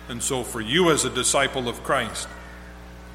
And 0.09 0.23
so, 0.23 0.43
for 0.43 0.61
you 0.61 0.91
as 0.91 1.05
a 1.05 1.11
disciple 1.11 1.69
of 1.69 1.83
Christ, 1.83 2.29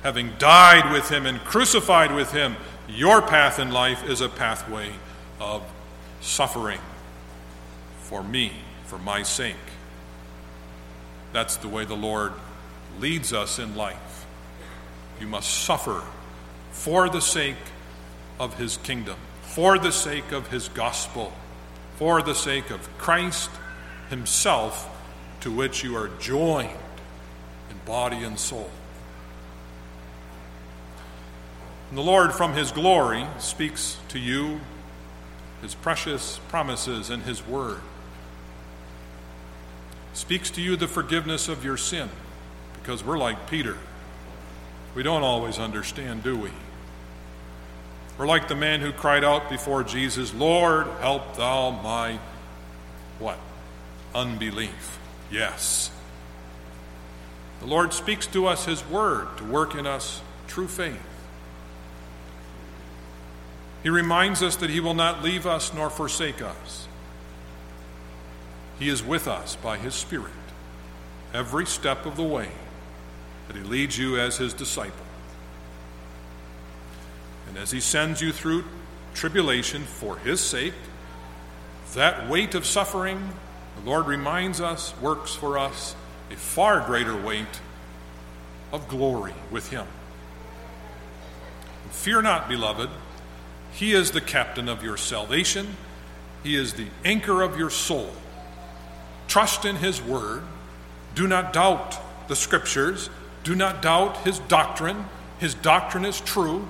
having 0.03 0.33
died 0.37 0.91
with 0.91 1.09
him 1.09 1.25
and 1.25 1.39
crucified 1.39 2.13
with 2.13 2.31
him, 2.31 2.55
your 2.87 3.21
path 3.21 3.59
in 3.59 3.71
life 3.71 4.03
is 4.07 4.21
a 4.21 4.29
pathway 4.29 4.91
of 5.39 5.63
suffering 6.21 6.79
for 7.99 8.23
me, 8.23 8.53
for 8.85 8.97
my 8.97 9.21
sake. 9.21 9.55
That's 11.33 11.57
the 11.57 11.67
way 11.67 11.83
the 11.83 11.95
Lord 11.95 12.31
leads 12.99 13.33
us 13.33 13.59
in 13.59 13.75
life. 13.75 14.25
You 15.19 15.27
must 15.27 15.49
suffer 15.49 16.01
for 16.71 17.09
the 17.09 17.19
sake 17.19 17.57
of 18.39 18.57
his 18.57 18.77
kingdom, 18.77 19.17
for 19.41 19.77
the 19.77 19.91
sake 19.91 20.31
of 20.31 20.47
his 20.47 20.69
gospel, 20.69 21.33
for 21.97 22.21
the 22.21 22.33
sake 22.33 22.69
of 22.69 22.97
Christ 22.97 23.49
himself, 24.09 24.89
to 25.41 25.51
which 25.51 25.83
you 25.83 25.97
are 25.97 26.09
joined 26.19 26.69
in 27.69 27.77
body 27.85 28.23
and 28.23 28.39
soul. 28.39 28.69
And 31.89 31.97
the 31.97 32.03
Lord, 32.03 32.33
from 32.33 32.53
his 32.53 32.71
glory, 32.71 33.25
speaks 33.39 33.97
to 34.09 34.19
you 34.19 34.61
his 35.61 35.73
precious 35.73 36.39
promises 36.49 37.09
and 37.09 37.23
his 37.23 37.45
word. 37.45 37.79
Speaks 40.13 40.49
to 40.51 40.61
you 40.61 40.75
the 40.75 40.87
forgiveness 40.87 41.47
of 41.47 41.63
your 41.65 41.77
sin, 41.77 42.09
because 42.79 43.03
we're 43.03 43.17
like 43.17 43.49
Peter. 43.49 43.77
We 44.95 45.03
don't 45.03 45.23
always 45.23 45.59
understand, 45.59 46.23
do 46.23 46.37
we? 46.37 46.51
We're 48.17 48.27
like 48.27 48.47
the 48.47 48.55
man 48.55 48.81
who 48.81 48.91
cried 48.91 49.23
out 49.23 49.49
before 49.49 49.83
Jesus, 49.83 50.33
Lord, 50.33 50.87
help 50.99 51.35
thou 51.35 51.71
my 51.71 52.19
what? 53.19 53.37
Unbelief. 54.15 54.99
Yes. 55.31 55.91
The 57.59 57.67
Lord 57.67 57.93
speaks 57.93 58.27
to 58.27 58.47
us 58.47 58.65
his 58.65 58.85
word 58.87 59.27
to 59.37 59.43
work 59.43 59.75
in 59.75 59.85
us 59.85 60.21
true 60.47 60.67
faith. 60.67 60.99
He 63.83 63.89
reminds 63.89 64.41
us 64.41 64.55
that 64.57 64.69
he 64.69 64.79
will 64.79 64.93
not 64.93 65.23
leave 65.23 65.45
us 65.45 65.73
nor 65.73 65.89
forsake 65.89 66.41
us. 66.41 66.87
He 68.79 68.89
is 68.89 69.03
with 69.03 69.27
us 69.27 69.55
by 69.55 69.77
his 69.77 69.95
Spirit 69.95 70.31
every 71.33 71.65
step 71.65 72.05
of 72.05 72.15
the 72.15 72.23
way 72.23 72.49
that 73.47 73.55
he 73.55 73.63
leads 73.63 73.97
you 73.97 74.19
as 74.19 74.37
his 74.37 74.53
disciple. 74.53 75.06
As 77.57 77.71
He 77.71 77.79
sends 77.79 78.21
you 78.21 78.31
through 78.31 78.63
tribulation 79.13 79.83
for 79.83 80.17
His 80.17 80.39
sake, 80.39 80.73
that 81.93 82.29
weight 82.29 82.53
of 82.53 82.65
suffering, 82.65 83.31
the 83.77 83.89
Lord 83.89 84.05
reminds 84.05 84.61
us, 84.61 84.93
works 85.01 85.33
for 85.33 85.57
us 85.57 85.95
a 86.31 86.35
far 86.35 86.85
greater 86.85 87.15
weight 87.15 87.61
of 88.71 88.87
glory 88.87 89.33
with 89.49 89.69
Him. 89.69 89.87
Fear 91.89 92.21
not, 92.23 92.47
beloved. 92.47 92.89
He 93.71 93.93
is 93.93 94.11
the 94.11 94.21
captain 94.21 94.69
of 94.69 94.83
your 94.83 94.97
salvation, 94.97 95.77
He 96.43 96.55
is 96.55 96.73
the 96.73 96.87
anchor 97.03 97.41
of 97.41 97.57
your 97.57 97.69
soul. 97.69 98.11
Trust 99.27 99.65
in 99.65 99.77
His 99.77 100.01
word. 100.01 100.43
Do 101.15 101.27
not 101.27 101.53
doubt 101.53 101.97
the 102.27 102.35
scriptures. 102.35 103.09
Do 103.43 103.55
not 103.55 103.81
doubt 103.81 104.17
His 104.17 104.39
doctrine. 104.39 105.05
His 105.39 105.53
doctrine 105.53 106.05
is 106.05 106.21
true. 106.21 106.67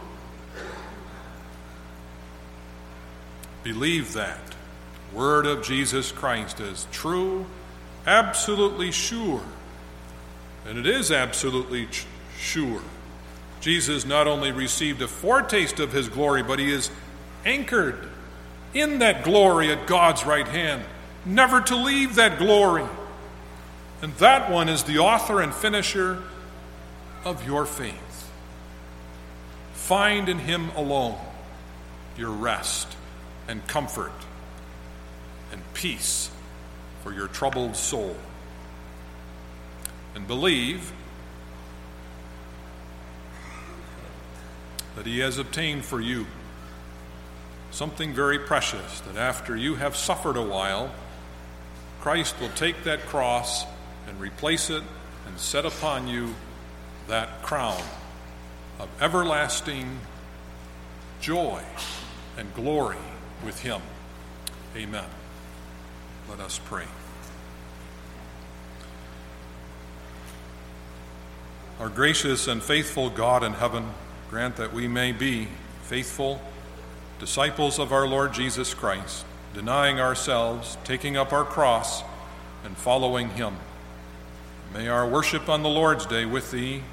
Believe 3.63 4.13
that. 4.13 4.39
Word 5.13 5.45
of 5.45 5.63
Jesus 5.63 6.11
Christ 6.11 6.59
is 6.59 6.85
true, 6.91 7.45
absolutely 8.05 8.91
sure. 8.91 9.41
And 10.67 10.77
it 10.77 10.85
is 10.85 11.11
absolutely 11.11 11.85
ch- 11.87 12.05
sure. 12.37 12.81
Jesus 13.61 14.05
not 14.05 14.27
only 14.27 14.51
received 14.51 15.01
a 15.01 15.07
foretaste 15.07 15.79
of 15.79 15.93
his 15.93 16.09
glory, 16.09 16.43
but 16.43 16.59
he 16.59 16.71
is 16.71 16.91
anchored 17.45 18.07
in 18.73 18.99
that 18.99 19.23
glory 19.23 19.71
at 19.71 19.87
God's 19.87 20.25
right 20.25 20.47
hand, 20.47 20.83
never 21.25 21.61
to 21.61 21.75
leave 21.75 22.15
that 22.15 22.37
glory. 22.37 22.85
And 24.01 24.13
that 24.15 24.51
one 24.51 24.69
is 24.69 24.83
the 24.83 24.99
author 24.99 25.41
and 25.41 25.53
finisher 25.53 26.21
of 27.23 27.45
your 27.45 27.65
faith. 27.65 28.29
Find 29.73 30.27
in 30.29 30.39
him 30.39 30.69
alone 30.71 31.17
your 32.17 32.31
rest 32.31 32.97
and 33.47 33.65
comfort 33.67 34.11
and 35.51 35.61
peace 35.73 36.29
for 37.03 37.13
your 37.13 37.27
troubled 37.27 37.75
soul. 37.75 38.15
And 40.15 40.27
believe 40.27 40.91
that 44.95 45.05
He 45.05 45.19
has 45.19 45.37
obtained 45.37 45.85
for 45.85 46.01
you 46.01 46.25
something 47.71 48.13
very 48.13 48.39
precious, 48.39 49.01
that 49.01 49.17
after 49.17 49.55
you 49.55 49.75
have 49.75 49.95
suffered 49.95 50.35
a 50.35 50.41
while, 50.41 50.91
Christ 52.01 52.39
will 52.39 52.49
take 52.49 52.83
that 52.85 53.01
cross 53.01 53.65
and 54.07 54.19
replace 54.19 54.69
it 54.69 54.83
and 55.27 55.39
set 55.39 55.65
upon 55.65 56.07
you 56.07 56.33
that 57.07 57.41
crown 57.43 57.81
of 58.79 58.89
everlasting 59.01 59.99
joy 61.21 61.61
and 62.37 62.53
glory 62.53 62.97
with 63.43 63.59
him. 63.61 63.81
Amen. 64.75 65.05
Let 66.29 66.39
us 66.39 66.59
pray. 66.65 66.85
Our 71.79 71.89
gracious 71.89 72.47
and 72.47 72.61
faithful 72.61 73.09
God 73.09 73.43
in 73.43 73.53
heaven, 73.53 73.91
grant 74.29 74.55
that 74.57 74.73
we 74.73 74.87
may 74.87 75.11
be 75.11 75.47
faithful 75.83 76.41
disciples 77.19 77.79
of 77.79 77.91
our 77.91 78.07
Lord 78.07 78.33
Jesus 78.33 78.73
Christ, 78.73 79.25
denying 79.53 79.99
ourselves, 79.99 80.77
taking 80.83 81.17
up 81.17 81.31
our 81.31 81.45
cross, 81.45 82.03
and 82.63 82.75
following 82.75 83.29
him. 83.29 83.55
May 84.73 84.87
our 84.87 85.07
worship 85.07 85.49
on 85.49 85.63
the 85.63 85.69
Lord's 85.69 86.05
Day 86.05 86.25
with 86.25 86.51
thee 86.51 86.83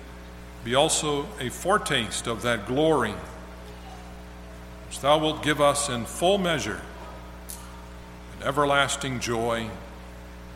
be 0.64 0.74
also 0.74 1.26
a 1.40 1.50
foretaste 1.50 2.26
of 2.26 2.42
that 2.42 2.66
glory 2.66 3.14
which 4.94 5.00
thou 5.00 5.18
wilt 5.18 5.42
give 5.42 5.60
us 5.60 5.88
in 5.88 6.04
full 6.04 6.38
measure, 6.38 6.80
and 8.32 8.44
everlasting 8.44 9.18
joy 9.18 9.68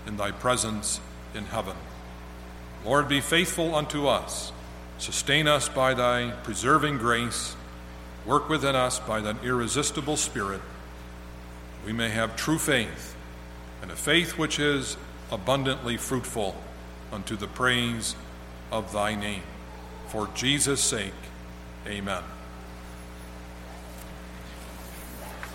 in 0.06 0.16
thy 0.16 0.30
presence 0.30 1.00
in 1.34 1.44
heaven. 1.46 1.74
Lord, 2.84 3.08
be 3.08 3.20
faithful 3.20 3.74
unto 3.74 4.06
us. 4.06 4.52
Sustain 4.98 5.48
us 5.48 5.68
by 5.68 5.92
thy 5.92 6.30
preserving 6.44 6.98
grace. 6.98 7.56
Work 8.24 8.48
within 8.48 8.76
us 8.76 9.00
by 9.00 9.20
thine 9.20 9.40
irresistible 9.42 10.16
spirit. 10.16 10.60
We 11.84 11.92
may 11.92 12.10
have 12.10 12.36
true 12.36 12.60
faith, 12.60 13.16
and 13.82 13.90
a 13.90 13.96
faith 13.96 14.38
which 14.38 14.60
is 14.60 14.96
abundantly 15.32 15.96
fruitful 15.96 16.54
unto 17.10 17.34
the 17.34 17.48
praise 17.48 18.14
of 18.70 18.92
thy 18.92 19.16
name. 19.16 19.42
For 20.06 20.28
Jesus' 20.36 20.80
sake, 20.80 21.12
amen. 21.88 22.22